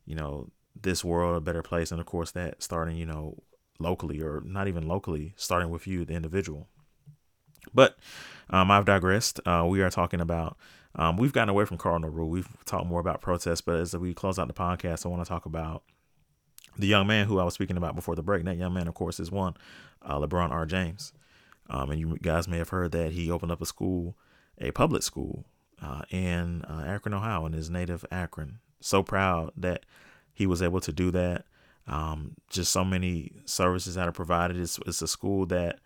you 0.05 0.15
know 0.15 0.49
this 0.79 1.03
world 1.03 1.35
a 1.35 1.41
better 1.41 1.63
place. 1.63 1.91
And 1.91 1.99
of 1.99 2.05
course 2.05 2.31
that 2.31 2.61
starting 2.61 2.97
you 2.97 3.05
know 3.05 3.41
locally 3.79 4.21
or 4.21 4.41
not 4.45 4.67
even 4.67 4.87
locally 4.87 5.33
starting 5.35 5.69
with 5.69 5.87
you 5.87 6.05
the 6.05 6.13
individual. 6.13 6.67
But 7.73 7.97
um, 8.49 8.69
i've 8.69 8.85
digressed. 8.85 9.39
Uh, 9.45 9.65
we 9.67 9.81
are 9.81 9.89
talking 9.89 10.21
about 10.21 10.57
um, 10.95 11.17
we've 11.17 11.33
gotten 11.33 11.49
away 11.49 11.65
from 11.65 11.77
cardinal 11.79 12.11
rule. 12.11 12.29
We've 12.29 12.49
talked 12.65 12.85
more 12.85 12.99
about 12.99 13.21
protests 13.21 13.61
but 13.61 13.77
as 13.77 13.95
we 13.95 14.13
close 14.13 14.37
out 14.37 14.47
the 14.47 14.53
podcast 14.53 15.05
i 15.05 15.09
want 15.09 15.23
to 15.23 15.29
talk 15.29 15.45
about 15.45 15.83
the 16.77 16.87
young 16.87 17.07
man 17.07 17.27
who 17.27 17.39
i 17.39 17.43
was 17.43 17.53
speaking 17.53 17.77
about 17.77 17.95
before 17.95 18.15
the 18.15 18.23
break. 18.23 18.39
And 18.41 18.47
that 18.47 18.57
young 18.57 18.73
man 18.73 18.87
of 18.87 18.93
course 18.93 19.19
is 19.19 19.31
one 19.31 19.55
uh, 20.01 20.19
lebron 20.19 20.51
r. 20.51 20.65
James. 20.65 21.13
Um, 21.69 21.91
and 21.91 21.99
you 21.99 22.17
guys 22.21 22.49
may 22.49 22.57
have 22.57 22.69
heard 22.69 22.91
that 22.91 23.13
he 23.13 23.31
opened 23.31 23.53
up 23.53 23.61
a 23.61 23.65
school 23.65 24.17
a 24.59 24.71
public 24.71 25.01
school 25.01 25.45
uh, 25.83 26.03
in 26.09 26.63
uh, 26.63 26.83
Akron, 26.87 27.13
Ohio, 27.13 27.45
in 27.45 27.53
his 27.53 27.69
native 27.69 28.05
Akron. 28.11 28.59
So 28.79 29.03
proud 29.03 29.51
that 29.57 29.85
he 30.33 30.47
was 30.47 30.61
able 30.61 30.79
to 30.81 30.93
do 30.93 31.11
that. 31.11 31.45
Um, 31.85 32.35
just 32.49 32.71
so 32.71 32.85
many 32.85 33.33
services 33.45 33.95
that 33.95 34.07
are 34.07 34.13
provided. 34.13 34.57
It's, 34.57 34.79
it's 34.85 35.01
a 35.01 35.07
school 35.07 35.45
that 35.47 35.79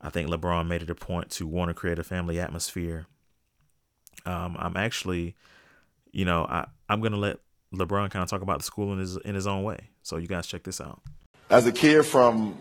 I 0.00 0.10
think 0.10 0.28
LeBron 0.28 0.66
made 0.66 0.82
it 0.82 0.90
a 0.90 0.94
point 0.94 1.30
to 1.32 1.46
want 1.46 1.68
to 1.68 1.74
create 1.74 1.98
a 1.98 2.04
family 2.04 2.40
atmosphere. 2.40 3.06
Um, 4.26 4.56
I'm 4.58 4.76
actually, 4.76 5.36
you 6.10 6.24
know, 6.24 6.44
I, 6.44 6.66
I'm 6.88 7.00
gonna 7.00 7.16
let 7.16 7.38
LeBron 7.72 8.10
kind 8.10 8.22
of 8.22 8.28
talk 8.28 8.42
about 8.42 8.58
the 8.58 8.64
school 8.64 8.92
in 8.92 8.98
his 8.98 9.16
in 9.18 9.34
his 9.34 9.46
own 9.46 9.62
way. 9.62 9.90
So 10.02 10.16
you 10.16 10.26
guys 10.26 10.46
check 10.46 10.64
this 10.64 10.80
out. 10.80 11.00
As 11.48 11.66
a 11.66 11.72
kid 11.72 12.04
from 12.04 12.58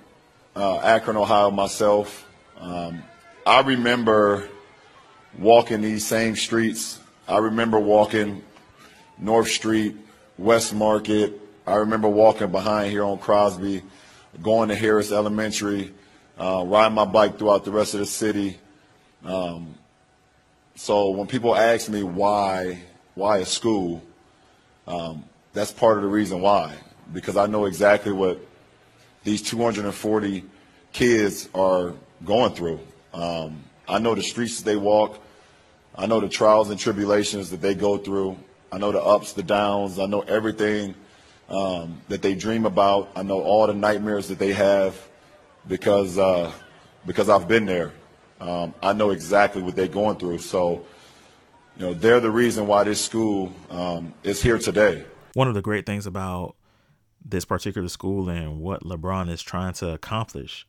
uh, 0.55 0.77
Akron, 0.77 1.17
Ohio, 1.17 1.49
myself, 1.51 2.29
um, 2.59 3.03
I 3.45 3.61
remember 3.61 4.47
walking 5.37 5.81
these 5.81 6.05
same 6.05 6.35
streets. 6.35 6.99
I 7.27 7.37
remember 7.37 7.79
walking 7.79 8.43
North 9.17 9.49
Street, 9.49 9.95
West 10.37 10.73
Market. 10.73 11.39
I 11.67 11.75
remember 11.75 12.09
walking 12.09 12.51
behind 12.51 12.91
here 12.91 13.03
on 13.03 13.19
Crosby, 13.19 13.83
going 14.41 14.69
to 14.69 14.75
Harris 14.75 15.11
Elementary, 15.11 15.93
uh, 16.39 16.63
riding 16.65 16.95
my 16.95 17.05
bike 17.05 17.37
throughout 17.37 17.65
the 17.65 17.71
rest 17.71 17.93
of 17.93 17.99
the 17.99 18.05
city. 18.05 18.57
Um, 19.23 19.75
so 20.75 21.09
when 21.09 21.27
people 21.27 21.55
ask 21.55 21.89
me 21.89 22.03
why, 22.03 22.79
why 23.15 23.39
a 23.39 23.45
school, 23.45 24.01
um, 24.87 25.25
that's 25.53 25.71
part 25.71 25.97
of 25.97 26.03
the 26.03 26.09
reason 26.09 26.41
why, 26.41 26.73
because 27.13 27.37
I 27.37 27.45
know 27.47 27.65
exactly 27.65 28.13
what 28.13 28.39
these 29.23 29.41
240 29.41 30.43
kids 30.93 31.49
are 31.53 31.93
going 32.25 32.53
through. 32.53 32.79
Um, 33.13 33.63
I 33.89 33.97
know 33.99 34.13
the 34.13 34.21
streets 34.21 34.57
that 34.59 34.65
they 34.65 34.75
walk. 34.75 35.19
I 35.95 36.05
know 36.05 36.19
the 36.19 36.29
trials 36.29 36.69
and 36.69 36.79
tribulations 36.79 37.49
that 37.49 37.59
they 37.59 37.73
go 37.73 37.97
through. 37.97 38.37
I 38.71 38.77
know 38.77 38.91
the 38.91 39.01
ups, 39.01 39.33
the 39.33 39.43
downs. 39.43 39.97
I 39.97 40.05
know 40.05 40.21
everything 40.21 40.93
um, 41.49 41.99
that 42.07 42.21
they 42.21 42.35
dream 42.35 42.65
about. 42.65 43.09
I 43.15 43.23
know 43.23 43.41
all 43.41 43.65
the 43.65 43.73
nightmares 43.73 44.27
that 44.27 44.37
they 44.37 44.53
have 44.53 44.95
because 45.67 46.17
uh, 46.19 46.51
because 47.05 47.29
I've 47.29 47.47
been 47.47 47.65
there. 47.65 47.91
Um, 48.39 48.73
I 48.81 48.93
know 48.93 49.09
exactly 49.09 49.61
what 49.61 49.75
they're 49.75 49.87
going 49.87 50.17
through. 50.17 50.37
So, 50.37 50.85
you 51.75 51.87
know, 51.87 51.93
they're 51.93 52.19
the 52.19 52.31
reason 52.31 52.67
why 52.67 52.83
this 52.83 53.03
school 53.03 53.51
um, 53.69 54.13
is 54.23 54.41
here 54.41 54.59
today. 54.59 55.03
One 55.33 55.47
of 55.47 55.55
the 55.55 55.61
great 55.61 55.85
things 55.85 56.05
about 56.05 56.55
this 57.25 57.43
particular 57.43 57.89
school 57.89 58.29
and 58.29 58.59
what 58.59 58.83
LeBron 58.83 59.29
is 59.29 59.41
trying 59.41 59.73
to 59.73 59.89
accomplish 59.89 60.65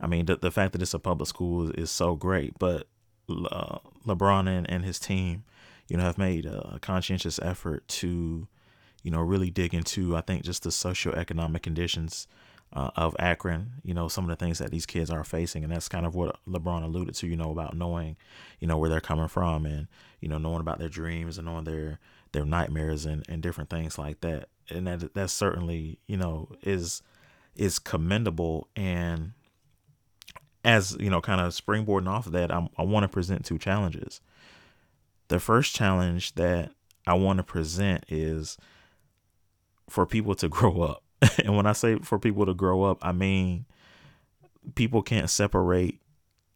I 0.00 0.06
mean, 0.06 0.26
the, 0.26 0.36
the 0.36 0.50
fact 0.50 0.72
that 0.72 0.82
it's 0.82 0.94
a 0.94 0.98
public 0.98 1.28
school 1.28 1.70
is, 1.70 1.84
is 1.84 1.90
so 1.90 2.14
great, 2.14 2.58
but 2.58 2.88
uh, 3.28 3.78
LeBron 4.06 4.48
and, 4.48 4.68
and 4.68 4.84
his 4.84 4.98
team, 4.98 5.44
you 5.88 5.96
know, 5.96 6.04
have 6.04 6.18
made 6.18 6.46
a 6.46 6.78
conscientious 6.80 7.38
effort 7.40 7.86
to, 7.88 8.48
you 9.02 9.10
know, 9.10 9.20
really 9.20 9.50
dig 9.50 9.74
into, 9.74 10.16
I 10.16 10.20
think, 10.20 10.42
just 10.42 10.62
the 10.62 10.70
socioeconomic 10.70 11.62
conditions 11.62 12.26
uh, 12.72 12.90
of 12.96 13.14
Akron, 13.18 13.74
you 13.82 13.94
know, 13.94 14.08
some 14.08 14.24
of 14.24 14.30
the 14.30 14.44
things 14.44 14.58
that 14.58 14.70
these 14.70 14.86
kids 14.86 15.10
are 15.10 15.24
facing. 15.24 15.62
And 15.62 15.72
that's 15.72 15.88
kind 15.88 16.04
of 16.04 16.14
what 16.14 16.38
LeBron 16.48 16.82
alluded 16.82 17.14
to, 17.16 17.26
you 17.26 17.36
know, 17.36 17.50
about 17.50 17.76
knowing, 17.76 18.16
you 18.60 18.66
know, 18.66 18.76
where 18.78 18.90
they're 18.90 19.00
coming 19.00 19.28
from 19.28 19.64
and, 19.64 19.86
you 20.20 20.28
know, 20.28 20.38
knowing 20.38 20.60
about 20.60 20.78
their 20.78 20.88
dreams 20.88 21.38
and 21.38 21.46
knowing 21.46 21.64
their, 21.64 22.00
their 22.32 22.44
nightmares 22.44 23.06
and, 23.06 23.24
and 23.28 23.42
different 23.42 23.70
things 23.70 23.96
like 23.96 24.20
that. 24.22 24.48
And 24.70 24.86
that, 24.86 25.14
that 25.14 25.30
certainly, 25.30 25.98
you 26.08 26.16
know, 26.16 26.48
is, 26.62 27.02
is 27.54 27.78
commendable 27.78 28.68
and 28.74 29.32
as 30.64 30.96
you 30.98 31.10
know, 31.10 31.20
kind 31.20 31.40
of 31.40 31.52
springboarding 31.52 32.08
off 32.08 32.26
of 32.26 32.32
that, 32.32 32.52
I'm, 32.52 32.68
i 32.78 32.82
want 32.82 33.04
to 33.04 33.08
present 33.08 33.44
two 33.44 33.58
challenges. 33.58 34.20
the 35.28 35.38
first 35.38 35.74
challenge 35.74 36.34
that 36.34 36.72
I 37.06 37.14
want 37.14 37.36
to 37.38 37.42
present 37.42 38.04
is 38.08 38.56
for 39.88 40.06
people 40.06 40.34
to 40.36 40.48
grow 40.58 40.82
up. 40.82 41.02
and 41.44 41.56
when 41.56 41.66
I 41.66 41.72
say 41.72 41.96
for 41.98 42.18
people 42.18 42.46
to 42.46 42.54
grow 42.54 42.84
up, 42.84 42.98
I 43.02 43.12
mean 43.12 43.66
people 44.74 45.02
can't 45.02 45.28
separate 45.28 46.00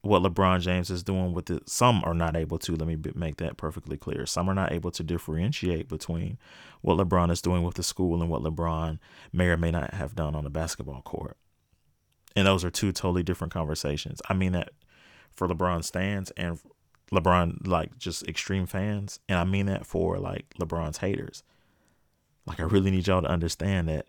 what 0.03 0.23
LeBron 0.23 0.61
James 0.61 0.91
is 0.91 1.03
doing 1.03 1.33
with 1.33 1.51
it. 1.51 1.69
Some 1.69 2.03
are 2.05 2.15
not 2.15 2.37
able 2.37 2.59
to. 2.61 2.77
Let 2.77 2.87
me 2.87 2.97
make 3.15 3.37
that 3.39 3.57
perfectly 3.57 3.97
clear. 3.97 4.27
Some 4.27 4.49
are 4.49 4.55
not 4.55 4.73
able 4.73 4.91
to 4.93 5.03
differentiate 5.03 5.89
between 5.89 6.39
what 6.81 6.97
LeBron 6.97 7.31
is 7.31 7.43
doing 7.43 7.63
with 7.63 7.75
the 7.75 7.83
school 7.83 8.23
and 8.23 8.31
what 8.31 8.43
LeBron 8.43 8.99
may 9.33 9.49
or 9.49 9.57
may 9.57 9.71
not 9.71 9.95
have 9.95 10.15
done 10.15 10.35
on 10.35 10.45
the 10.45 10.51
basketball 10.51 11.03
court. 11.03 11.37
And 12.39 12.47
those 12.47 12.65
are 12.65 12.71
two 12.71 12.93
totally 12.93 13.25
different 13.25 13.53
conversations. 13.53 14.23
I 14.29 14.35
mean 14.35 14.53
that 14.53 14.71
for 15.35 15.49
LeBron 15.49 15.83
stands 15.83 16.31
and 16.37 16.61
LeBron 17.11 17.67
like 17.67 17.99
just 17.99 18.29
extreme 18.29 18.65
fans, 18.65 19.19
and 19.29 19.41
I 19.41 19.45
mean 19.45 19.67
that 19.67 19.85
for 19.85 20.19
like 20.19 20.55
LeBron's 20.61 20.99
haters. 20.99 21.43
Like 22.47 22.61
I 22.61 22.63
really 22.63 22.93
need 22.93 23.09
y'all 23.09 23.23
to 23.23 23.29
understand 23.29 23.89
that, 23.89 24.07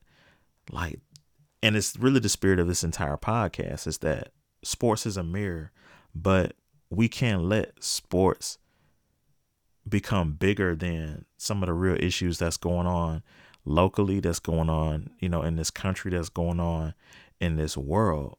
like, 0.71 0.99
and 1.63 1.75
it's 1.75 1.97
really 1.97 2.19
the 2.19 2.29
spirit 2.29 2.59
of 2.59 2.67
this 2.67 2.83
entire 2.83 3.17
podcast 3.17 3.87
is 3.87 3.97
that 3.99 4.31
sports 4.61 5.07
is 5.07 5.17
a 5.17 5.23
mirror, 5.23 5.71
but 6.13 6.53
we 6.91 7.09
can't 7.09 7.45
let 7.45 7.83
sports 7.83 8.59
become 9.87 10.33
bigger 10.33 10.75
than 10.75 11.25
some 11.37 11.63
of 11.63 11.67
the 11.67 11.73
real 11.73 11.97
issues 11.99 12.37
that's 12.37 12.57
going 12.57 12.85
on 12.85 13.23
locally, 13.65 14.19
that's 14.19 14.39
going 14.39 14.69
on, 14.69 15.09
you 15.19 15.29
know, 15.29 15.41
in 15.41 15.55
this 15.55 15.71
country, 15.71 16.11
that's 16.11 16.29
going 16.29 16.59
on 16.59 16.93
in 17.39 17.55
this 17.55 17.77
world. 17.77 18.37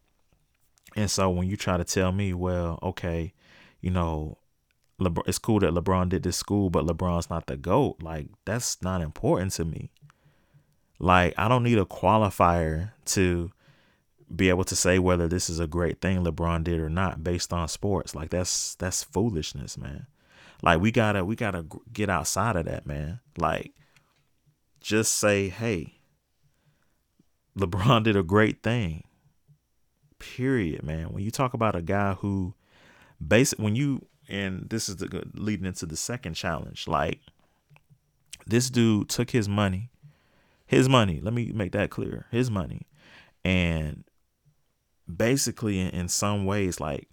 And 0.97 1.11
so 1.11 1.31
when 1.31 1.49
you 1.49 1.57
try 1.57 1.77
to 1.77 1.85
tell 1.85 2.13
me, 2.13 2.35
well, 2.35 2.79
okay, 2.83 3.33
you 3.81 3.91
know, 3.91 4.39
LeBron, 5.01 5.23
it's 5.27 5.39
cool 5.39 5.61
that 5.61 5.73
LeBron 5.73 6.09
did 6.09 6.23
this 6.23 6.37
school, 6.37 6.69
but 6.69 6.85
LeBron's 6.85 7.31
not 7.31 7.47
the 7.47 7.57
GOAT. 7.57 8.03
Like, 8.03 8.29
that's 8.45 8.83
not 8.83 9.01
important 9.01 9.53
to 9.53 9.65
me. 9.65 9.93
Like, 10.99 11.33
I 11.39 11.49
don't 11.49 11.63
need 11.63 11.79
a 11.79 11.87
qualifier 11.87 12.93
to 13.07 13.51
be 14.35 14.49
able 14.49 14.65
to 14.65 14.77
say 14.77 14.99
whether 14.99 15.27
this 15.27 15.51
is 15.51 15.59
a 15.59 15.67
great 15.67 16.01
thing 16.01 16.25
LeBron 16.25 16.65
did 16.65 16.81
or 16.81 16.89
not 16.89 17.25
based 17.25 17.53
on 17.53 17.69
sports. 17.69 18.15
Like 18.15 18.31
that's 18.31 18.75
that's 18.77 19.03
foolishness, 19.03 19.77
man. 19.77 20.07
Like 20.63 20.81
we 20.81 20.93
gotta 20.93 21.25
we 21.25 21.35
gotta 21.37 21.67
get 21.93 22.09
outside 22.09 22.57
of 22.57 22.67
that, 22.67 22.87
man. 22.87 23.21
Like 23.37 23.73
just 24.81 25.17
say, 25.17 25.49
hey, 25.49 26.00
LeBron 27.59 28.05
did 28.05 28.17
a 28.17 28.23
great 28.23 28.63
thing. 28.63 29.05
Period, 30.19 30.83
man. 30.83 31.13
When 31.13 31.23
you 31.23 31.31
talk 31.31 31.55
about 31.55 31.75
a 31.75 31.83
guy 31.83 32.15
who, 32.15 32.55
basic, 33.27 33.59
when 33.59 33.75
you 33.75 34.07
and 34.29 34.71
this 34.71 34.89
is 34.89 34.97
the 34.97 35.25
leading 35.35 35.67
into 35.67 35.87
the 35.87 35.97
second 35.97 36.35
challenge, 36.35 36.87
like 36.87 37.21
this 38.47 38.71
dude 38.71 39.09
took 39.09 39.31
his 39.31 39.49
money, 39.49 39.91
his 40.67 40.89
money. 40.89 41.21
Let 41.21 41.35
me 41.35 41.53
make 41.53 41.73
that 41.73 41.91
clear, 41.91 42.27
his 42.31 42.51
money, 42.51 42.87
and 43.45 44.05
basically 45.15 45.81
in, 45.81 46.09
some 46.09 46.47
ways 46.47 46.79
like 46.79 47.09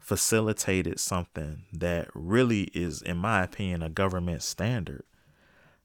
facilitated 0.00 0.98
something 0.98 1.62
that 1.72 2.08
really 2.14 2.62
is 2.74 3.00
in 3.02 3.16
my 3.16 3.44
opinion 3.44 3.82
a 3.82 3.88
government 3.88 4.42
standard 4.42 5.04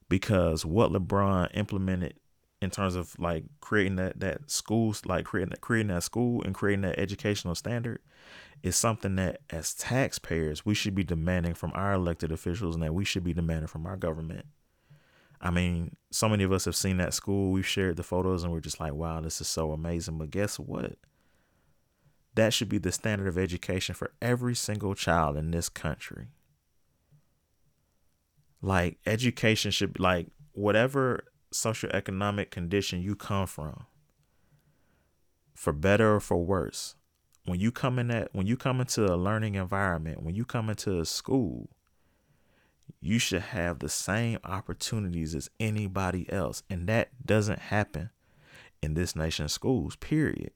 because 0.08 0.64
what 0.64 0.90
LeBron 0.90 1.48
implemented 1.54 2.14
in 2.60 2.70
terms 2.70 2.94
of 2.94 3.18
like 3.18 3.44
creating 3.60 3.96
that 3.96 4.18
that 4.20 4.50
schools 4.50 5.06
like 5.06 5.24
creating 5.24 5.50
that 5.50 5.60
creating 5.60 5.88
that 5.88 6.02
school 6.02 6.42
and 6.42 6.54
creating 6.54 6.82
that 6.82 6.98
educational 6.98 7.54
standard 7.54 8.00
is 8.62 8.76
something 8.76 9.14
that 9.16 9.40
as 9.50 9.74
taxpayers 9.74 10.66
we 10.66 10.74
should 10.74 10.94
be 10.94 11.04
demanding 11.04 11.54
from 11.54 11.70
our 11.74 11.92
elected 11.92 12.32
officials 12.32 12.74
and 12.74 12.82
that 12.82 12.94
we 12.94 13.04
should 13.04 13.22
be 13.22 13.32
demanding 13.32 13.68
from 13.68 13.86
our 13.86 13.96
government. 13.96 14.46
I 15.40 15.52
mean, 15.52 15.94
so 16.10 16.28
many 16.28 16.42
of 16.42 16.50
us 16.50 16.64
have 16.64 16.74
seen 16.74 16.96
that 16.96 17.14
school, 17.14 17.52
we've 17.52 17.64
shared 17.64 17.96
the 17.96 18.02
photos 18.02 18.42
and 18.42 18.52
we're 18.52 18.58
just 18.58 18.80
like, 18.80 18.92
wow, 18.92 19.20
this 19.20 19.40
is 19.40 19.46
so 19.46 19.70
amazing. 19.70 20.18
But 20.18 20.32
guess 20.32 20.58
what? 20.58 20.96
that 22.38 22.54
should 22.54 22.68
be 22.68 22.78
the 22.78 22.92
standard 22.92 23.26
of 23.26 23.36
education 23.36 23.96
for 23.96 24.12
every 24.22 24.54
single 24.54 24.94
child 24.94 25.36
in 25.36 25.50
this 25.50 25.68
country. 25.68 26.28
Like 28.62 28.98
education 29.04 29.72
should 29.72 29.98
like 29.98 30.28
whatever 30.52 31.24
socioeconomic 31.52 32.50
condition 32.50 33.02
you 33.02 33.16
come 33.16 33.46
from, 33.46 33.86
for 35.54 35.72
better 35.72 36.14
or 36.14 36.20
for 36.20 36.44
worse, 36.44 36.94
when 37.44 37.58
you 37.58 37.72
come 37.72 37.98
in 37.98 38.08
that 38.08 38.28
when 38.32 38.46
you 38.46 38.56
come 38.56 38.80
into 38.80 39.06
a 39.06 39.16
learning 39.16 39.54
environment, 39.54 40.22
when 40.22 40.34
you 40.34 40.44
come 40.44 40.68
into 40.68 41.00
a 41.00 41.04
school, 41.04 41.70
you 43.00 43.18
should 43.18 43.42
have 43.42 43.78
the 43.78 43.88
same 43.88 44.38
opportunities 44.44 45.34
as 45.34 45.50
anybody 45.58 46.30
else. 46.30 46.62
And 46.68 46.86
that 46.88 47.10
doesn't 47.24 47.58
happen 47.58 48.10
in 48.82 48.94
this 48.94 49.16
nation's 49.16 49.52
schools, 49.52 49.96
period. 49.96 50.52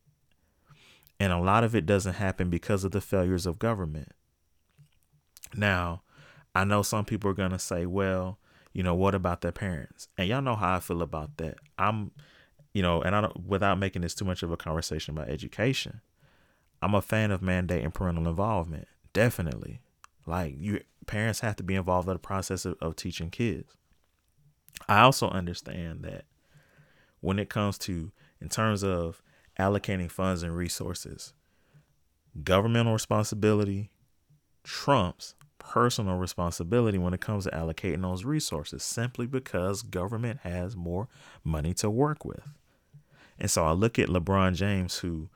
And 1.18 1.32
a 1.32 1.38
lot 1.38 1.64
of 1.64 1.74
it 1.74 1.86
doesn't 1.86 2.14
happen 2.14 2.51
because 2.51 2.84
of 2.84 2.90
the 2.90 3.01
failures 3.01 3.47
of 3.47 3.59
government. 3.59 4.12
Now, 5.55 6.03
I 6.55 6.64
know 6.64 6.82
some 6.82 7.05
people 7.05 7.30
are 7.30 7.34
going 7.34 7.53
to 7.53 7.59
say, 7.59 7.86
well, 7.86 8.38
you 8.73 8.83
know, 8.83 8.95
what 8.95 9.14
about 9.14 9.41
their 9.41 9.53
parents? 9.53 10.09
And 10.16 10.29
y'all 10.29 10.43
know 10.43 10.57
how 10.57 10.77
I 10.77 10.81
feel 10.81 11.03
about 11.03 11.37
that. 11.39 11.59
I'm, 11.79 12.12
you 12.73 12.83
know, 12.83 13.03
and 13.03 13.14
I 13.14 13.20
don't, 13.20 13.47
without 13.47 13.79
making 13.79 14.03
this 14.03 14.14
too 14.14 14.25
much 14.25 14.43
of 14.43 14.51
a 14.51 14.57
conversation 14.57 15.16
about 15.16 15.29
education, 15.29 16.01
I'm 16.81 16.95
a 16.95 17.03
fan 17.03 17.31
of 17.31 17.41
mandating 17.41 17.93
parental 17.93 18.29
involvement. 18.29 18.89
Definitely. 19.12 19.81
Like, 20.27 20.55
you, 20.59 20.81
parents 21.07 21.41
have 21.41 21.57
to 21.57 21.62
be 21.62 21.75
involved 21.75 22.09
in 22.09 22.14
the 22.14 22.18
process 22.18 22.64
of, 22.64 22.77
of 22.81 22.97
teaching 22.97 23.31
kids. 23.31 23.75
I 24.89 25.01
also 25.03 25.29
understand 25.29 26.03
that 26.03 26.25
when 27.20 27.39
it 27.39 27.49
comes 27.49 27.79
to, 27.79 28.11
in 28.41 28.49
terms 28.49 28.83
of 28.83 29.23
allocating 29.59 30.11
funds 30.11 30.43
and 30.43 30.57
resources. 30.57 31.33
Governmental 32.43 32.93
responsibility 32.93 33.91
trumps 34.64 35.35
personal 35.68 36.16
responsibility 36.16 36.98
when 36.98 37.14
it 37.14 37.20
comes 37.20 37.44
to 37.44 37.50
allocating 37.50 38.02
those 38.02 38.24
resources 38.24 38.82
simply 38.82 39.26
because 39.26 39.82
government 39.82 40.40
has 40.42 40.76
more 40.76 41.08
money 41.44 41.72
to 41.74 41.88
work 41.88 42.24
with. 42.24 42.42
And 43.38 43.50
so 43.50 43.64
I 43.64 43.72
look 43.72 43.98
at 43.98 44.08
LeBron 44.08 44.54
James, 44.54 44.98
who 44.98 45.28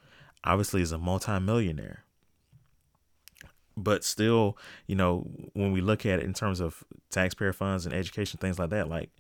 obviously 0.44 0.82
is 0.82 0.92
a 0.92 0.98
multimillionaire. 0.98 2.04
But 3.76 4.04
still, 4.04 4.56
you 4.86 4.94
know, 4.94 5.26
when 5.52 5.72
we 5.72 5.80
look 5.80 6.06
at 6.06 6.20
it 6.20 6.24
in 6.24 6.32
terms 6.32 6.60
of 6.60 6.84
taxpayer 7.10 7.52
funds 7.52 7.84
and 7.84 7.94
education, 7.94 8.38
things 8.38 8.58
like 8.58 8.70
that, 8.70 8.88
like 8.88 9.10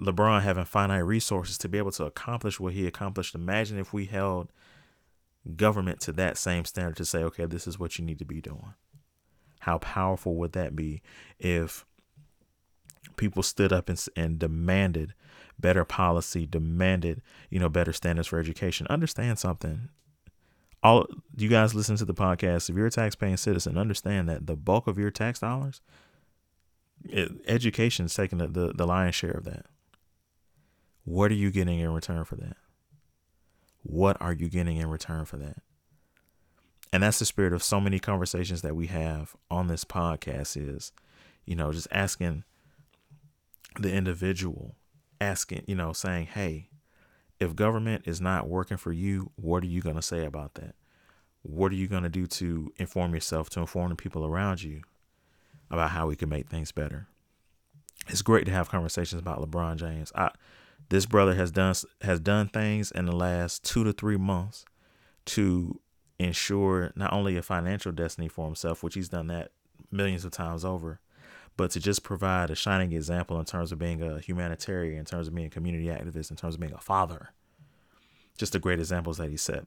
LeBron 0.00 0.42
having 0.42 0.64
finite 0.64 1.04
resources 1.04 1.58
to 1.58 1.68
be 1.68 1.78
able 1.78 1.92
to 1.92 2.04
accomplish 2.04 2.58
what 2.58 2.72
he 2.72 2.86
accomplished. 2.86 3.34
Imagine 3.34 3.78
if 3.78 3.92
we 3.92 4.06
held 4.06 4.50
government 5.56 6.00
to 6.00 6.12
that 6.12 6.38
same 6.38 6.64
standard 6.64 6.96
to 6.96 7.04
say, 7.04 7.22
okay, 7.24 7.46
this 7.46 7.66
is 7.66 7.78
what 7.78 7.98
you 7.98 8.04
need 8.04 8.18
to 8.18 8.24
be 8.24 8.40
doing. 8.40 8.74
How 9.62 9.78
powerful 9.78 10.34
would 10.36 10.54
that 10.54 10.74
be 10.74 11.02
if 11.38 11.86
people 13.16 13.44
stood 13.44 13.72
up 13.72 13.88
and, 13.88 14.04
and 14.16 14.36
demanded 14.36 15.14
better 15.56 15.84
policy, 15.84 16.46
demanded, 16.46 17.22
you 17.48 17.60
know, 17.60 17.68
better 17.68 17.92
standards 17.92 18.26
for 18.26 18.40
education? 18.40 18.88
Understand 18.90 19.38
something. 19.38 19.88
All 20.82 21.06
you 21.36 21.48
guys 21.48 21.76
listen 21.76 21.94
to 21.94 22.04
the 22.04 22.12
podcast, 22.12 22.68
if 22.68 22.74
you're 22.74 22.88
a 22.88 22.90
taxpaying 22.90 23.38
citizen, 23.38 23.78
understand 23.78 24.28
that 24.28 24.48
the 24.48 24.56
bulk 24.56 24.88
of 24.88 24.98
your 24.98 25.12
tax 25.12 25.38
dollars, 25.38 25.80
education 27.46 28.06
is 28.06 28.14
taking 28.16 28.38
the, 28.38 28.48
the, 28.48 28.72
the 28.72 28.84
lion's 28.84 29.14
share 29.14 29.30
of 29.30 29.44
that. 29.44 29.66
What 31.04 31.30
are 31.30 31.36
you 31.36 31.52
getting 31.52 31.78
in 31.78 31.94
return 31.94 32.24
for 32.24 32.34
that? 32.34 32.56
What 33.84 34.20
are 34.20 34.32
you 34.32 34.48
getting 34.48 34.78
in 34.78 34.88
return 34.88 35.24
for 35.24 35.36
that? 35.36 35.58
And 36.92 37.02
that's 37.02 37.18
the 37.18 37.24
spirit 37.24 37.54
of 37.54 37.62
so 37.62 37.80
many 37.80 37.98
conversations 37.98 38.62
that 38.62 38.76
we 38.76 38.88
have 38.88 39.34
on 39.50 39.66
this 39.66 39.84
podcast 39.84 40.56
is, 40.56 40.92
you 41.46 41.56
know, 41.56 41.72
just 41.72 41.88
asking 41.90 42.44
the 43.80 43.92
individual, 43.92 44.76
asking, 45.20 45.64
you 45.66 45.74
know, 45.74 45.92
saying, 45.94 46.26
hey, 46.26 46.68
if 47.40 47.56
government 47.56 48.04
is 48.06 48.20
not 48.20 48.48
working 48.48 48.76
for 48.76 48.92
you, 48.92 49.30
what 49.36 49.62
are 49.62 49.68
you 49.68 49.80
going 49.80 49.96
to 49.96 50.02
say 50.02 50.26
about 50.26 50.54
that? 50.54 50.74
What 51.42 51.72
are 51.72 51.76
you 51.76 51.88
going 51.88 52.04
to 52.04 52.08
do 52.08 52.26
to 52.26 52.72
inform 52.76 53.14
yourself, 53.14 53.50
to 53.50 53.60
inform 53.60 53.88
the 53.88 53.96
people 53.96 54.24
around 54.24 54.62
you 54.62 54.82
about 55.70 55.90
how 55.90 56.06
we 56.06 56.14
can 56.14 56.28
make 56.28 56.48
things 56.48 56.72
better? 56.72 57.08
It's 58.08 58.22
great 58.22 58.46
to 58.46 58.52
have 58.52 58.68
conversations 58.68 59.20
about 59.20 59.40
LeBron 59.40 59.76
James. 59.76 60.12
I 60.14 60.30
this 60.88 61.06
brother 61.06 61.34
has 61.34 61.50
done 61.50 61.74
has 62.02 62.20
done 62.20 62.48
things 62.48 62.90
in 62.90 63.06
the 63.06 63.16
last 63.16 63.64
two 63.64 63.82
to 63.84 63.92
three 63.92 64.16
months 64.16 64.64
to 65.26 65.80
ensure 66.18 66.92
not 66.94 67.12
only 67.12 67.36
a 67.36 67.42
financial 67.42 67.92
destiny 67.92 68.28
for 68.28 68.46
himself, 68.46 68.82
which 68.82 68.94
he's 68.94 69.08
done 69.08 69.26
that 69.28 69.52
millions 69.90 70.24
of 70.24 70.32
times 70.32 70.64
over, 70.64 71.00
but 71.56 71.70
to 71.72 71.80
just 71.80 72.02
provide 72.02 72.50
a 72.50 72.54
shining 72.54 72.92
example 72.92 73.38
in 73.38 73.44
terms 73.44 73.72
of 73.72 73.78
being 73.78 74.02
a 74.02 74.20
humanitarian, 74.20 74.98
in 74.98 75.04
terms 75.04 75.28
of 75.28 75.34
being 75.34 75.46
a 75.46 75.50
community 75.50 75.86
activist, 75.86 76.30
in 76.30 76.36
terms 76.36 76.54
of 76.54 76.60
being 76.60 76.72
a 76.72 76.80
father. 76.80 77.32
Just 78.38 78.52
the 78.52 78.58
great 78.58 78.78
examples 78.78 79.18
that 79.18 79.30
he 79.30 79.36
set. 79.36 79.66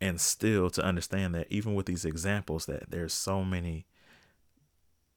And 0.00 0.20
still 0.20 0.70
to 0.70 0.82
understand 0.82 1.34
that 1.34 1.46
even 1.50 1.74
with 1.74 1.86
these 1.86 2.04
examples, 2.04 2.66
that 2.66 2.90
there's 2.90 3.12
so 3.12 3.44
many 3.44 3.86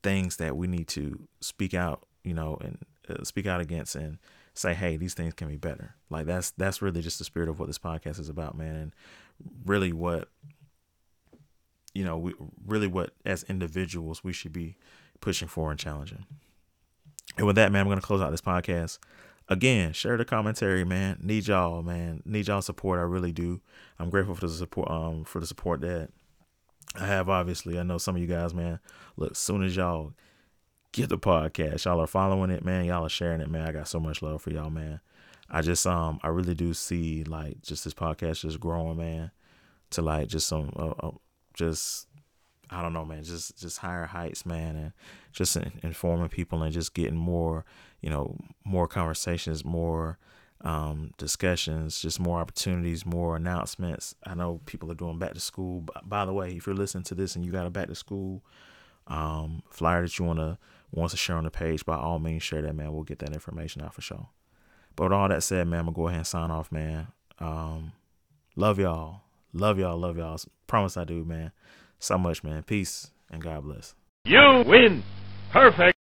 things 0.02 0.38
that 0.38 0.56
we 0.56 0.68
need 0.68 0.88
to 0.90 1.28
speak 1.42 1.74
out, 1.74 2.08
you 2.24 2.34
know, 2.34 2.58
and 2.62 2.80
uh, 3.10 3.24
speak 3.24 3.46
out 3.46 3.62
against 3.62 3.96
and 3.96 4.18
say, 4.54 4.74
hey, 4.74 4.98
these 4.98 5.14
things 5.14 5.34
can 5.34 5.48
be 5.48 5.58
better. 5.58 5.96
Like 6.10 6.26
that's 6.26 6.52
that's 6.52 6.82
really 6.82 7.02
just 7.02 7.20
the 7.20 7.26
spirit 7.26 7.50
of 7.50 7.60
what 7.60 7.68
this 7.68 7.80
podcast 7.80 8.20
is 8.20 8.30
about, 8.30 8.58
man, 8.58 8.76
and 8.76 8.92
really 9.66 9.92
what 9.92 10.30
you 11.98 12.04
know, 12.04 12.16
we 12.16 12.36
really 12.66 12.86
what 12.86 13.12
as 13.26 13.42
individuals 13.44 14.24
we 14.24 14.32
should 14.32 14.54
be 14.54 14.78
pushing 15.20 15.48
for 15.48 15.72
and 15.72 15.80
challenging. 15.80 16.26
And 17.38 17.48
with 17.48 17.56
that, 17.56 17.72
man, 17.72 17.82
I'm 17.82 17.90
gonna 17.90 18.02
close 18.02 18.22
out 18.22 18.30
this 18.30 18.40
podcast. 18.40 19.00
Again, 19.50 19.94
share 19.94 20.16
the 20.16 20.26
commentary, 20.26 20.84
man. 20.84 21.18
Need 21.24 21.48
y'all, 21.48 21.82
man. 21.82 22.22
Need 22.24 22.48
y'all 22.48 22.62
support. 22.62 23.00
I 23.00 23.04
really 23.04 23.32
do. 23.32 23.62
I'm 23.98 24.12
grateful 24.12 24.36
for 24.36 24.46
the 24.46 24.54
support, 24.54 24.92
um, 24.92 25.24
for 25.24 25.40
the 25.40 25.48
support 25.48 25.82
that 25.82 26.10
I 26.96 27.08
have. 27.08 27.30
Obviously, 27.30 27.80
I 27.80 27.84
know 27.84 27.98
some 27.98 28.16
of 28.16 28.22
you 28.22 28.28
guys, 28.28 28.54
man. 28.54 28.80
Look, 29.16 29.36
soon 29.36 29.64
as 29.64 29.76
y'all 29.76 30.14
get 30.92 31.10
the 31.10 31.18
podcast, 31.18 31.86
y'all 31.86 32.02
are 32.02 32.08
following 32.08 32.52
it, 32.52 32.64
man. 32.64 32.86
Y'all 32.86 33.06
are 33.06 33.10
sharing 33.10 33.42
it, 33.42 33.50
man. 33.50 33.68
I 33.68 33.72
got 33.72 33.88
so 33.88 34.00
much 34.00 34.22
love 34.22 34.42
for 34.42 34.52
y'all, 34.52 34.70
man. 34.70 35.00
I 35.50 35.62
just, 35.62 35.86
um, 35.88 36.20
I 36.24 36.28
really 36.28 36.56
do 36.56 36.74
see 36.74 37.24
like 37.24 37.62
just 37.62 37.84
this 37.84 37.94
podcast 37.94 38.42
just 38.42 38.60
growing, 38.60 38.98
man, 38.98 39.32
to 39.92 40.02
like 40.02 40.28
just 40.28 40.48
some, 40.48 40.72
uh, 40.76 41.08
uh, 41.08 41.12
just 41.54 42.08
I 42.70 42.82
don't 42.82 42.94
know, 42.94 43.06
man, 43.06 43.24
just 43.24 43.58
just 43.58 43.78
higher 43.80 44.06
heights, 44.06 44.46
man, 44.46 44.76
and 44.76 44.94
just 45.32 45.56
informing 45.56 46.30
people 46.30 46.62
and 46.64 46.74
just 46.74 46.94
getting 46.94 47.16
more, 47.16 47.66
you 48.02 48.10
know, 48.10 48.38
more 48.66 48.88
conversations, 48.88 49.64
more 49.64 50.18
um, 50.62 51.12
discussions, 51.18 52.02
just 52.02 52.20
more 52.20 52.40
opportunities, 52.40 53.06
more 53.06 53.36
announcements. 53.36 54.16
I 54.26 54.34
know 54.34 54.62
people 54.66 54.92
are 54.92 54.96
doing 54.96 55.20
back 55.20 55.34
to 55.34 55.40
school. 55.40 55.86
By 56.04 56.26
the 56.26 56.34
way, 56.34 56.52
if 56.52 56.66
you're 56.66 56.76
listening 56.76 57.06
to 57.06 57.16
this 57.16 57.36
and 57.36 57.46
you 57.46 57.52
got 57.52 57.68
a 57.68 57.70
back 57.70 57.88
to 57.88 57.96
school 57.96 58.44
um, 59.08 59.64
flyer 59.70 60.02
that 60.02 60.20
you 60.20 60.26
wanna 60.26 60.60
wants 60.92 61.14
to 61.14 61.18
share 61.18 61.38
on 61.38 61.46
the 61.46 61.52
page, 61.52 61.86
by 61.86 61.96
all 61.96 62.20
means, 62.20 62.44
share 62.44 62.62
that, 62.62 62.76
man. 62.76 62.92
We'll 62.92 63.04
get 63.04 63.20
that 63.20 63.34
information 63.34 63.82
out 63.82 63.94
for 63.94 64.02
sure. 64.02 64.28
But 64.98 65.06
with 65.06 65.14
all 65.14 65.30
that 65.30 65.44
said, 65.44 65.66
man, 65.68 65.80
I'm 65.80 65.86
gonna 65.86 65.96
go 65.96 66.08
ahead 66.10 66.18
and 66.18 66.28
sign 66.28 66.52
off, 66.52 66.70
man. 66.70 67.08
Um, 67.40 67.94
love 68.58 68.80
y'all, 68.80 69.22
love 69.54 69.80
y'all, 69.80 69.98
love 69.98 70.18
y'all. 70.18 70.38
Promise 70.68 70.98
I 70.98 71.06
do, 71.06 71.24
man 71.24 71.54
so 72.00 72.18
much, 72.18 72.44
man. 72.44 72.64
Peace 72.64 73.12
and 73.30 73.42
God 73.42 73.64
bless. 73.64 73.96
You 74.26 74.64
win. 74.66 75.04
Perfect. 75.52 75.98